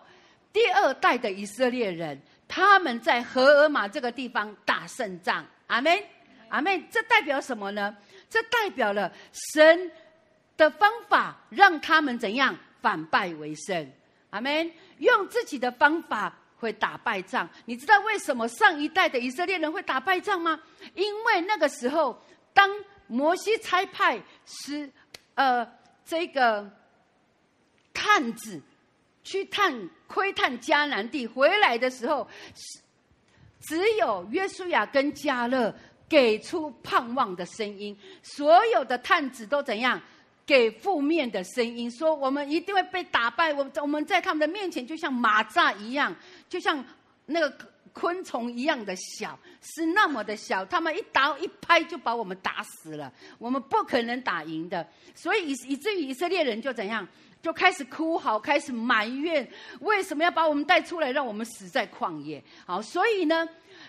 [0.53, 5.43] 第二代的以色列人，他们在何尔玛这个地方打胜仗。
[5.65, 5.99] 阿门，
[6.49, 6.87] 阿门。
[6.91, 7.97] 这代表什么呢？
[8.29, 9.91] 这代表了神
[10.55, 12.55] 的方法，让他们怎样？
[12.81, 13.91] 反败为胜，
[14.29, 14.71] 阿门。
[14.99, 17.47] 用自己的方法会打败仗。
[17.65, 20.59] 你知道为什么上一代的以色列人会打败仗吗？
[20.95, 22.19] 因为那个时候，
[22.53, 22.69] 当
[23.07, 24.91] 摩西差派是
[25.35, 25.67] 呃
[26.03, 26.69] 这个
[27.93, 28.61] 探子
[29.23, 32.27] 去探窥探迦南地回来的时候，
[33.61, 35.73] 只有约书亚跟迦勒
[36.09, 40.01] 给出盼望的声音，所有的探子都怎样？
[40.47, 43.53] 给负面的声音，说我们一定会被打败。
[43.53, 46.15] 我我们在他们的面前就像蚂蚱一样，
[46.47, 46.81] 就像
[47.25, 47.53] 那个
[47.91, 50.63] 昆虫一样的小，是那么的小。
[50.63, 54.87] 他们一打一拍就把我们打死了，我们不可能打赢的。
[55.13, 57.05] 所以以以至于以色列人就怎样，
[57.41, 59.45] 就开始哭嚎，开始埋怨，
[59.81, 62.41] 为什么要把我们带出来，让我们死在旷野？
[62.65, 63.45] 好，所以呢，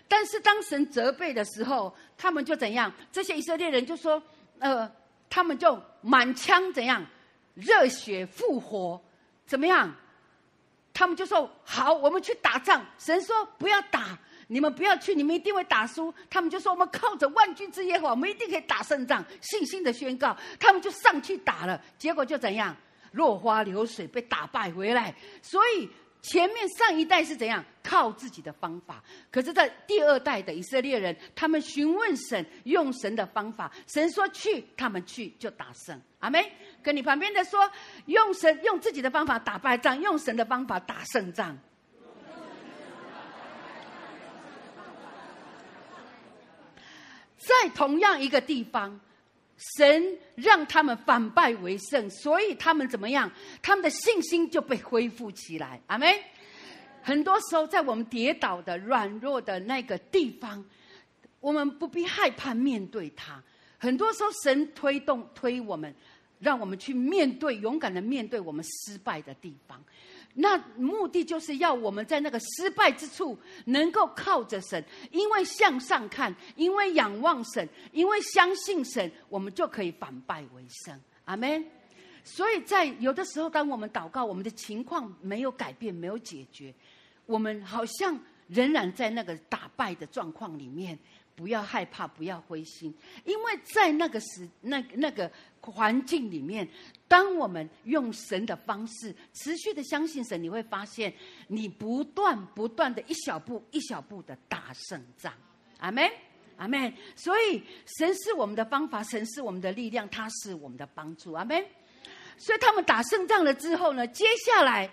[0.09, 2.93] 但是当神责备的时候，他们就怎样？
[3.13, 4.21] 这些以色列人就说，
[4.59, 4.91] 呃。
[5.31, 7.05] 他们就满腔怎样，
[7.55, 9.01] 热血复活，
[9.47, 9.95] 怎么样？
[10.93, 12.85] 他们就说好，我们去打仗。
[12.99, 16.13] 神说不要打，你们不要去，你们一定会打输。
[16.29, 19.25] 他们就说我们靠着万军之耶和华，我们一定可以打胜仗。
[19.41, 22.77] 信心的宣告，他们就上去打了，结果就怎样，
[23.13, 25.15] 落花流水，被打败回来。
[25.43, 25.89] 所以。
[26.29, 35.99] 前面上一代是怎样靠自己的方法，可是，在第二代的以色列人，他们询问神，用神的方法，神说去，他们去就打胜。
[36.19, 36.53] 阿妹。
[36.83, 37.71] 跟你旁边的说，
[38.05, 41.59] 用神用自己的方法打败仗，用神的方法打胜仗。
[47.39, 49.01] 在同样一个地方。
[49.59, 53.31] 神让他们反败为胜，所以他们怎么样？
[53.61, 55.81] 他们的信心就被恢复起来。
[55.89, 56.09] 阿门。
[57.03, 60.65] 很多时候，在我们跌倒的软弱的那个地方，
[61.41, 63.43] 我们不必害怕面对它。
[63.79, 65.95] 很多时候，神推动推我们，
[66.39, 69.83] 让我们去面对，勇敢的面对我们失败的地方。
[70.41, 80.97] 那目的就是要我们在那个失败之处，能够靠着神，因为向上看，因为仰望神，因为相信神，我们就可以反败为胜。
[81.25, 81.65] 阿门。
[82.23, 86.73] 所以在有的时候，当我们祷告，我们的情况没有改变，没有解决，
[87.27, 90.97] 我们好像仍然在那个打败的状况里面。
[91.39, 92.93] 不要害怕，不要灰心，
[93.25, 96.69] 因为在那个时、那那个环境里面，
[97.07, 101.15] 当我们用神的方式持续的相信神，你会发现，
[101.47, 105.33] 你不断不断的一小步一小步的打胜仗。
[105.79, 106.11] 阿门，
[106.57, 106.93] 阿门。
[107.15, 111.65] 所以神是我们的方法，神是我们的力量，他是我们的帮助，阿门。
[112.37, 114.91] 所以他们打胜仗了之后呢，接下来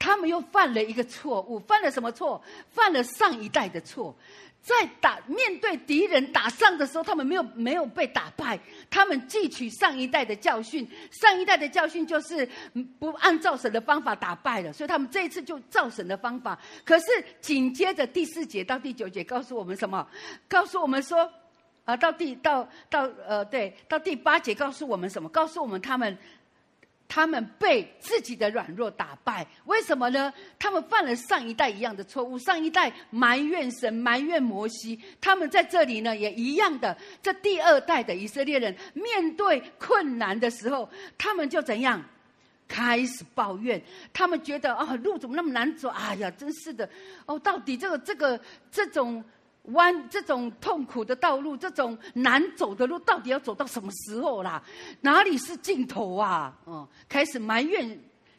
[0.00, 2.42] 他们又犯了一个错误，犯了什么错？
[2.70, 4.16] 犯了上一代的错。
[4.62, 8.58] 在打面对敌人打仗的时候，他们没有没有被打败，
[8.90, 10.86] 他们汲取上一代的教训。
[11.10, 12.46] 上一代的教训就是
[12.98, 16.58] 不按照神的方法打败了，所以他们这一次就照神的方法。
[16.84, 17.06] 可是
[17.40, 20.06] 紧接着第四节到第九节告诉我们什么？
[20.48, 21.30] 告诉我们说，
[21.84, 25.28] 啊，到第到到呃对，到第八节告诉我们什么？
[25.28, 26.16] 告诉我们他们。
[27.12, 30.32] 他们被自己的软弱打败，为什么呢？
[30.60, 34.96] 他们犯了上一代一样的错误，上一代埋怨神、埋怨摩西。
[35.20, 36.96] 他们在这里呢，也一样的。
[37.20, 42.00] 这第二代的以色列人面对困难的时候，他们就怎样？
[42.68, 43.82] 开始抱怨。
[44.12, 45.88] 他们觉得啊，路怎么那么难走？
[45.88, 46.88] 哎呀，真是的！
[47.26, 48.40] 哦，到底这个、这个、
[48.70, 49.24] 这种。
[49.64, 54.62] 弯这种痛苦的道路，这种难走的路，到底要走到什么时候啦？
[55.02, 56.58] 哪里是尽头啊？
[56.64, 57.98] 哦，开始埋怨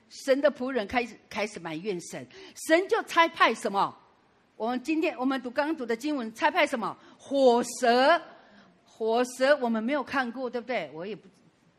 [0.09, 2.27] 神的仆人，开始开始埋怨神，
[2.67, 3.95] 神就差派什么？
[4.57, 6.97] 我们今天我们读刚刚读的经文，差派什么？
[7.17, 8.21] 火蛇，
[8.83, 10.91] 火蛇我们没有看过，对不对？
[10.93, 11.27] 我也不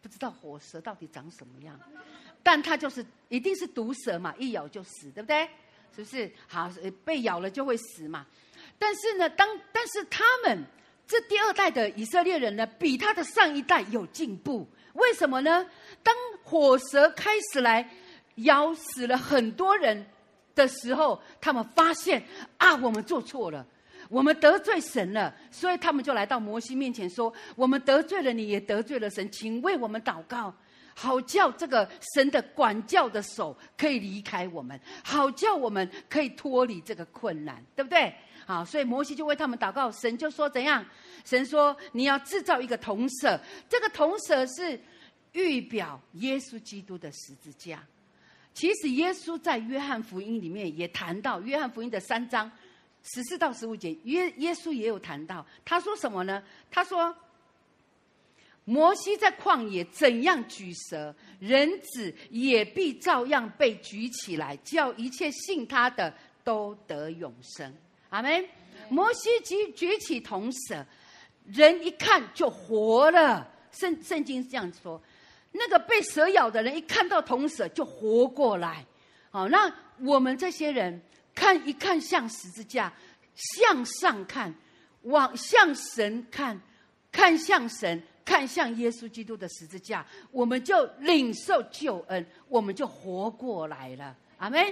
[0.01, 1.79] 不知道火蛇到底长什么样，
[2.43, 5.49] 但它就是一定是毒蛇嘛，一咬就死，对不对？
[5.95, 6.33] 是不是？
[6.49, 6.71] 好，
[7.05, 8.27] 被咬了就会死嘛。
[8.79, 10.65] 但是呢，当但是他们
[11.07, 14.69] 这第二代的以色列人呢，比他的上一代有进步。
[14.95, 15.67] 为什么呢？
[16.03, 17.89] 当火蛇开始来
[18.37, 20.07] 咬死了很多人
[20.55, 22.23] 的时候，他们发现
[22.59, 23.67] 啊，我们做错了，
[24.11, 30.55] 我们得罪神了，所以他们就来到摩西面前说：“我们得罪了你，也得罪了神，请为我们祷告，
[30.95, 38.15] 好叫这个神的管教的手可以离开我们，好叫我们可以脱离这个困难，对不对？”
[38.47, 40.85] 好，所以摩西就为他们祷告，神就说怎样？
[41.25, 44.81] 神说你要制造一个铜蛇，这个铜蛇是
[45.33, 47.83] 预表耶稣基督的十字架。
[48.55, 52.51] 其实耶稣在约翰福音里面也谈到，约翰福音的三章
[53.03, 56.43] 十四到十五节，耶耶稣也有谈到，他说什么呢？
[56.71, 57.17] 他说
[58.65, 66.15] 摩西在旷野怎样举蛇，人子也必照样被举起来，叫一切信他的
[66.45, 67.75] 都得永生。
[68.13, 68.45] 阿门。
[68.91, 70.85] 摩西举举起铜蛇，
[71.47, 73.49] 人一看就活了。
[73.71, 75.01] 圣圣经是这样说：
[75.51, 78.85] 那个被蛇咬的人一看到铜蛇就活过来。
[79.31, 81.01] 好，那我们这些人
[81.35, 82.93] 看一看像十字架，
[83.35, 84.55] 向上看，
[85.05, 86.61] 往向神看，
[87.11, 94.15] 看向神，看向耶稣基督的十字架，我们就领受救恩，我们就活过来了。
[94.37, 94.63] 阿门。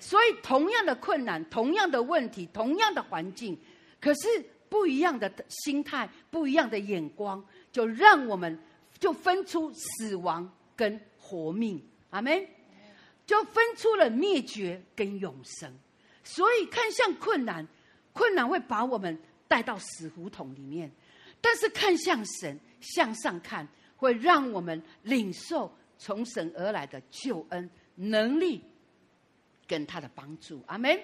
[0.00, 3.58] 所以，同样的困难，同样的问题，同样的环境，
[4.00, 4.28] 可是
[4.68, 8.58] 不一样的心态，不一样的眼光，就让我们
[8.98, 12.46] 就分出死亡跟活命，阿门，
[13.26, 15.72] 就分出了灭绝跟永生。
[16.22, 17.66] 所以，看向困难，
[18.12, 20.88] 困难会把我们带到死胡同里面；
[21.40, 28.62] 但是看向神，向上看，会让我们领受从神而来的救恩能力。
[29.68, 30.98] 跟他的帮助，阿门，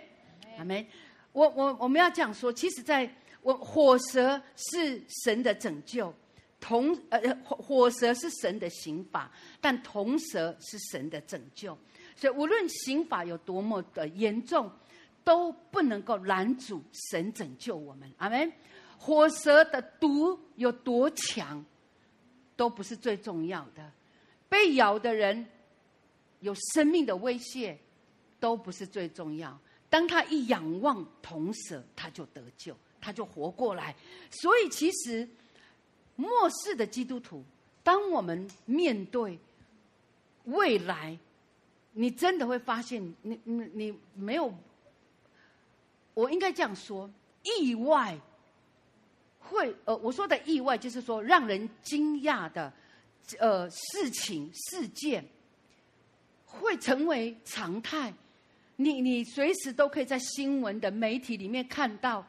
[0.58, 0.84] 阿门。
[1.32, 3.08] 我我我们要这样说，其实在
[3.42, 6.12] 我火蛇是神的拯救，
[6.58, 11.76] 铜呃火火蛇是神的刑罚，但铜蛇是神的拯救。
[12.16, 14.70] 所以无论刑罚有多么的严重，
[15.24, 18.50] 都不能够拦阻神拯救我们，阿门。
[18.96, 21.62] 火蛇的毒有多强，
[22.56, 23.92] 都不是最重要的。
[24.48, 25.44] 被咬的人
[26.40, 27.76] 有生命的威胁。
[28.44, 29.58] 都不是最重要。
[29.88, 33.96] 当他一仰望铜蛇，他就得救，他就活过来。
[34.30, 35.26] 所以，其实
[36.14, 37.42] 末世的基督徒，
[37.82, 39.38] 当我们面对
[40.44, 41.18] 未来，
[41.92, 44.52] 你真的会发现，你你你没有，
[46.12, 47.10] 我应该这样说，
[47.42, 48.20] 意外
[49.38, 52.70] 会呃，我说的意外就是说让人惊讶的
[53.38, 55.24] 呃事情事件，
[56.44, 58.12] 会成为常态。
[58.76, 62.26] 你你随时都可以在新闻的媒体里面看到，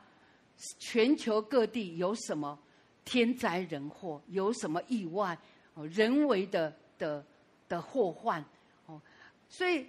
[0.79, 2.57] 全球各地有什么
[3.03, 5.37] 天灾人祸，有什么意外，
[5.73, 7.25] 哦，人为的的
[7.67, 8.43] 的祸患，
[8.85, 9.01] 哦，
[9.49, 9.85] 所以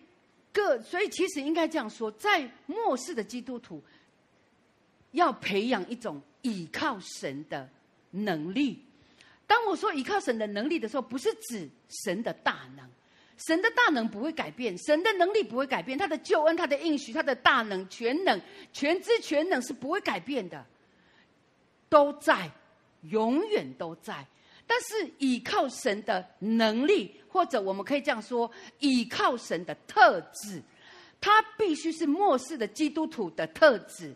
[0.52, 3.82] 各所以其实应该这样说，在末世的基督徒
[5.12, 7.68] 要培养一种倚靠神的
[8.10, 8.82] 能力。
[9.46, 11.68] 当我说倚靠神的能力的时候，不是指
[12.04, 12.88] 神的大能。
[13.36, 18.40] 神的大能不会改变，神的能力不会改变，他的救恩、他的应许、他的大能、全能、
[18.72, 20.64] 全知全能是不会改变的。
[21.88, 22.50] 都在，
[23.02, 24.26] 永远都在。
[24.66, 28.50] 但是依靠神的能力，或者我们可以这样说，
[28.80, 30.60] 依靠神的特质，
[31.20, 34.12] 它必须是末世的基督徒的特质。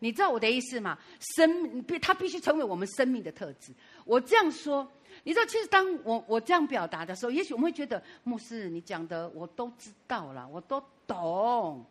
[0.00, 0.98] 你知道我的意思吗？
[1.36, 3.72] 生，它必须成为我们生命的特质。
[4.04, 4.90] 我这样说，
[5.24, 11.84] 你知道，其实当我我这样表达的时候，也许我们会觉得，牧师你讲的我都知道了，我都懂。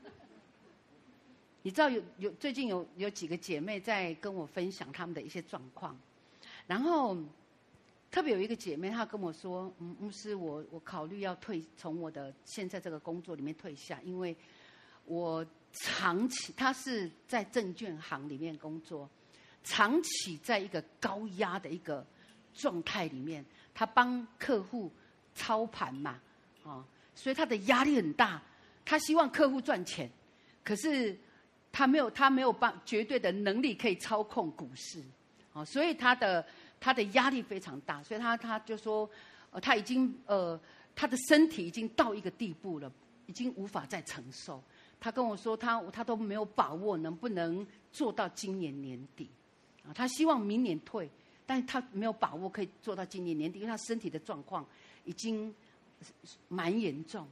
[1.62, 5.96] 你知道有有最近有有几个姐妹在跟我分享她们的一些状况，
[6.66, 7.16] 然后
[8.10, 14.36] 特别有一个姐妹她跟我说：“嗯，牧师，我我考虑要退从我的现在这个工作里面退下，因为
[15.04, 19.08] 我长期她是在证券行里面工作，
[19.66, 22.02] 长期在一个高压的一个
[22.54, 24.90] 状态里面，他帮客户
[25.34, 26.18] 操盘嘛，
[26.64, 26.82] 啊，
[27.14, 28.40] 所以他的压力很大，
[28.84, 30.10] 他希望客户赚钱，
[30.64, 31.14] 可是。”
[31.72, 35.04] 他没有，他没有办绝对的能力可以操控股市，
[35.52, 36.42] 啊，所以他的
[36.80, 39.06] 他的压力非常大，所以他他就说，
[39.60, 40.58] 他已经呃，
[40.94, 42.90] 他的身体已经到一个地步了，
[43.26, 44.64] 已经无法再承受。
[44.98, 49.28] 他跟我说，他他都没有把握能不能做到今年年底，
[49.86, 51.08] 啊，他希望明年退，
[51.46, 54.66] 但他没有把握可以做到今年年底，因为他身体的状况
[55.04, 55.54] 已经
[56.48, 57.26] 蛮严重。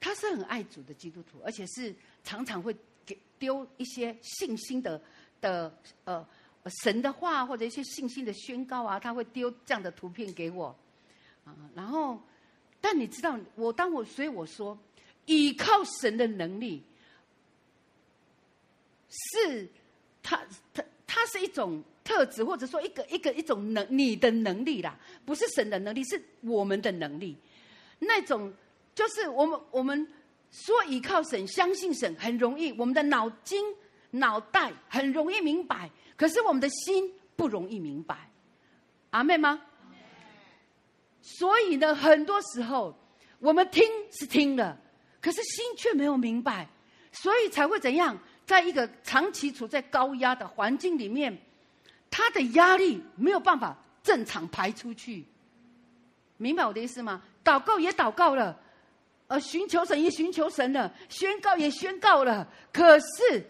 [0.00, 2.74] 他是很爱主的基督徒，而且是常常会。
[3.04, 5.02] 给丢一些信心的
[5.40, 6.24] 的呃
[6.84, 10.68] 神的话或者一些信心的宣告啊，他会丢这样的图片给我
[11.44, 11.52] 啊。
[11.74, 12.22] 然后，
[12.80, 14.78] 但你知道，我当我所以我说，
[15.26, 16.84] 依靠神的能力，
[19.10, 19.68] 是
[20.22, 20.40] 他
[20.72, 27.36] 他它是一种特质，或者说一个一个一种能你的能力啦，不是神的能力，是我们的能力。
[27.98, 28.50] 那种
[28.94, 30.08] 就是我们我们。
[30.54, 33.58] 说依靠神、相信神很容易，我们的脑筋、
[34.10, 38.28] 脑袋很容易明白，可是我们的心不容易明白。
[39.12, 39.62] 阿妹吗？
[41.22, 42.94] 所以呢，很多时候
[43.38, 44.78] 我们听是听了，
[45.22, 46.68] 可是心却没有明白，
[47.12, 48.18] 所以才会怎样？
[48.46, 51.36] 在一个长期处在高压的环境里面，
[52.10, 55.24] 他的压力没有办法正常排出去。
[56.36, 57.22] 明白我的意思吗？
[57.44, 58.60] 祷告也祷告了。
[59.28, 63.42] 呃寻求神也寻求神了，宣告也宣告了，可是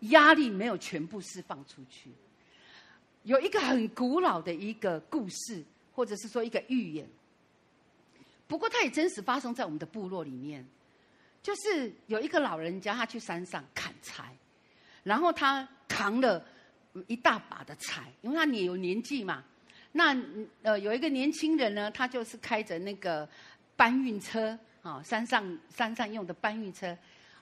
[0.00, 2.10] 压力没有全部释放出去。
[3.22, 5.64] 有一个很古老的一个故事，
[5.94, 7.08] 或者是说一个寓言，
[8.46, 10.66] 不过它也真实发生在我们的部落里面。
[11.42, 14.36] 就是有一个老人家，他去山上砍柴，
[15.02, 16.44] 然后他扛了
[17.06, 19.44] 一大把的柴，因为他也有年纪嘛。
[19.92, 20.16] 那
[20.62, 23.28] 呃，有一个年轻人呢，他就是开着那个
[23.76, 24.58] 搬运车。
[24.82, 26.86] 啊，山上山上用的搬运车，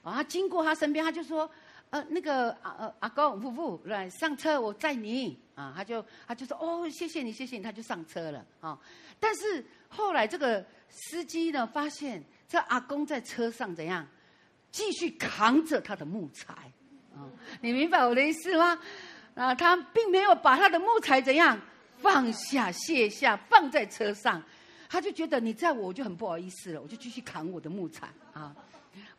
[0.03, 1.49] 啊，他经过他身边，他就说，
[1.91, 8.77] 呃，那个阿呃阿公夫妇来上车，我载你啊，他就他就说，哦，谢谢你，谢谢你，他就上车了啊。
[9.21, 14.05] 但是后来这个司机呢，发现这阿公在车上怎样，
[14.73, 16.53] 继续扛着他的木材，
[17.61, 18.79] 你明白我的意思吗？
[19.35, 21.61] 啊，他并没有把他的木材怎样
[22.01, 24.43] 放下卸下，放在车上。
[24.89, 28.55] 他就觉得你在我，我就很不好意思了，我就继续扛我的木材啊。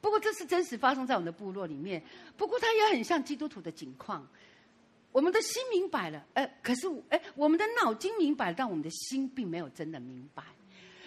[0.01, 2.03] 不过这是真实发生在我们的部落里面。
[2.35, 4.27] 不过它也很像基督徒的景况。
[5.11, 10.43] 我们的心明白了，呃，可是哎，我们的脑筋明白，但我们的心并没有真的明白。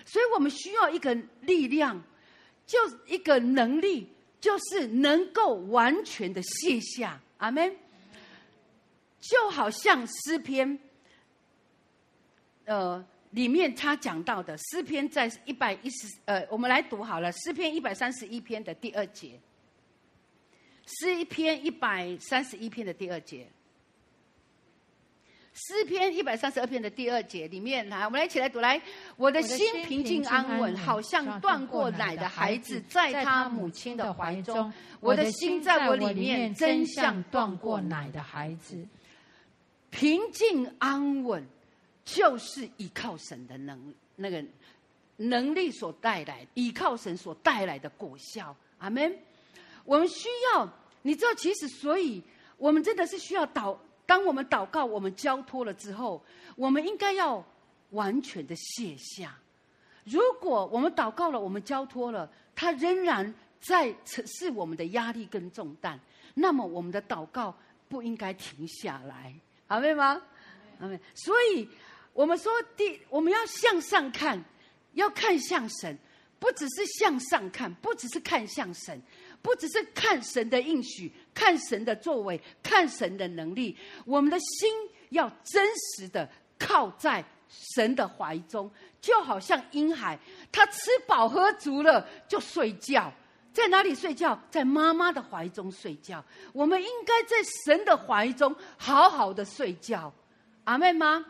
[0.04, 2.02] 所以我们需要一个力量，
[2.66, 4.08] 就一个能力，
[4.42, 7.18] 就是能够完全的卸下。
[7.38, 7.74] 阿门。
[9.20, 10.78] 就好像诗篇，
[12.66, 13.02] 呃。
[13.32, 19.40] 里面他讲到的诗篇在一百一十，呃，我们来读好了，诗篇一百三十一篇的第二节，
[20.84, 23.48] 诗篇一百三十一篇的第二节，
[25.54, 28.80] 诗篇一百三十二篇的第二节里面，来，我们来一起来读，来，
[29.16, 38.76] 我的心平静安稳，好像断过奶的孩子在他母亲的怀中，我的心在我里面，真像断过奶的孩子，
[39.90, 41.46] 平静安稳。
[42.04, 44.44] 就是依靠神的能那个
[45.18, 48.54] 能力所带来，依靠神所带来的果效。
[48.78, 49.16] 阿门。
[49.84, 50.68] 我们需要，
[51.02, 52.20] 你知道，其实，所以
[52.58, 53.76] 我们真的是需要祷。
[54.12, 56.22] 当我们祷告，我们交托了之后，
[56.54, 57.42] 我们应该要
[57.92, 59.34] 完全的卸下。
[60.04, 65.98] 如果我们祷告了，我们交托了，他仍然在是我们的压力跟重担，
[66.34, 67.56] 那么我们的祷告
[67.88, 69.34] 不应该停下来。
[69.68, 70.20] 阿门吗？
[70.78, 71.00] 阿门。
[71.14, 71.66] 所以。
[72.12, 74.38] 我们说，第我们要向上看，
[74.92, 75.96] 要看向神，
[76.38, 79.00] 不只是向上看，不只是看向神，
[79.40, 84.72] 不只是看神的应许，看神的作为，看神的能力，我们的心
[85.10, 86.28] 要真实的
[86.58, 87.24] 靠在
[87.74, 88.70] 神的怀中，
[89.00, 90.18] 就好像婴孩，
[90.50, 93.12] 他吃饱喝足了就睡觉，
[93.52, 94.38] 在哪里睡觉？
[94.50, 96.24] 在妈妈的怀中睡觉。
[96.52, 100.12] 我们应该在神的怀中好好的睡觉，
[100.64, 101.24] 阿妹吗？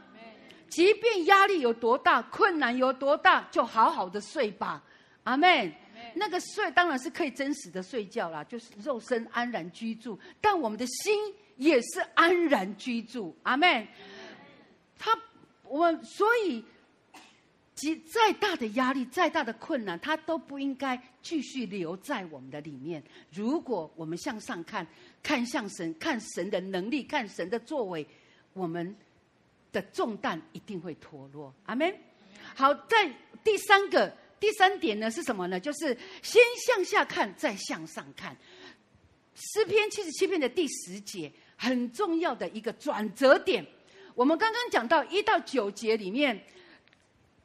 [0.68, 4.82] 即便压力有多大，困难有多大，就好好的睡吧，
[5.24, 5.76] 阿妹。
[6.14, 11.14] 那个睡当然是可以真实的睡觉啦，就是肉身安然居住，但我们的心
[11.56, 13.86] 也是安然居住，阿门。
[14.98, 15.18] 他，
[15.64, 16.64] 我所以，
[17.74, 23.02] 即再大的压力，再大的困难，他都不应该继续留在我们的里面。
[23.32, 24.86] 如果我们向上看，
[25.22, 28.06] 看向神，看神的能力，看神的作为，
[28.52, 28.96] 我们。
[29.72, 31.90] 的重担一定会脱落，阿门。
[32.54, 33.10] 好，在
[33.42, 35.60] 第三个第三点呢是什么呢？
[35.60, 38.36] 就是先向下看，再向上看。
[39.36, 43.64] 诗篇七十七篇的第十节，很重要的一个转折点。
[44.16, 46.44] 我们刚刚讲到一到九节里面，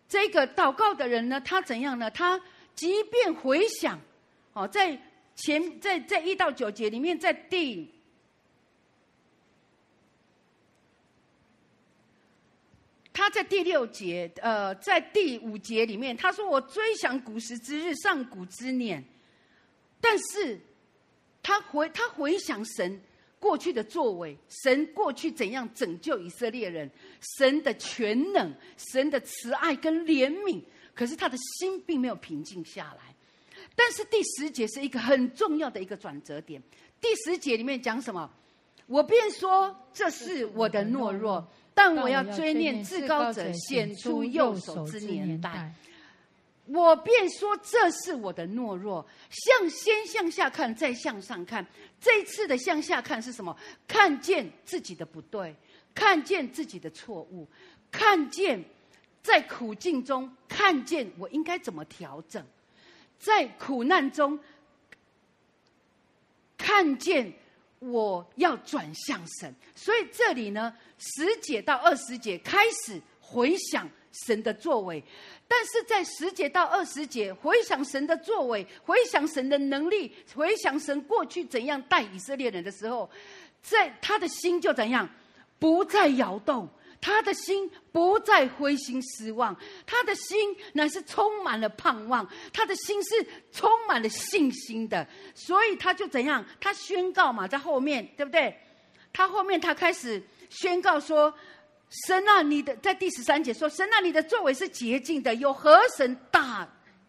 [0.09, 2.09] 这个祷告的人呢，他怎样呢？
[2.09, 2.42] 他
[2.74, 4.01] 即便回想，
[4.53, 5.00] 哦，在
[5.35, 7.93] 前在在一到九节里面，在第。
[13.18, 19.04] 他在第六节，呃，在第五节里面，他说：“我追想古时之日，上古之年。”
[20.00, 20.62] 但是，
[21.42, 23.02] 他回他回想神
[23.40, 26.88] 过去的作为，神过去怎样拯救以色列人，
[27.40, 30.62] 神的全能，神的慈爱跟怜悯。
[30.94, 33.16] 可是他的心并没有平静下来。
[33.76, 36.62] 但是第十节是一个很重要的一个转折点。
[37.02, 38.32] 第十节里面讲什么？
[38.86, 41.48] 我便说这是我的懦弱。
[41.77, 45.72] 但我要追念至高者显出右手之年代，
[46.65, 49.07] 我便说这是我的懦弱。
[49.30, 51.64] 向先向下看，再向上看。
[52.01, 53.56] 这一次的向下看是什么？
[53.88, 55.56] 看见自己的不对，
[55.93, 57.47] 看见自己的错误，
[57.91, 58.65] 看见
[59.22, 62.43] 在苦境中，看见我应该怎么调整，
[63.19, 64.39] 在苦难中
[66.57, 67.31] 看见。
[67.80, 73.89] 我要转向神，所以这里呢，十节到二十节开始回想
[74.25, 75.03] 神的作为，
[75.47, 83.09] 但是在十节到二十节回想神的作为，回想神的能力，回想神过去怎样带以色列人的时候，
[83.61, 85.07] 在他的心就怎样，
[85.59, 86.67] 不再摇动。
[87.08, 89.56] 他的心不再灰心失望，
[89.86, 96.44] 他的心乃是充满了盼望，他的心是充满了信心的，所以他就怎样？
[96.60, 98.53] 他宣告嘛，在后面对不对？
[99.14, 101.34] 他后面他开始宣告说
[102.06, 106.68] ：“神啊，你的在第十三节说，神啊，你的作为是洁净的，有何神大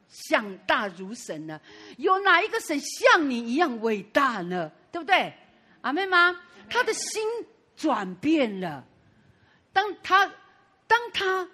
[0.09, 1.61] 像大如神呢？
[1.97, 4.71] 有哪一个神像你一样伟大呢？
[4.93, 5.35] 对不对？
[5.81, 6.41] 阿妹吗？
[6.71, 7.21] 他的心
[7.75, 8.85] 转变了。”
[9.73, 10.27] 当他
[10.87, 11.49] 当他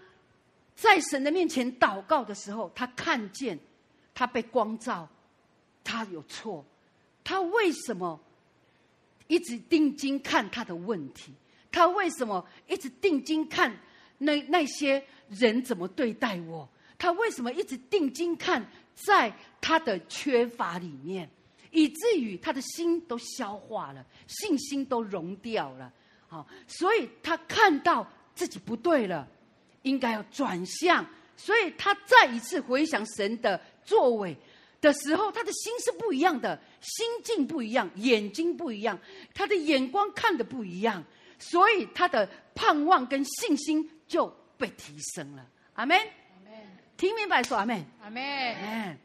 [0.74, 3.58] 在神的面前祷告的时候，他看见
[4.14, 5.08] 他被光照，
[5.82, 6.64] 他有错，
[7.22, 8.20] 他为什么
[9.26, 11.32] 一直定睛看他的问题？
[11.70, 13.76] 他为什么一直定睛看
[14.18, 16.68] 那那些人怎么对待我？
[16.96, 21.28] 他为什么一直定睛看在他的缺乏里面，
[21.72, 25.92] 以至于他的心都消化了，信心都融掉了？
[26.34, 28.04] 好，所以他看到
[28.34, 29.24] 自己不对了，
[29.82, 31.06] 应该要转向。
[31.36, 34.36] 所以他再一次回想神的作为
[34.80, 38.98] 的时候，他的心是不一样的，心境不一样，眼睛不一样，
[39.32, 41.04] 他的眼光看的不一样，
[41.38, 44.26] 所以他的盼望跟信心就
[44.58, 45.46] 被提升了。
[45.74, 45.96] 阿门。
[45.96, 46.52] 阿门。
[46.96, 47.86] 听明白说阿门。
[48.02, 48.98] 阿门。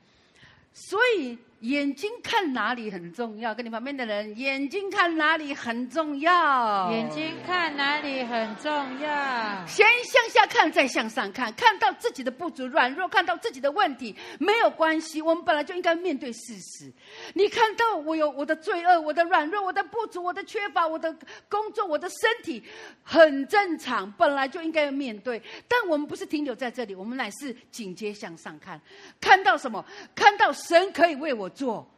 [0.74, 1.38] 所以。
[1.62, 6.90] 眼睛看哪里很重要，跟你旁边的人，眼睛看哪里很重要。
[6.90, 8.72] 眼睛看哪里很重
[9.02, 9.68] 要。
[9.68, 15.22] 先向下看，再向上看，看到自己的不足、软弱，看到自己的问题，没有关系。
[15.22, 16.90] 我们本来就应该面对事实。
[17.34, 21.14] 你看到我有我的罪恶、我的软弱、我的不足、我的缺乏、我的
[21.50, 22.64] 工作、我的身体，
[23.04, 25.42] 很正常，本来就应该要面对。
[25.68, 28.80] 但我们不是停留在这里，我们乃是紧接向上看，
[29.20, 29.86] 看到什么？
[30.16, 31.49] 看到神可以为我。
[31.50, 31.90] 做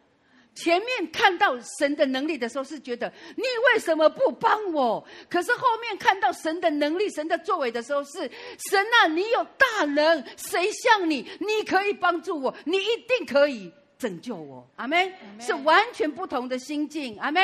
[0.53, 5.01] 前面看到神的能力的时候，是觉得你为什么不帮我？
[5.29, 8.29] 可是后面看到神的能力、神的作为的时候，是
[8.69, 11.25] 神啊，你有大能，谁像你？
[11.39, 14.69] 你可以帮助我，你一定可以拯救我。
[14.75, 15.13] 阿门。
[15.39, 17.17] 是完全不同的心境。
[17.17, 17.41] 阿门。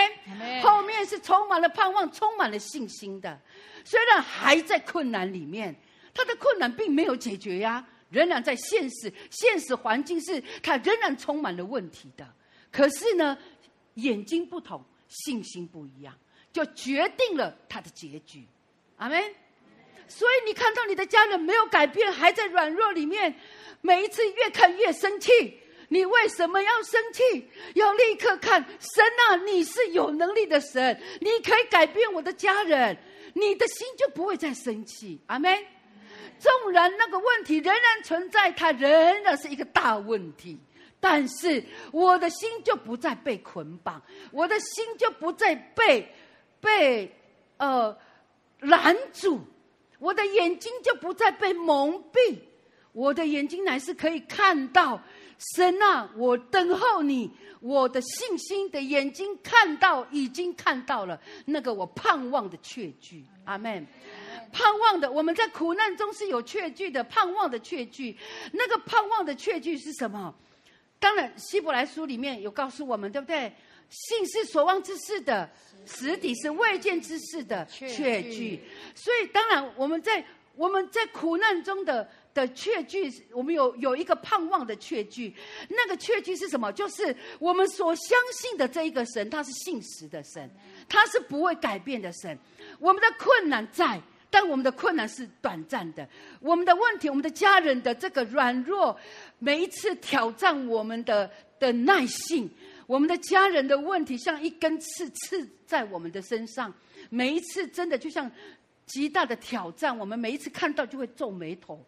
[0.61, 3.40] 后面是充满了盼望、充满了信心的。
[3.86, 5.74] 虽然还在困难里面，
[6.14, 7.88] 他的困难并没有解决呀。
[8.10, 12.27] 仍然在现实现实环境是，它仍然充满了问题的。
[12.72, 13.38] 可是呢，
[13.95, 16.14] 眼睛不同，信心不一样，
[16.52, 18.45] 就决定了他的结局。
[18.98, 19.22] 阿门。
[20.08, 23.36] 所以你看到你的家人没有改变，还在软弱里面，
[23.82, 25.60] 每一次越看越生气。
[25.90, 27.50] 你为什么要生气？
[27.76, 29.36] 要立刻看神啊！
[29.45, 32.98] 你是有能力的神，你可以改变我的家人，
[33.34, 35.19] 你的心就不会再生气。
[35.27, 35.58] 阿门。
[36.40, 40.57] 纵然那个问题仍然存在，它仍然是一个大问题，
[40.99, 44.01] 但是我的心就不再被捆绑，
[44.32, 46.14] 我的心就不再被
[46.59, 47.16] 被
[47.57, 47.98] 呃
[48.59, 49.41] 拦阻，
[49.99, 52.38] 我的眼睛就不再被蒙蔽，
[52.93, 55.01] 我的眼睛乃是可以看到。
[55.56, 63.24] 神啊，我等候你，我的信心的眼睛看到，已经看到了那个我盼望的确据。
[63.45, 63.85] 阿门。
[64.51, 68.17] 盼望的，我们在苦难中是有确据的，盼望的确据。
[68.51, 70.33] 那个盼望的确据是什么？
[70.99, 73.53] 当然，希伯来书里面有告诉我们，对不对？
[73.90, 75.48] 信是所望之事的
[75.85, 78.59] 实底，是未见之事的确据。
[78.95, 80.25] 所以，当然我们在
[80.56, 82.09] 我们在苦难中的。
[82.38, 85.33] 的确据，我们有有一个盼望的确据，
[85.67, 86.72] 那个确据是什么？
[86.72, 90.48] 就是我们所相信的这一个神，他是信实的神，
[90.88, 92.38] 他是不会改变的神。
[92.77, 93.99] 我们的困难在，
[94.30, 96.07] 但我们的困难是短暂的。
[96.40, 98.95] 我们的问题，我们的家人的这个软弱，
[99.40, 102.48] 每一次挑战我们的的耐性，
[102.85, 106.72] 我们的家人的问题像一根刺刺在我们的身上，
[107.09, 108.32] 每一次真的就像
[108.85, 111.83] 极大的挑战，我们每一次看到就会皱眉头。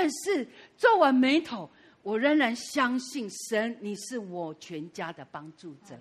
[0.00, 0.46] 但是
[0.76, 1.68] 皱完眉头，
[2.04, 5.98] 我仍然相信神，你是我全家的帮助者。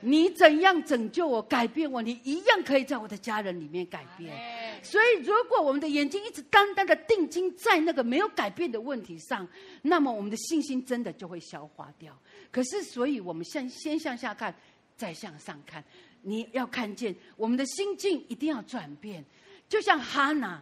[0.00, 4.34] 你怎样拯救我、改变我，你一样可以在我的家人里面改变。
[4.82, 9.46] 所以，如果我们的眼睛一直单单的定睛在那个没有改变的问题上，
[9.82, 12.18] 那么我们的信心真的就会消化掉。
[12.50, 14.52] 可是，所以我们先先向下看，
[14.96, 15.84] 再向上看。
[16.22, 19.24] 你要看见我们的心境一定要转变，
[19.68, 20.60] 就像哈拿。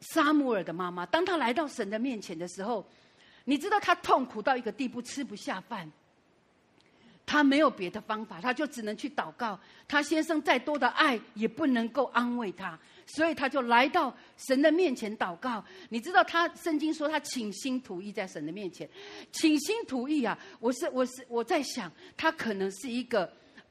[0.00, 2.86] 撒母耳的妈妈，当她来到神的面前的时候，
[3.44, 5.90] 你知道她痛苦到一个地步，吃不下饭。
[7.24, 9.58] 她没有别的方法，她就只能去祷告。
[9.88, 15.64] 她先生再多的爱也不能够安慰她，所以她就来到神的面前祷告。
[15.88, 18.88] 你知道，她圣经说她倾心吐意在神的面前，
[19.32, 20.38] 倾心吐意啊！
[20.60, 23.24] 我是我是我在想，她可能是一个，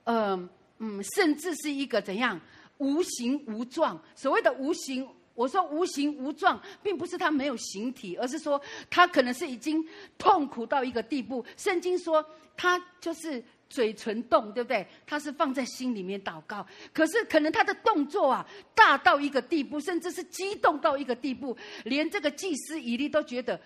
[0.04, 2.38] 嗯、呃、嗯，甚至是一个怎样
[2.80, 3.98] 无形无状？
[4.16, 5.08] 所谓的无形。
[5.36, 9.86] 我说无形无状，并不是他没有形体，而是说他可能是已经
[10.18, 11.46] 痛苦到一个地步。
[11.58, 14.88] 圣经说他就是嘴唇动，对不对？
[15.06, 23.60] 他是放在心里面祷告，可是可能他的动作啊大到一个地步，甚至是激动到一个地步，连这个祭司以利都觉得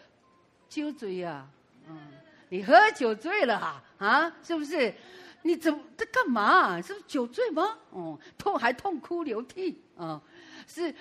[0.68, 1.48] 酒醉呀，
[1.88, 1.96] 嗯，
[2.50, 3.84] 你喝酒醉了啊？
[4.00, 4.92] 啊，是不是？
[5.44, 6.82] 你怎么在干嘛？
[6.82, 7.78] 是不是酒醉吗？
[7.92, 10.20] 哦，痛还痛哭流涕啊？
[10.66, 10.94] 是。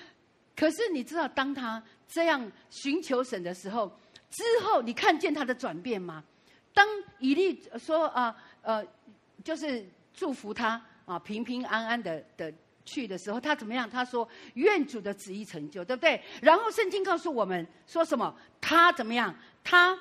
[0.58, 3.86] 可是你知道，当他这样寻求神的时候，
[4.28, 6.24] 之后你看见他的转变吗？
[6.74, 6.84] 当
[7.20, 8.84] 以利说啊呃，
[9.44, 12.52] 就是祝福他啊平平安安的的
[12.84, 13.88] 去的时候，他怎么样？
[13.88, 16.20] 他说愿主的旨意成就，对不对？
[16.42, 18.34] 然后圣经告诉我们说什么？
[18.60, 19.32] 他怎么样？
[19.62, 19.96] 他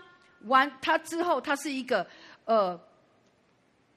[0.46, 2.08] 完他之后，他是一个
[2.46, 2.80] 呃，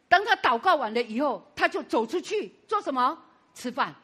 [0.08, 3.18] 当他祷告完了以后，他就走出去做什么？
[3.54, 3.94] 吃饭，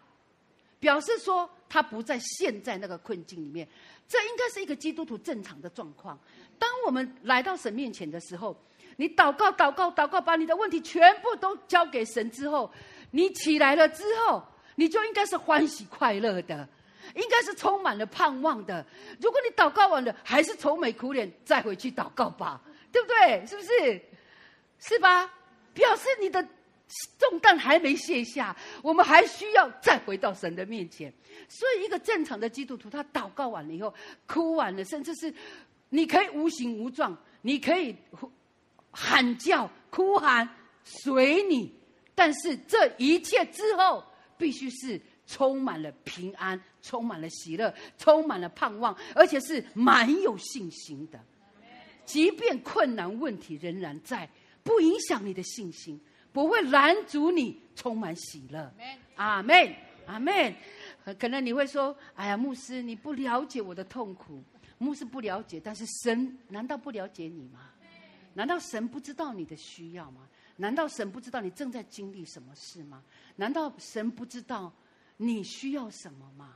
[0.80, 1.50] 表示说。
[1.68, 3.66] 他不在现在那个困境里面，
[4.08, 6.18] 这应该是一个基督徒正常的状况。
[6.58, 8.56] 当我们来到神面前的时候，
[8.96, 12.70] 你祷告、祷告、祷告，把你的问题全部都交给神之后，
[13.10, 14.42] 你起来了之后，
[14.76, 16.68] 你就应该是欢喜快乐的，
[17.14, 18.86] 应该是充满了盼望的。
[19.20, 23.44] 如果你祷告完了还是愁眉苦脸，再回去祷告吧，对不对？
[23.46, 24.02] 是不是？
[24.78, 25.30] 是吧？
[25.74, 26.46] 表示你的。
[27.18, 31.12] 重担还没卸下，我们还需要再回到神的面前。
[31.48, 33.92] 所以，一个正常的基督徒，他祷告完了以后，
[34.26, 35.32] 哭完了，甚至是
[35.88, 37.94] 你可以无形无状，你可以
[38.90, 40.48] 喊叫、哭喊，
[40.84, 41.72] 随你。
[42.14, 44.02] 但是，这一切之后，
[44.38, 51.20] 必须是充满了平安，充满了喜乐，充满了盼望，而且是蛮有信心的。
[52.04, 54.30] 即便困难问题仍然在，
[54.62, 56.00] 不影响你的信心。
[56.36, 58.70] 不会拦阻你充满喜乐，
[59.14, 59.74] 阿门，
[60.04, 60.54] 阿门。
[61.18, 64.44] 可能你会说：“哎呀，牧师，你不了解我的痛苦。”
[64.76, 67.70] 牧师不了解，但是神难道不了解你吗？
[68.34, 70.28] 难道神不知道你的需要吗？
[70.56, 73.02] 难道神不知道你正在经历什么事吗？
[73.36, 74.70] 难道神不知道
[75.16, 76.52] 你需要什么吗？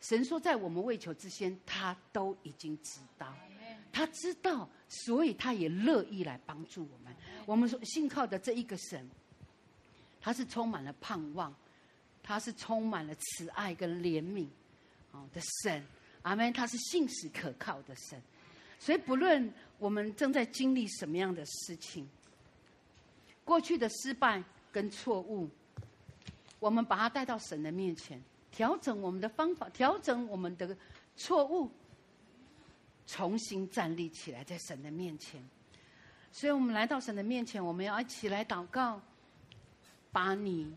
[0.00, 3.34] 神说，在我们未求之先，他都已经知道。
[3.96, 7.16] 他知道，所以他也乐意来帮助我们。
[7.46, 9.08] 我们说信靠的这一个神，
[10.20, 11.54] 他是充满了盼望，
[12.22, 14.48] 他是充满了慈爱跟怜悯，
[15.12, 15.82] 哦的神。
[16.20, 16.52] 阿门。
[16.52, 18.20] 他是信实可靠的神，
[18.78, 22.06] 所以不论我们正在经历什么样的事情，
[23.46, 25.48] 过去的失败跟错误，
[26.58, 30.76] 我们把它带到神的面前，调整我们的方法，调整我们的
[31.16, 31.70] 错误。
[33.06, 35.42] 重新站立起来，在神的面前。
[36.32, 39.00] 所以我们来到神的面前，我们要一起来祷告，
[40.12, 40.70] 把你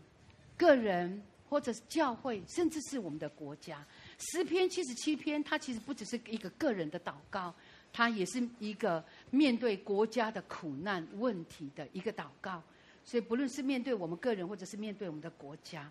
[0.56, 3.84] 个人或者是教会，甚至是我们的国家，
[4.18, 7.54] 十篇七十七篇，它其实不只是一个个人的祷告，
[7.92, 12.62] 它也是一个面对国家的苦难问题的一个祷告。
[13.04, 15.90] 所以，不论是面对我们个人，或者是面对我们的国家，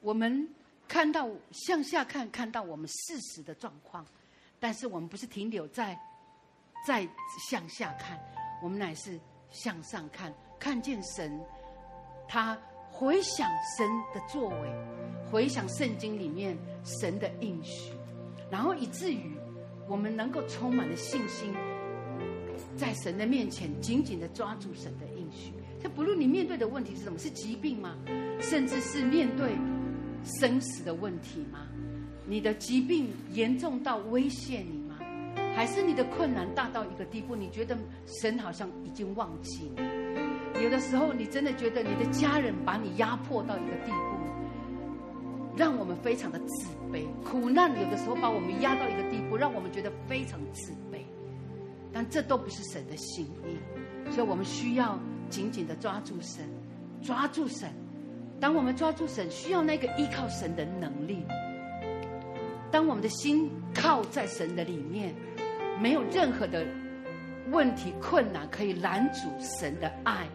[0.00, 0.48] 我们
[0.88, 4.04] 看到向下看，看到我们事实的状况。
[4.64, 5.94] 但是我们不是停留在
[6.86, 7.06] 在
[7.50, 8.18] 向下看，
[8.62, 9.20] 我们乃是
[9.50, 11.38] 向上看，看见神，
[12.26, 12.58] 他
[12.90, 14.74] 回想神的作为，
[15.30, 17.92] 回想圣经里面神的应许，
[18.50, 19.36] 然后以至于
[19.86, 21.52] 我们能够充满了信心，
[22.74, 25.52] 在神的面前紧紧的抓住神的应许。
[25.78, 27.98] 这不论你面对的问题是什么，是疾病吗？
[28.40, 29.58] 甚至是面对
[30.40, 31.68] 生死的问题吗？
[32.26, 34.98] 你的疾病严重到威胁你吗？
[35.54, 40.62] 还是你的困难大到一个地步，你觉得神好像已经忘记你？
[40.62, 47.04] 有的时候，你真的觉得你的家人把你压迫到一个地步，让我们非常的自卑。
[47.24, 51.00] 苦难有的时候把我们压到一个地步，让我们觉得非常自卑。
[51.92, 56.44] 但这都不是神的心意，所以我们需要紧紧的抓住神，
[57.02, 57.70] 抓住神。
[58.40, 61.24] 当我们抓住神，需要那个依靠神的能力。
[62.74, 65.14] 当我们的心靠在神的里面，
[65.80, 66.66] 没有任何的
[67.52, 70.26] 问题困难可以拦阻神的爱，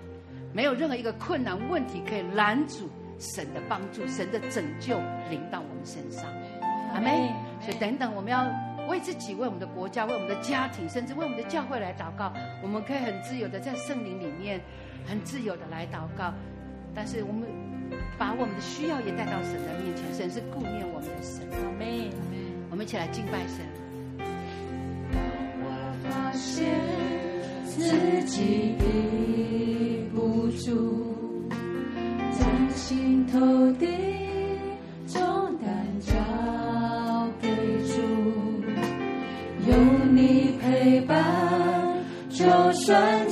[0.54, 4.98] 没有任何一个困难问题可以拦阻神的帮助，神的拯救
[5.30, 6.24] 临到我们身上。
[6.94, 7.30] 阿妹。
[7.60, 8.50] 所以等等，我们要
[8.88, 12.32] 为自己、为我们的国家、为我们的家庭，甚至为我们的教会来祷告。
[12.64, 14.62] 我们可以很自由的在圣灵里面，
[15.06, 16.34] 很自由的来祷告。
[16.96, 17.50] 但是我们
[18.18, 21.48] 把我们的需要也带到神的面前，神是顾念我们的神。
[21.52, 22.10] 阿门。
[22.72, 23.66] 我们一起来敬拜神。
[25.62, 25.66] 我
[26.04, 26.66] 发现
[27.66, 28.84] 自己的
[30.14, 31.16] 不足，
[32.38, 33.40] 将心头
[33.74, 33.88] 的
[35.08, 35.20] 重
[35.58, 36.14] 担交
[37.42, 37.48] 给
[37.88, 38.02] 主，
[39.68, 39.74] 有
[40.12, 41.18] 你陪伴，
[42.30, 43.28] 就算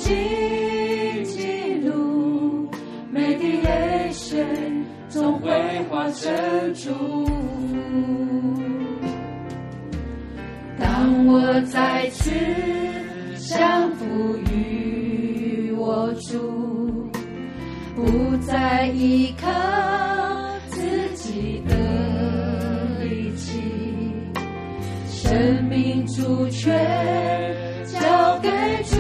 [6.08, 6.94] 会化成祝
[7.26, 7.32] 福。
[10.80, 12.32] 当我再次
[13.38, 17.10] 降服于我主，
[17.96, 19.50] 不再依靠
[20.70, 20.80] 自
[21.16, 21.76] 己的
[23.04, 23.62] 力气，
[25.10, 26.74] 生命主权
[27.86, 28.50] 交给
[28.84, 28.96] 主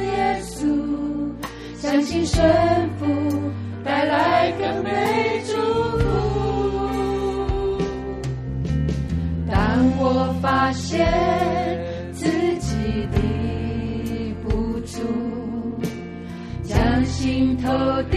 [0.00, 0.66] 耶稣，
[1.76, 2.85] 相信神
[10.46, 11.04] 发现
[12.12, 12.24] 自
[12.60, 12.76] 己
[13.12, 14.96] 抵不住，
[16.62, 17.66] 将心头
[18.04, 18.16] 的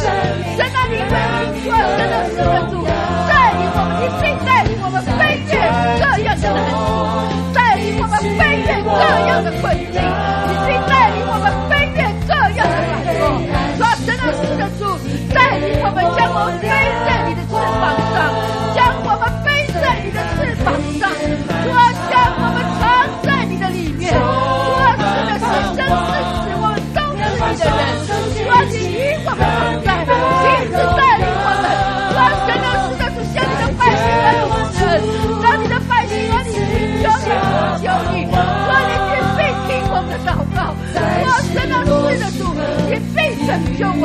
[0.00, 0.08] 生
[0.88, 0.96] 命，
[1.54, 2.36] 你为我们真的是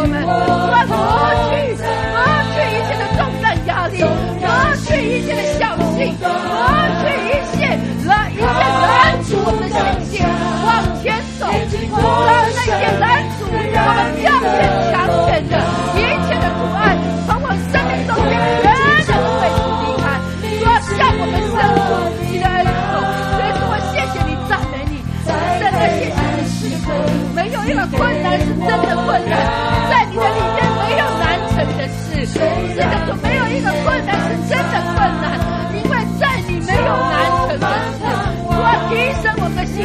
[0.06, 0.46] 我们。
[0.86, 1.74] 不断去
[2.14, 2.18] 磨
[2.54, 3.98] 去一切的重担压力
[4.40, 4.46] 抹
[4.86, 6.24] 去一切的小幸抹
[7.02, 7.58] 去一切
[8.06, 9.78] 来迎接人我们的信
[10.12, 10.22] 心
[10.66, 10.70] 往
[11.02, 11.06] 前
[11.40, 11.42] 走
[11.90, 12.84] 不要再见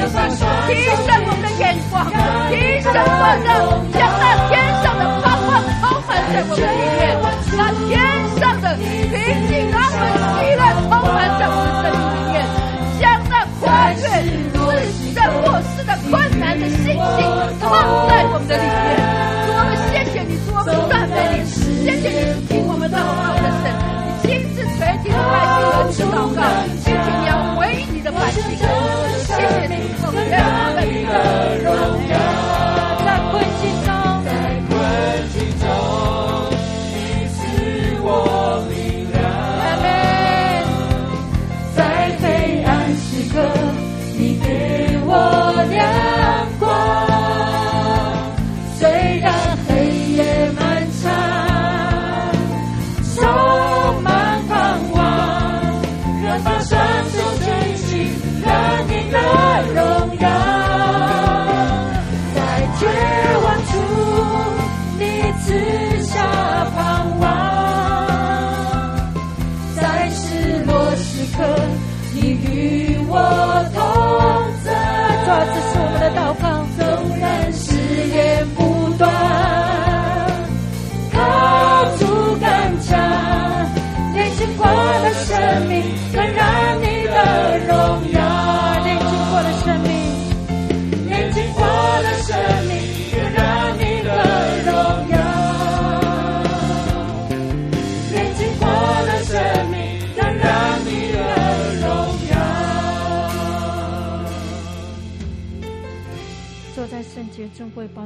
[0.01, 2.09] 提升我们的眼光，
[2.49, 3.49] 提升我们的
[3.93, 5.49] 将那天上的盼光
[5.83, 7.21] 包满在我们里面，
[7.53, 7.93] 那天
[8.41, 9.13] 上的平
[9.47, 10.03] 静安稳
[10.41, 12.01] 喜乐充满在我们的里
[12.33, 12.41] 面，
[12.99, 13.63] 将那跨
[13.93, 15.45] 越世身末
[15.77, 16.99] 世的困难的信心
[17.61, 17.63] 放
[18.09, 18.97] 在我们的里面。
[19.45, 21.45] 主，我们谢谢你，我们赞美你，
[21.85, 23.69] 谢谢你听我们祷告的神，
[24.23, 25.23] 你亲自垂听爱
[25.55, 26.41] 听我你的祷告。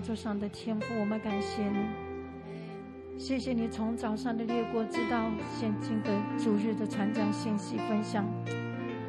[0.05, 8.23] 座上的天赋，我们感谢你，谢谢你从早上的列国，直到现今的主日的传讲信息分享。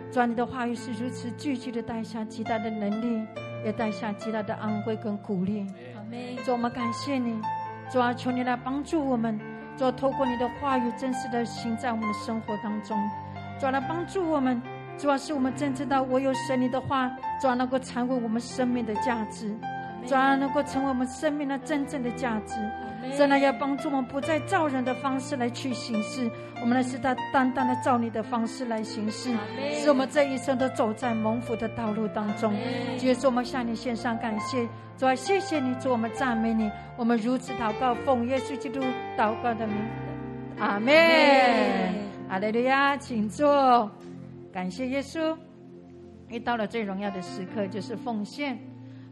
[0.10, 3.28] 主啊，你的话语是如此具体的带下极大的能力，
[3.66, 5.68] 也带下极大的安慰跟鼓励。
[6.46, 7.42] 主，我们感谢你。
[7.92, 9.38] 主啊，求你来帮助我们。
[9.76, 12.98] 主，透过你的话语，真实的行在我们的生活当中。
[13.60, 14.62] 主，来帮助我们。
[14.98, 19.54] 主要是我们真知道，唯有神你的话，主要能够成为我们生命的价值，
[20.08, 22.56] 主啊能够成为我们生命的真正的价值。
[23.16, 29.32] 真的要帮助我们，不再照人的方式来去行事，我们来是他单单的照你的方式来行事，
[29.74, 32.52] 使我们这一生都走在蒙福的道路当中。
[32.98, 34.68] 主耶稣，我们向你献上感谢，
[34.98, 38.80] 主啊，谢谢你，主我们赞美你，我们如此祷告，奉耶稣基督
[39.16, 39.76] 祷告的名，
[40.58, 40.94] 阿门。
[42.28, 43.92] 阿利路亚，请坐。
[44.52, 45.38] 感谢耶稣，
[46.28, 48.58] 一到了最荣耀的时刻，就是奉献。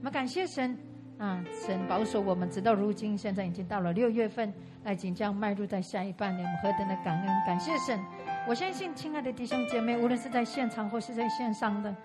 [0.03, 0.77] 我们感谢神
[1.17, 7.27] 啊，神保守我们直到如今，现在已经到了六月份，那即将迈入在下一半年，我们何等的感恩！
[7.47, 7.97] 感谢神！
[8.45, 11.95] 我相信，亲爱的弟兄姐妹，无论是在现场或是在线上的，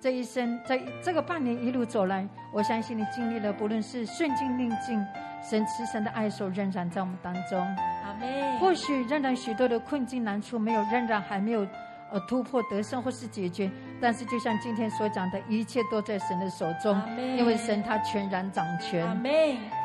[0.00, 5.04] 这一生在这个半年一路走来，我相信你经历了，不论是顺境逆境，
[5.42, 7.60] 神慈神的爱手仍然在我们当中。
[8.02, 8.58] 阿妹。
[8.60, 11.68] 或许仍然许多的困境难处没有，仍然还没有。
[12.10, 13.70] 呃，突破得胜或是解决，
[14.02, 17.00] 但是就像今天所讲的，一切都在神的手中，
[17.38, 19.06] 因为神他全然掌权。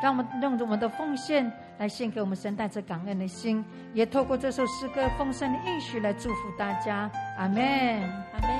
[0.02, 3.64] 让我们用着我们的奉献来献给我们神，带着感恩的心，
[3.94, 7.08] 也透过这首诗歌丰盛的应许来祝福大家。
[7.38, 7.62] 阿门。
[8.32, 8.50] 阿门。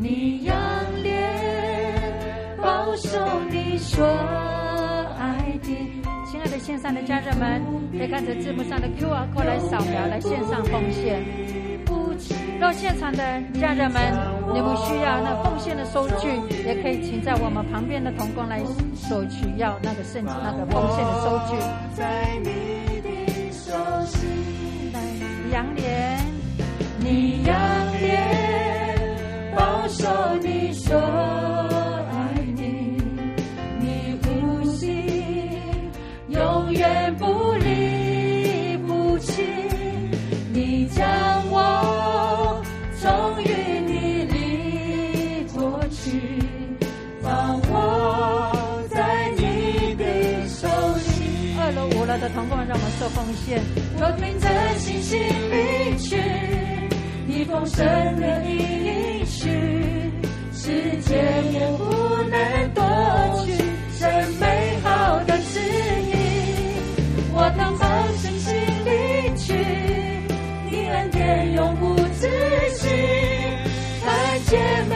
[0.00, 0.56] 你仰
[1.02, 4.67] 脸保守你所爱的。
[6.58, 7.62] 线上的家人们，
[7.96, 11.22] 可以看着字幕上的 QR 码来扫描，来线上奉献。
[12.60, 13.18] 若现场的
[13.60, 14.00] 家人们，
[14.52, 16.28] 你们需要那奉献的收据，
[16.66, 18.60] 也可以请在我们旁边的童工来
[18.94, 21.54] 索取，要那个圣那个奉献的收据。
[22.00, 22.36] 来，
[25.52, 26.18] 仰脸，
[26.98, 27.56] 你仰
[28.00, 28.18] 脸，
[29.56, 30.08] 保守
[30.42, 31.47] 你所。
[52.38, 53.60] 同工，让我们受奉献。
[53.98, 55.18] 若凭着信心
[55.50, 56.16] 领取，
[57.26, 57.84] 你丰盛
[58.20, 59.50] 的应许，
[60.52, 61.16] 世界
[61.52, 61.82] 也不
[62.30, 62.38] 能
[62.74, 63.52] 夺去，
[63.98, 64.06] 这
[64.38, 65.58] 美好的旨
[66.06, 66.12] 意。
[67.34, 68.54] 我当放声心
[68.86, 69.52] 里去，
[70.70, 72.30] 你恩典永不止
[72.76, 72.86] 息，
[74.04, 74.87] 看见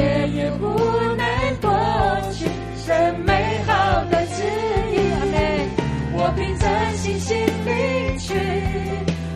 [0.00, 0.66] 世界也不
[1.16, 1.24] 能
[1.60, 1.70] 夺
[2.32, 2.46] 去，
[2.86, 4.42] 神美好的旨
[4.92, 4.96] 意。
[6.14, 6.64] 我凭着
[6.96, 8.34] 信心领取，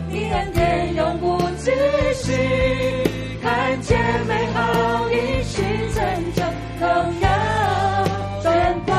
[0.09, 1.71] 你恩典永不止
[2.15, 2.33] 息，
[3.43, 5.63] 看见美好应许
[5.95, 6.03] 拯
[6.35, 6.43] 救，
[6.81, 6.89] 荣
[7.21, 7.29] 耀
[8.43, 8.49] 全
[8.87, 8.93] 都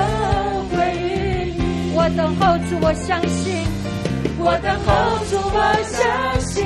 [0.76, 1.58] 归于。
[1.95, 3.66] 我等候主，我相信。
[4.38, 4.94] 我等候
[5.26, 6.64] 主，我相信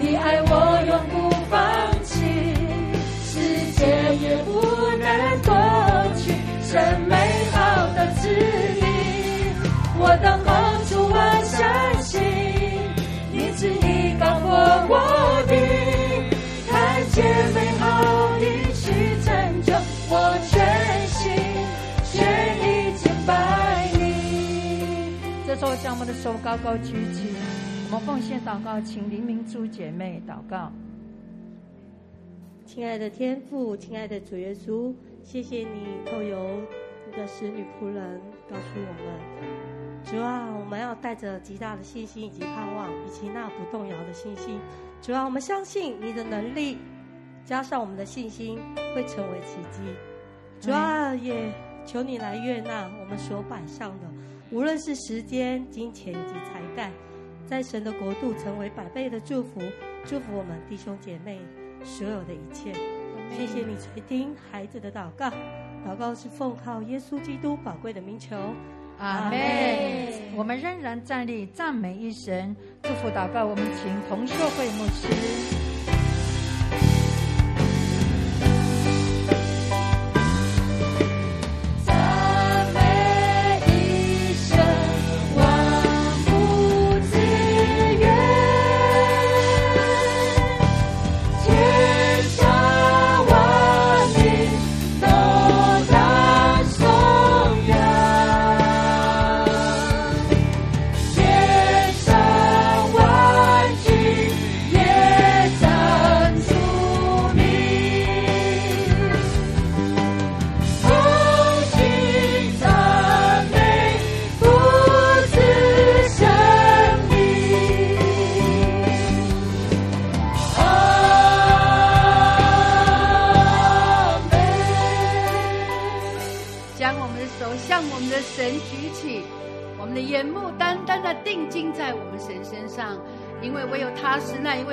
[0.00, 1.29] 你爱我永不
[6.70, 7.16] 神美
[7.50, 8.30] 好的旨
[8.78, 8.84] 意。
[9.98, 10.48] 我等候
[10.86, 11.58] 主，我相
[12.00, 12.22] 信
[13.32, 14.54] 你旨意高过
[14.86, 14.94] 我
[15.48, 15.52] 的，
[16.70, 16.70] 看
[17.10, 18.86] 见美好应许
[19.24, 19.74] 拯救，
[20.10, 20.14] 我
[20.46, 20.54] 全
[21.08, 21.18] 心
[22.04, 22.14] 全
[22.62, 23.90] 意敬拜。
[25.44, 27.34] 这时候，将我们的手高高举起，
[27.90, 30.70] 我们奉献祷告，请黎明珠姐妹祷告。
[32.64, 34.94] 亲爱的天父，亲爱的主耶稣，
[35.32, 36.60] 谢谢你透由
[37.06, 44.58] 你的使女仆人告诉我们，主啊，我们要带着极大的信心以及盼望，以及那不动摇的信心。
[45.00, 46.78] 主啊，我们相信你的能力。
[47.44, 48.58] 加上我们的信心，
[48.92, 49.82] 会成为奇迹。
[50.60, 51.52] 主啊，也
[51.86, 54.08] 求你来悦纳我们所摆上的，
[54.50, 56.90] 无论是时间、金钱以及才干，
[57.46, 59.60] 在神的国度成为百倍的祝福，
[60.04, 61.38] 祝福我们弟兄姐妹
[61.84, 62.72] 所有的一切。
[63.36, 65.30] 谢谢你垂听孩子的祷告，
[65.86, 68.36] 祷告是奉靠耶稣基督宝贵的名求。
[68.98, 70.30] 阿妹。
[70.36, 73.46] 我们仍然站立，赞美一神，祝福祷告。
[73.46, 75.69] 我们请同秀慧牧师。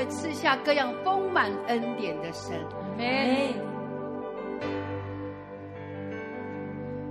[0.10, 3.54] 赐下各样丰满恩典的神，阿门。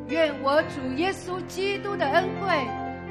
[0.09, 2.49] 愿我主耶稣基督的恩惠、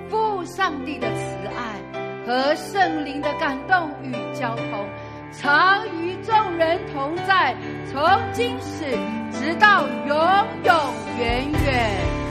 [0.09, 1.81] 父上帝的慈爱
[2.25, 4.87] 和圣灵的感动与交通，
[5.33, 7.55] 常与众人同在，
[7.91, 8.01] 从
[8.31, 8.85] 今始
[9.31, 10.17] 直到永
[10.63, 10.75] 永
[11.19, 12.24] 远远。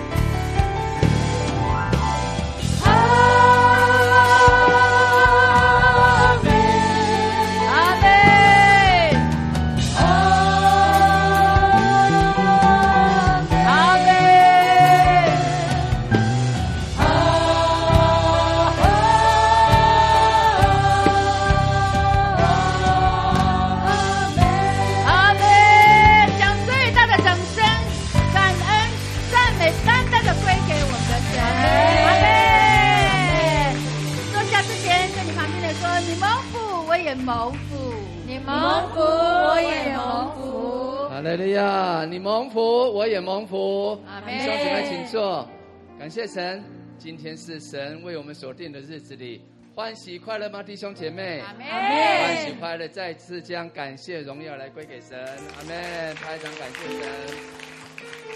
[42.34, 42.60] 蒙福，
[42.92, 43.96] 我也蒙福。
[44.26, 45.48] 弟兄姊妹，请坐。
[45.96, 46.64] 感谢神，
[46.98, 49.40] 今天是神为我们所定的日子里，
[49.72, 50.60] 欢喜快乐吗？
[50.60, 51.64] 弟兄姐妹，阿门。
[51.64, 55.16] 欢喜快乐，再次将感谢荣耀来归给神。
[55.16, 56.16] 阿门。
[56.16, 57.08] 拍掌感谢神。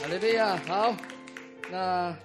[0.00, 0.94] 哈利路亚，好。
[1.68, 2.16] 那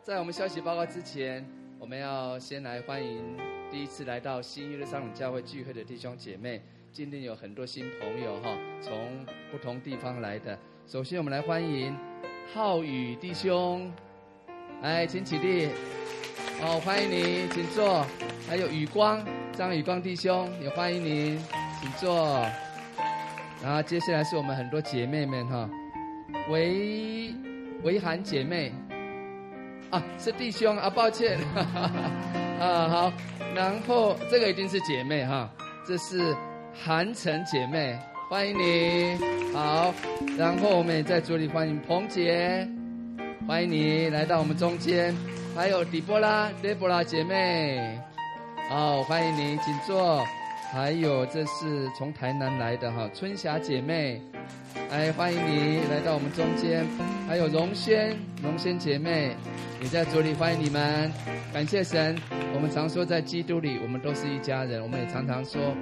[0.00, 1.46] 在我们消息报告之前，
[1.78, 3.22] 我们要先来欢迎。
[3.70, 10.58] 第一次来到新约的上教会聚会的弟兄姐妹，今天有很多新朋友哈，从不同地方来的。
[10.90, 11.94] 首先，我们来欢迎
[12.54, 13.92] 浩宇弟兄，
[14.80, 15.68] 来，请起立，
[16.62, 18.06] 好，欢迎你，请坐。
[18.48, 21.38] 还有宇光，张宇光弟兄也欢迎你，
[21.78, 22.42] 请坐。
[23.62, 25.68] 然后接下来是我们很多姐妹们哈，
[26.48, 27.34] 维
[27.82, 28.72] 维涵姐妹，
[29.90, 31.38] 啊，是弟兄啊，抱歉，
[32.58, 33.12] 啊，好。
[33.54, 35.50] 然后这个一定是姐妹哈，
[35.86, 36.34] 这是
[36.72, 39.18] 韩城姐妹，欢迎你。
[39.54, 39.94] 好，
[40.36, 42.68] 然后我们也在这里欢迎彭姐，
[43.46, 45.16] 欢迎你来到我们中间。
[45.56, 47.98] 还有迪波拉、迪波拉姐妹，
[48.68, 50.22] 好，欢迎你，请坐。
[50.70, 54.20] 还有这是从台南来的哈，春霞姐妹，
[54.90, 56.84] 哎，欢迎你来到我们中间。
[57.26, 59.34] 还有荣轩、荣轩姐妹，
[59.80, 61.10] 也在这里欢迎你们，
[61.50, 62.14] 感谢神。
[62.54, 64.82] 我们常说，在基督里，我们都是一家人。
[64.82, 65.74] 我们也常常说，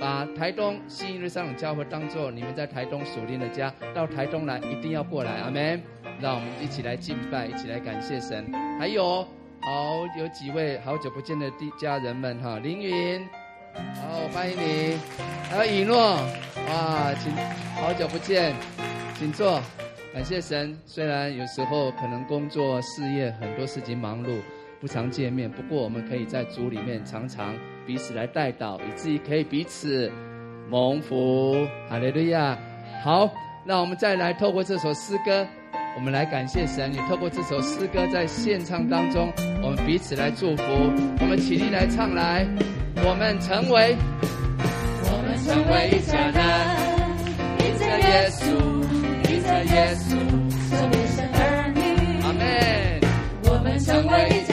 [0.00, 5.80] 把台东新日上教会当做你们在台东属灵的家，到台东来一定要过来，阿门。
[6.20, 8.50] 让我们一起来敬拜，一起来感谢神。
[8.78, 9.22] 还有，
[9.60, 13.28] 好有几位好久不见的家人们哈，凌云，
[13.94, 14.98] 好欢迎你，
[15.48, 15.96] 还有以诺，
[16.68, 17.32] 哇，请
[17.76, 18.54] 好久不见，
[19.14, 19.60] 请坐，
[20.12, 20.76] 感谢神。
[20.86, 24.38] 虽然有时候可能工作事业很多事情忙碌。
[24.80, 27.52] 不常见面，不过我们可以在主里面常常
[27.88, 30.12] 彼此来带导，以至于可以彼此
[30.68, 31.66] 蒙福。
[31.88, 32.54] 哈利路亚！
[33.02, 33.30] 好，
[33.64, 35.46] 那我们再来透过这首诗歌，
[35.96, 36.92] 我们来感谢神。
[36.92, 40.62] 也透过这首诗歌在献唱当中，我们彼此来祝福。
[41.18, 42.46] 我们起立来唱来，
[42.96, 43.96] 我们成为，
[45.04, 46.44] 我们成为一家人，
[47.64, 48.44] 因着耶稣，
[49.32, 50.10] 因着耶稣，
[50.68, 51.80] 成为神儿女。
[52.22, 53.00] 阿门。
[53.44, 54.44] 我们成为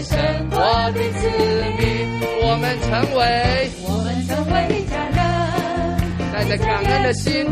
[0.00, 1.28] 我的子
[1.76, 1.84] 女，
[2.42, 5.20] 我们成为，我们成为一家人，
[6.32, 7.44] 带着感恩的心，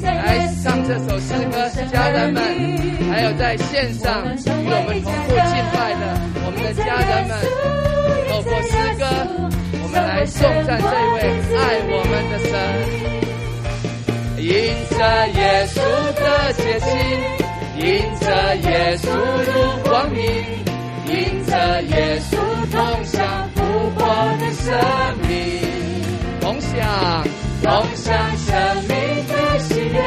[0.00, 1.68] 来上这首诗歌。
[1.90, 2.38] 家人们，
[3.10, 6.02] 还有在线上与我们同步敬拜的
[6.46, 7.34] 我们的家人们，
[8.30, 9.02] 透过诗歌，
[9.82, 11.26] 我们来颂赞这位
[11.58, 12.54] 爱我们的神。
[14.38, 14.46] 迎
[14.90, 14.96] 着
[15.26, 15.74] 耶稣
[16.14, 16.22] 的
[16.52, 16.86] 洁净，
[17.80, 17.82] 迎
[18.20, 18.24] 着
[18.62, 19.50] 耶稣入
[19.90, 20.63] 光明。
[21.06, 22.36] 迎着耶稣
[22.72, 23.22] 同享
[23.54, 23.62] 复
[23.94, 24.00] 活
[24.38, 24.72] 的生
[25.28, 25.28] 命，
[26.40, 26.72] 同享
[27.62, 28.48] 同享生
[28.88, 28.92] 命
[29.28, 29.98] 的喜悦，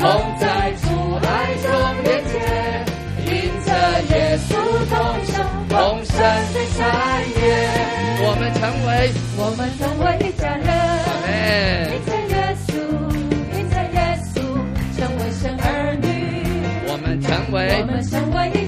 [0.00, 0.04] 同
[0.40, 0.86] 在主
[1.22, 1.28] 爱
[1.62, 1.66] 中
[2.04, 2.34] 连接，
[3.26, 3.30] 迎
[3.64, 3.68] 着
[4.14, 4.14] 耶
[4.48, 4.50] 稣
[4.88, 4.94] 同
[5.26, 5.32] 享
[5.68, 6.16] 丰盛
[6.54, 6.78] 的产
[7.36, 7.42] 业，
[8.22, 8.88] 我们成为
[9.38, 10.66] 我们成为一家人。
[11.04, 11.30] 阿门。
[16.92, 17.30] 我们成
[18.32, 18.59] 为一家人，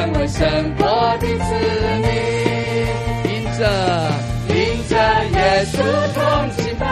[0.00, 0.86] 成为神国
[1.20, 1.44] 的子
[2.00, 2.08] 民，
[3.28, 3.60] 迎着
[4.48, 4.54] 迎
[4.88, 5.76] 着耶稣
[6.14, 6.20] 同
[6.56, 6.82] 敬拜，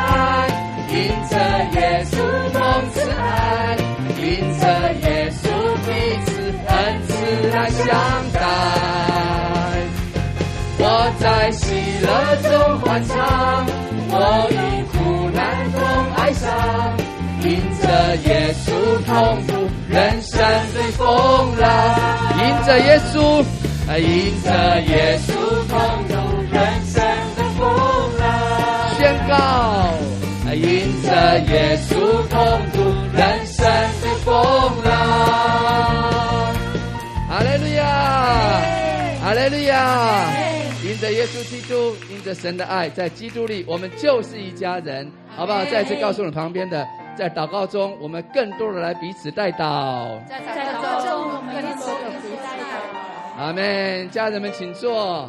[0.90, 0.94] 迎
[1.30, 1.32] 着
[1.72, 2.12] 耶稣
[2.52, 2.60] 同
[2.92, 3.78] 慈爱，
[4.20, 4.22] 迎
[4.60, 4.62] 着
[5.00, 5.48] 耶稣
[5.86, 5.88] 彼
[6.26, 6.28] 此
[6.66, 6.76] 恩
[7.08, 7.08] 慈
[7.48, 7.86] 来相
[8.34, 8.36] 待。
[10.80, 10.84] 我
[11.18, 11.64] 在喜
[12.02, 12.06] 乐
[12.42, 13.16] 中欢唱，
[14.10, 14.14] 我
[14.50, 14.54] 与
[14.92, 15.40] 苦难
[15.72, 15.80] 同
[16.16, 16.44] 哀伤。
[17.40, 17.48] 迎
[17.80, 17.86] 着
[18.48, 18.72] 耶稣
[19.04, 19.52] 同度
[19.90, 20.40] 人生
[20.72, 21.06] 的风
[21.58, 21.68] 浪，
[22.38, 23.44] 迎着耶稣，
[23.98, 25.34] 迎着耶稣
[25.68, 25.78] 同
[26.08, 26.14] 度
[26.50, 27.04] 人生
[27.36, 27.68] 的风
[28.18, 28.24] 浪，
[28.96, 29.34] 宣告，
[30.54, 31.92] 迎着耶稣
[32.30, 32.40] 同
[32.72, 32.78] 度
[33.12, 33.66] 人生
[34.00, 34.32] 的风
[34.82, 34.88] 浪。
[37.28, 37.84] 哈利路亚，
[39.22, 39.76] 哈利亚，
[41.00, 45.64] 着耶稣基督，因着神的爱，在基督里，我们就是一家人，好不好？
[45.66, 46.86] 再次告诉你旁边的。
[47.16, 50.24] 在祷告中，我们更多的来彼此代祷。
[50.28, 53.38] 在祷告中，我们更多的彼此代祷。
[53.38, 55.28] 阿门，家人们请坐。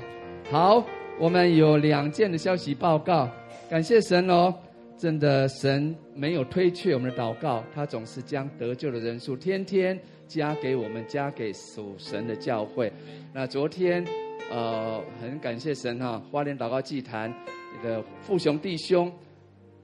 [0.51, 0.85] 好，
[1.19, 3.27] 我们有两件的消息报告。
[3.69, 4.53] 感谢神哦，
[4.99, 12.93] 真的神没有推却我们的祷告，他总是将得救的人数天天加给我们，加给属神的教会。
[13.33, 14.05] 那昨天，
[14.49, 17.33] 呃，很感谢神哈、花莲祷告祭坛
[17.81, 19.11] 这个富雄弟兄。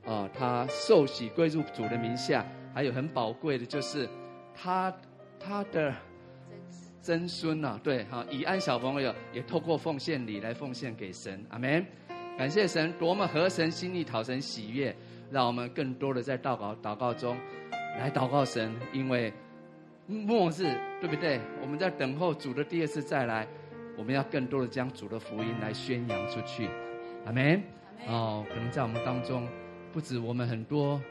[0.06, 2.46] 啊，他受洗归入主的名下，
[2.76, 4.08] 还有很宝贵的，就是
[4.54, 4.96] 他
[5.40, 5.92] 他的
[7.02, 11.84] 曾孙呐，对哈，以安小朋友也透过奉献礼来奉献给神，阿门。
[12.38, 14.96] 感谢神，多么合神心意、讨神喜悦，
[15.32, 17.36] 让我们更多的在祷告祷告中
[17.98, 19.34] 来祷告神，因为
[20.06, 21.40] 末日对不对？
[21.64, 23.48] 我们在等候主的第二次再来，
[23.98, 26.70] 我们要更多的将主的福音来宣扬出去，
[27.26, 27.62] 阿门。
[28.08, 29.48] 哦，可能在我们当中。
[29.94, 31.02] 不止我们很多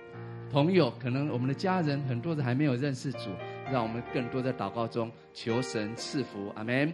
[0.52, 3.30] 朋友，可能我们的家人很多人还没有认识主，
[3.72, 6.92] 让我们更多在祷告中求神赐福，阿门。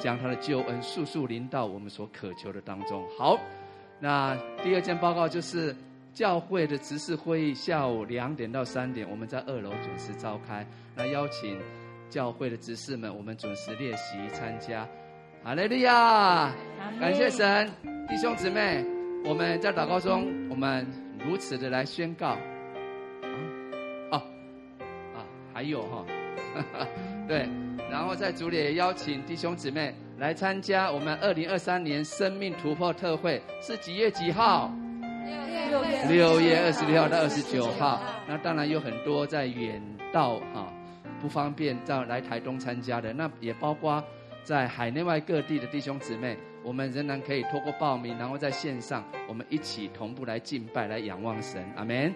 [0.00, 3.04] 将他的救恩速速临到我们所渴求的当中。
[3.18, 3.36] 好，
[3.98, 5.74] 那第二件报告就是
[6.14, 10.64] 教会的执事会议，下午两点到三点，我们在二楼准时召开。
[10.94, 11.58] 那邀请
[12.08, 14.86] 教会的执事们，我们准时列席参加。
[15.48, 16.52] 哈利路亚，
[17.00, 17.70] 感谢神，
[18.06, 18.84] 弟兄姊妹，
[19.24, 20.86] 我们在祷告中，我们。
[21.24, 22.38] 如此的来宣告，啊，
[24.10, 24.22] 哦，
[25.16, 26.04] 啊，还有哈，
[27.26, 27.48] 对，
[27.90, 34.70] 然后在主里也邀请弟兄姊妹来参加我们二零二三年生命突破特会，是几月几号？
[35.70, 38.02] 六月六月二十六号到二十九号。
[38.28, 40.70] 那当然有很多在远道哈，
[41.22, 44.04] 不方便到来台东参加的，那也包括
[44.42, 46.36] 在海内外各地的弟兄姊妹。
[46.64, 51.64] 我们仍然可以透过报名，然后在线上，我们一起同步来敬拜、来仰望神。
[51.76, 52.12] 阿门。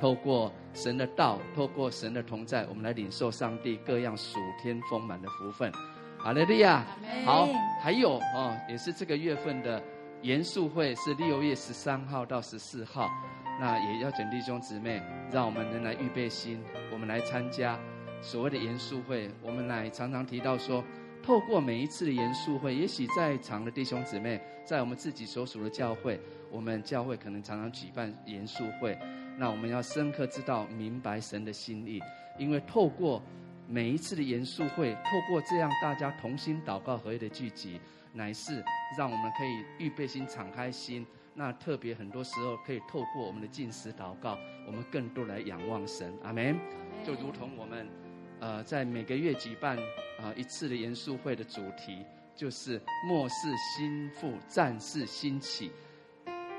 [0.00, 5.70] 透过神的道，透过神的同在，我们来领受上帝各样属天丰满的福分。
[6.18, 6.84] 哈利路亚。
[7.24, 7.46] 好，
[7.80, 9.80] 还有哦，也是这个月份的
[10.22, 13.08] 严肃会是六月十三号到十四号。
[13.60, 16.60] 那也邀请弟兄姊妹，让我们能来预备心，
[16.90, 17.78] 我们来参加
[18.22, 19.30] 所谓的严肃会。
[19.42, 20.82] 我们来常常提到说。
[21.22, 26.20] 透过每一次的严肃会，也许在场的弟兄姊妹，在我们自己所属的教会，
[26.50, 28.98] 我们教会可能常常举办严肃会。
[29.38, 32.02] 那我们要深刻知道、明白神的心意，
[32.38, 33.22] 因为透过
[33.68, 37.80] 每一次的严肃会，透过这样大家同心祷告合一的聚集，
[38.12, 38.62] 乃是
[38.98, 41.06] 让我们可以预备心、敞开心。
[41.34, 44.36] 那特别很多时候可以透过我们的进食祷告，
[44.66, 46.12] 我们更多来仰望神。
[46.22, 46.58] 阿门。
[47.06, 48.01] 就如同我们。
[48.42, 49.78] 呃，在每个月举办
[50.18, 52.04] 啊、呃、一次的严肃会的主题
[52.34, 55.70] 就是末世新妇战士兴起，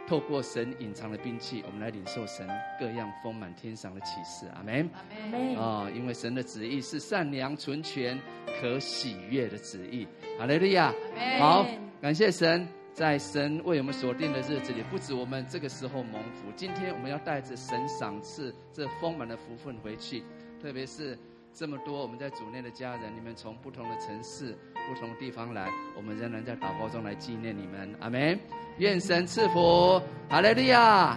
[0.08, 2.48] 透过神隐藏的兵器，我们来领受神
[2.80, 4.48] 各样丰满天上的启示。
[4.56, 4.90] 阿门。
[4.94, 5.58] 阿门。
[5.58, 8.18] 啊，因为神的旨意是善良、纯全、
[8.62, 10.08] 可喜悦的旨意。
[10.40, 10.94] 哈利路亚。
[11.38, 11.68] 好，
[12.02, 12.66] 感谢神。
[12.94, 20.24] 在神为我们所定的日子里，不止我们这个时候蒙福，今天我们要带着神赏赐这丰满的福分回去。
[20.62, 21.18] 特别是
[21.54, 27.96] 这么多我们在主内的家人，你们从不同的城市、不同的地方来，我们仍然在祷告中来纪念你们。
[28.00, 28.40] 阿门。
[28.80, 31.16] 愿神赐福，哈利利亚，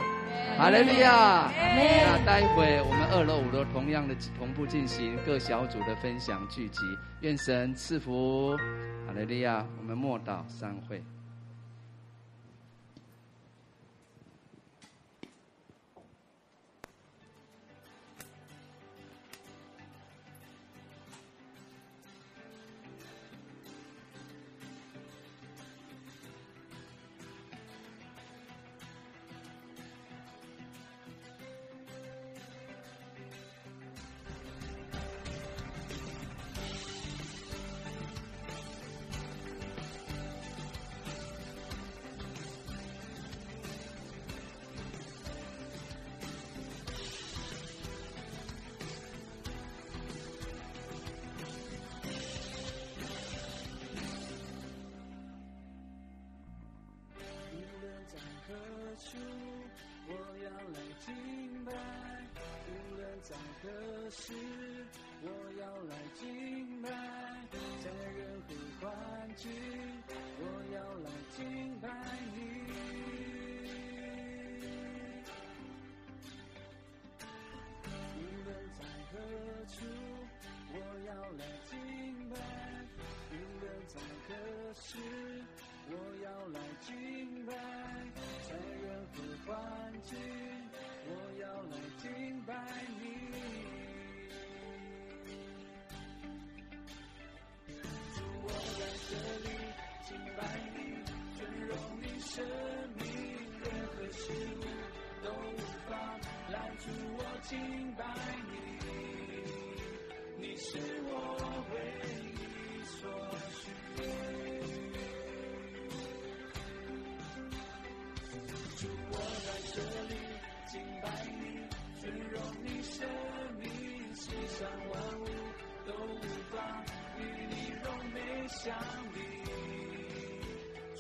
[0.59, 1.51] 哈利利亚。
[1.57, 6.83] 那待会我们二楼、五楼同样的同步进行各小组的分享聚集。
[7.23, 8.55] 愿神赐福，
[9.07, 9.67] 哈利利亚。
[9.79, 11.03] 我们默祷散会。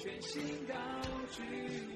[0.07, 0.75] 远行到
[1.33, 1.96] 距离